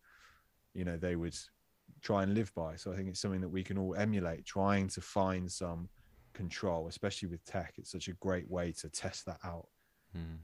you 0.73 0.85
know 0.85 0.97
they 0.97 1.15
would 1.15 1.35
try 2.01 2.23
and 2.23 2.33
live 2.33 2.53
by. 2.55 2.75
So 2.75 2.91
i 2.91 2.95
think 2.95 3.09
it's 3.09 3.19
something 3.19 3.41
that 3.41 3.49
we 3.49 3.63
can 3.63 3.77
all 3.77 3.95
emulate 3.95 4.45
trying 4.45 4.87
to 4.89 5.01
find 5.01 5.51
some 5.51 5.89
control 6.33 6.87
especially 6.87 7.27
with 7.29 7.43
tech 7.45 7.73
it's 7.77 7.91
such 7.91 8.07
a 8.07 8.13
great 8.13 8.49
way 8.49 8.71
to 8.71 8.89
test 8.89 9.25
that 9.25 9.39
out 9.43 9.67
Mm. 10.15 10.37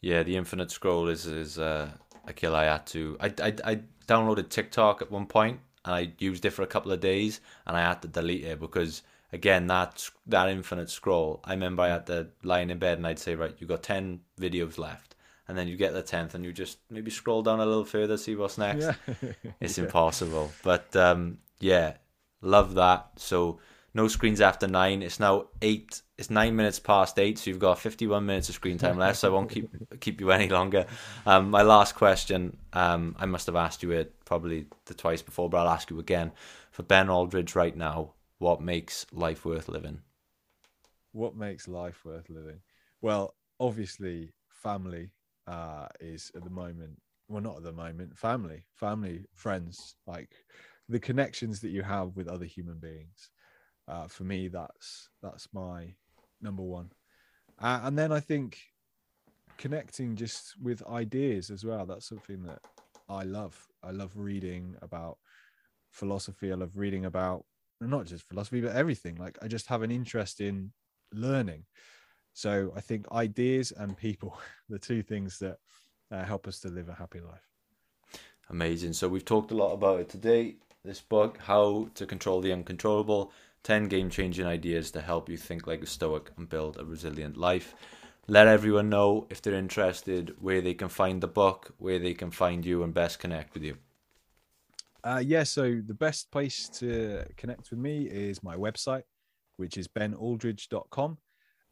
Yeah, 0.00 0.22
the 0.22 0.36
infinite 0.36 0.70
scroll 0.70 1.08
is 1.08 1.26
is 1.26 1.58
uh, 1.58 1.90
a 2.26 2.32
kill 2.32 2.56
I 2.56 2.64
had 2.64 2.86
to. 2.88 3.16
I, 3.20 3.26
I 3.42 3.54
I 3.64 3.80
downloaded 4.08 4.48
TikTok 4.48 5.02
at 5.02 5.10
one 5.10 5.26
point 5.26 5.60
and 5.84 5.94
I 5.94 6.12
used 6.18 6.44
it 6.44 6.50
for 6.50 6.62
a 6.62 6.66
couple 6.66 6.92
of 6.92 7.00
days 7.00 7.40
and 7.66 7.76
I 7.76 7.80
had 7.82 8.02
to 8.02 8.08
delete 8.08 8.44
it 8.44 8.60
because 8.60 9.02
again 9.32 9.66
that 9.68 10.08
that 10.26 10.48
infinite 10.48 10.90
scroll. 10.90 11.40
I 11.44 11.52
remember 11.52 11.82
I 11.82 11.88
had 11.90 12.06
to 12.06 12.28
lie 12.42 12.60
in 12.60 12.78
bed 12.78 12.98
and 12.98 13.06
I'd 13.06 13.18
say 13.18 13.34
right, 13.34 13.54
you 13.58 13.66
got 13.66 13.82
ten 13.82 14.20
videos 14.40 14.78
left, 14.78 15.16
and 15.48 15.58
then 15.58 15.68
you 15.68 15.76
get 15.76 15.92
the 15.92 16.02
tenth 16.02 16.34
and 16.34 16.44
you 16.44 16.52
just 16.52 16.78
maybe 16.90 17.10
scroll 17.10 17.42
down 17.42 17.60
a 17.60 17.66
little 17.66 17.84
further, 17.84 18.16
see 18.16 18.36
what's 18.36 18.58
next. 18.58 18.92
yeah 18.92 18.94
It's 19.60 19.78
Yeah. 19.78 19.78
impossible. 19.78 20.56
But 20.62 20.94
um, 20.96 21.38
yeah, 21.60 21.96
love 22.40 22.74
that. 22.74 23.10
So 23.16 23.60
no 23.94 24.08
screens 24.08 24.40
after 24.40 24.66
nine. 24.66 25.02
It's 25.02 25.20
now 25.20 25.46
eight. 25.62 26.02
It's 26.18 26.30
nine 26.30 26.56
minutes 26.56 26.78
past 26.78 27.18
eight. 27.18 27.38
So 27.38 27.50
you've 27.50 27.58
got 27.58 27.78
fifty-one 27.78 28.26
minutes 28.26 28.48
of 28.48 28.54
screen 28.54 28.78
time 28.78 28.98
left. 28.98 29.18
So 29.18 29.28
I 29.28 29.34
won't 29.34 29.50
keep 29.50 29.70
keep 30.00 30.20
you 30.20 30.30
any 30.30 30.48
longer. 30.48 30.86
Um, 31.26 31.50
my 31.50 31.62
last 31.62 31.94
question. 31.94 32.56
Um, 32.72 33.16
I 33.18 33.26
must 33.26 33.46
have 33.46 33.56
asked 33.56 33.82
you 33.82 33.90
it 33.92 34.24
probably 34.24 34.66
the 34.86 34.94
twice 34.94 35.22
before, 35.22 35.48
but 35.48 35.58
I'll 35.58 35.74
ask 35.74 35.90
you 35.90 35.98
again. 35.98 36.32
For 36.70 36.82
Ben 36.82 37.08
Aldridge 37.08 37.54
right 37.54 37.76
now, 37.76 38.14
what 38.38 38.60
makes 38.60 39.06
life 39.12 39.44
worth 39.44 39.68
living? 39.68 40.02
what 41.12 41.36
makes 41.36 41.68
life 41.68 42.04
worth 42.04 42.28
living 42.28 42.60
well 43.00 43.34
obviously 43.58 44.32
family 44.48 45.10
uh 45.46 45.86
is 46.00 46.30
at 46.34 46.44
the 46.44 46.50
moment 46.50 47.00
well 47.28 47.42
not 47.42 47.56
at 47.56 47.62
the 47.62 47.72
moment 47.72 48.16
family 48.16 48.64
family 48.74 49.24
friends 49.34 49.96
like 50.06 50.30
the 50.88 51.00
connections 51.00 51.60
that 51.60 51.70
you 51.70 51.82
have 51.82 52.16
with 52.16 52.28
other 52.28 52.44
human 52.44 52.78
beings 52.78 53.30
uh 53.88 54.06
for 54.06 54.24
me 54.24 54.48
that's 54.48 55.08
that's 55.22 55.48
my 55.52 55.94
number 56.40 56.62
one. 56.62 56.90
Uh, 57.60 57.80
and 57.84 57.98
then 57.98 58.10
i 58.10 58.20
think 58.20 58.58
connecting 59.58 60.16
just 60.16 60.54
with 60.62 60.82
ideas 60.86 61.50
as 61.50 61.64
well 61.64 61.84
that's 61.84 62.08
something 62.08 62.42
that 62.42 62.60
i 63.08 63.22
love. 63.22 63.66
I 63.82 63.90
love 63.90 64.12
reading 64.16 64.76
about 64.82 65.18
philosophy. 65.90 66.52
I 66.52 66.54
love 66.54 66.76
reading 66.76 67.04
about 67.06 67.44
not 67.80 68.06
just 68.06 68.28
philosophy 68.28 68.60
but 68.60 68.76
everything. 68.76 69.16
Like 69.16 69.38
i 69.42 69.48
just 69.48 69.66
have 69.66 69.82
an 69.82 69.90
interest 69.90 70.40
in 70.40 70.72
learning. 71.12 71.64
So 72.32 72.72
i 72.76 72.80
think 72.80 73.10
ideas 73.12 73.72
and 73.72 73.96
people 73.96 74.38
the 74.68 74.78
two 74.78 75.02
things 75.02 75.38
that 75.38 75.56
uh, 76.12 76.24
help 76.24 76.46
us 76.48 76.60
to 76.60 76.68
live 76.68 76.88
a 76.88 76.94
happy 76.94 77.20
life. 77.20 77.46
Amazing. 78.50 78.94
So 78.94 79.08
we've 79.08 79.24
talked 79.24 79.52
a 79.52 79.56
lot 79.56 79.72
about 79.72 80.00
it 80.00 80.08
today. 80.08 80.56
This 80.84 81.00
book, 81.00 81.38
How 81.38 81.88
to 81.94 82.06
Control 82.06 82.40
the 82.40 82.52
Uncontrollable, 82.52 83.32
10 83.64 83.88
game-changing 83.88 84.46
ideas 84.46 84.90
to 84.92 85.00
help 85.00 85.28
you 85.28 85.36
think 85.36 85.66
like 85.66 85.82
a 85.82 85.86
stoic 85.86 86.30
and 86.36 86.48
build 86.48 86.76
a 86.78 86.84
resilient 86.84 87.36
life. 87.36 87.74
Let 88.26 88.46
everyone 88.46 88.88
know 88.90 89.26
if 89.30 89.42
they're 89.42 89.54
interested 89.54 90.36
where 90.40 90.60
they 90.62 90.74
can 90.74 90.88
find 90.88 91.20
the 91.20 91.28
book, 91.28 91.74
where 91.78 91.98
they 91.98 92.14
can 92.14 92.30
find 92.30 92.64
you 92.64 92.82
and 92.82 92.94
best 92.94 93.18
connect 93.18 93.54
with 93.54 93.62
you. 93.64 93.78
uh 95.04 95.22
yeah 95.24 95.42
so 95.42 95.80
the 95.86 95.94
best 95.94 96.30
place 96.30 96.68
to 96.68 97.24
connect 97.36 97.70
with 97.70 97.78
me 97.78 98.04
is 98.04 98.42
my 98.42 98.56
website 98.56 99.04
which 99.56 99.76
is 99.76 99.88
benaldridge.com 99.88 101.18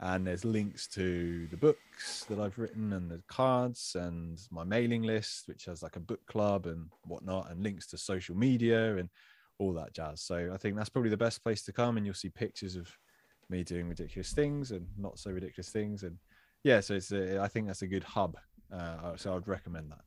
and 0.00 0.26
there's 0.26 0.44
links 0.44 0.86
to 0.86 1.48
the 1.50 1.56
books 1.56 2.24
that 2.28 2.38
I've 2.38 2.58
written 2.58 2.92
and 2.92 3.10
the 3.10 3.20
cards 3.26 3.96
and 3.98 4.38
my 4.52 4.62
mailing 4.62 5.02
list, 5.02 5.48
which 5.48 5.64
has 5.64 5.82
like 5.82 5.96
a 5.96 6.00
book 6.00 6.24
club 6.26 6.66
and 6.66 6.86
whatnot, 7.04 7.50
and 7.50 7.64
links 7.64 7.88
to 7.88 7.98
social 7.98 8.36
media 8.36 8.96
and 8.96 9.08
all 9.58 9.72
that 9.74 9.92
jazz. 9.92 10.20
So 10.20 10.50
I 10.52 10.56
think 10.56 10.76
that's 10.76 10.88
probably 10.88 11.10
the 11.10 11.16
best 11.16 11.42
place 11.42 11.62
to 11.64 11.72
come, 11.72 11.96
and 11.96 12.06
you'll 12.06 12.14
see 12.14 12.30
pictures 12.30 12.76
of 12.76 12.88
me 13.50 13.64
doing 13.64 13.88
ridiculous 13.88 14.32
things 14.32 14.70
and 14.70 14.86
not 14.98 15.18
so 15.18 15.30
ridiculous 15.30 15.70
things, 15.70 16.02
and 16.02 16.18
yeah, 16.64 16.80
so 16.80 16.94
it's 16.94 17.12
a, 17.12 17.40
I 17.40 17.48
think 17.48 17.66
that's 17.66 17.82
a 17.82 17.86
good 17.86 18.04
hub. 18.04 18.36
Uh, 18.72 19.16
so 19.16 19.34
I'd 19.34 19.48
recommend 19.48 19.90
that. 19.90 20.00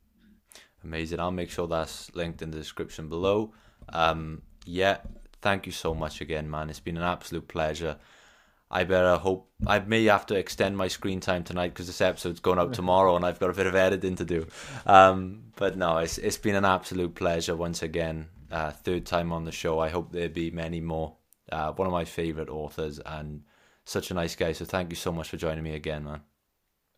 Amazing. 0.84 1.20
I'll 1.20 1.32
make 1.32 1.50
sure 1.50 1.68
that's 1.68 2.14
linked 2.16 2.42
in 2.42 2.52
the 2.52 2.58
description 2.58 3.08
below. 3.08 3.54
Um, 3.90 4.42
yeah, 4.66 4.98
thank 5.42 5.66
you 5.66 5.72
so 5.72 5.94
much 5.94 6.22
again, 6.22 6.50
man. 6.50 6.70
It's 6.70 6.80
been 6.80 6.98
an 6.98 7.04
absolute 7.04 7.48
pleasure. 7.48 7.98
I 8.70 8.86
better 8.86 9.18
hope 9.18 9.50
I 9.68 9.80
may 9.80 10.06
have 10.06 10.26
to 10.28 10.36
extend 10.36 10.78
my 10.78 10.88
screen 10.88 11.20
time 11.20 11.44
tonight 11.44 11.70
because 11.70 11.88
this 11.88 12.00
episode's 12.00 12.40
going 12.40 12.58
out 12.58 12.74
tomorrow 12.82 13.16
and 13.16 13.26
I've 13.26 13.40
got 13.40 13.50
a 13.50 13.54
bit 13.54 13.68
of 13.68 13.76
editing 13.76 14.16
to 14.16 14.26
do. 14.26 14.48
Um, 14.86 15.44
but 15.58 15.78
no, 15.78 15.98
it's 15.98 16.18
it's 16.18 16.38
been 16.38 16.56
an 16.56 16.66
absolute 16.66 17.16
pleasure 17.16 17.56
once 17.56 17.82
again. 17.84 18.28
Uh, 18.52 18.72
third 18.72 19.06
time 19.06 19.32
on 19.32 19.46
the 19.46 19.52
show. 19.52 19.80
I 19.80 19.90
hope 19.90 20.12
there 20.12 20.30
be 20.30 20.52
many 20.52 20.82
more. 20.82 21.16
Uh, 21.52 21.72
one 21.72 21.88
of 21.88 21.92
my 21.92 22.06
favorite 22.06 22.50
authors 22.50 23.00
and 23.00 23.44
such 23.86 24.12
a 24.12 24.14
nice 24.14 24.36
guy. 24.36 24.52
So 24.52 24.66
thank 24.66 24.90
you 24.90 24.96
so 24.96 25.12
much 25.12 25.30
for 25.30 25.38
joining 25.38 25.64
me 25.64 25.76
again, 25.76 26.04
man. 26.04 26.22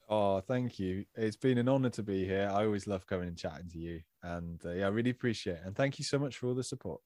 Oh, 0.10 0.42
thank 0.42 0.80
you. 0.80 1.06
It's 1.16 1.38
been 1.38 1.58
an 1.58 1.70
honor 1.70 1.90
to 1.92 2.04
be 2.04 2.26
here. 2.26 2.50
I 2.52 2.66
always 2.66 2.88
love 2.88 3.08
coming 3.08 3.28
and 3.30 3.38
chatting 3.38 3.70
to 3.70 3.80
you, 3.80 4.02
and 4.22 4.60
uh, 4.66 4.72
yeah, 4.72 4.86
I 4.86 4.90
really 4.90 5.12
appreciate 5.12 5.54
it. 5.54 5.62
And 5.66 5.76
thank 5.76 5.98
you 5.98 6.06
so 6.06 6.20
much 6.20 6.38
for 6.38 6.48
all 6.48 6.54
the 6.54 6.64
support. 6.64 7.02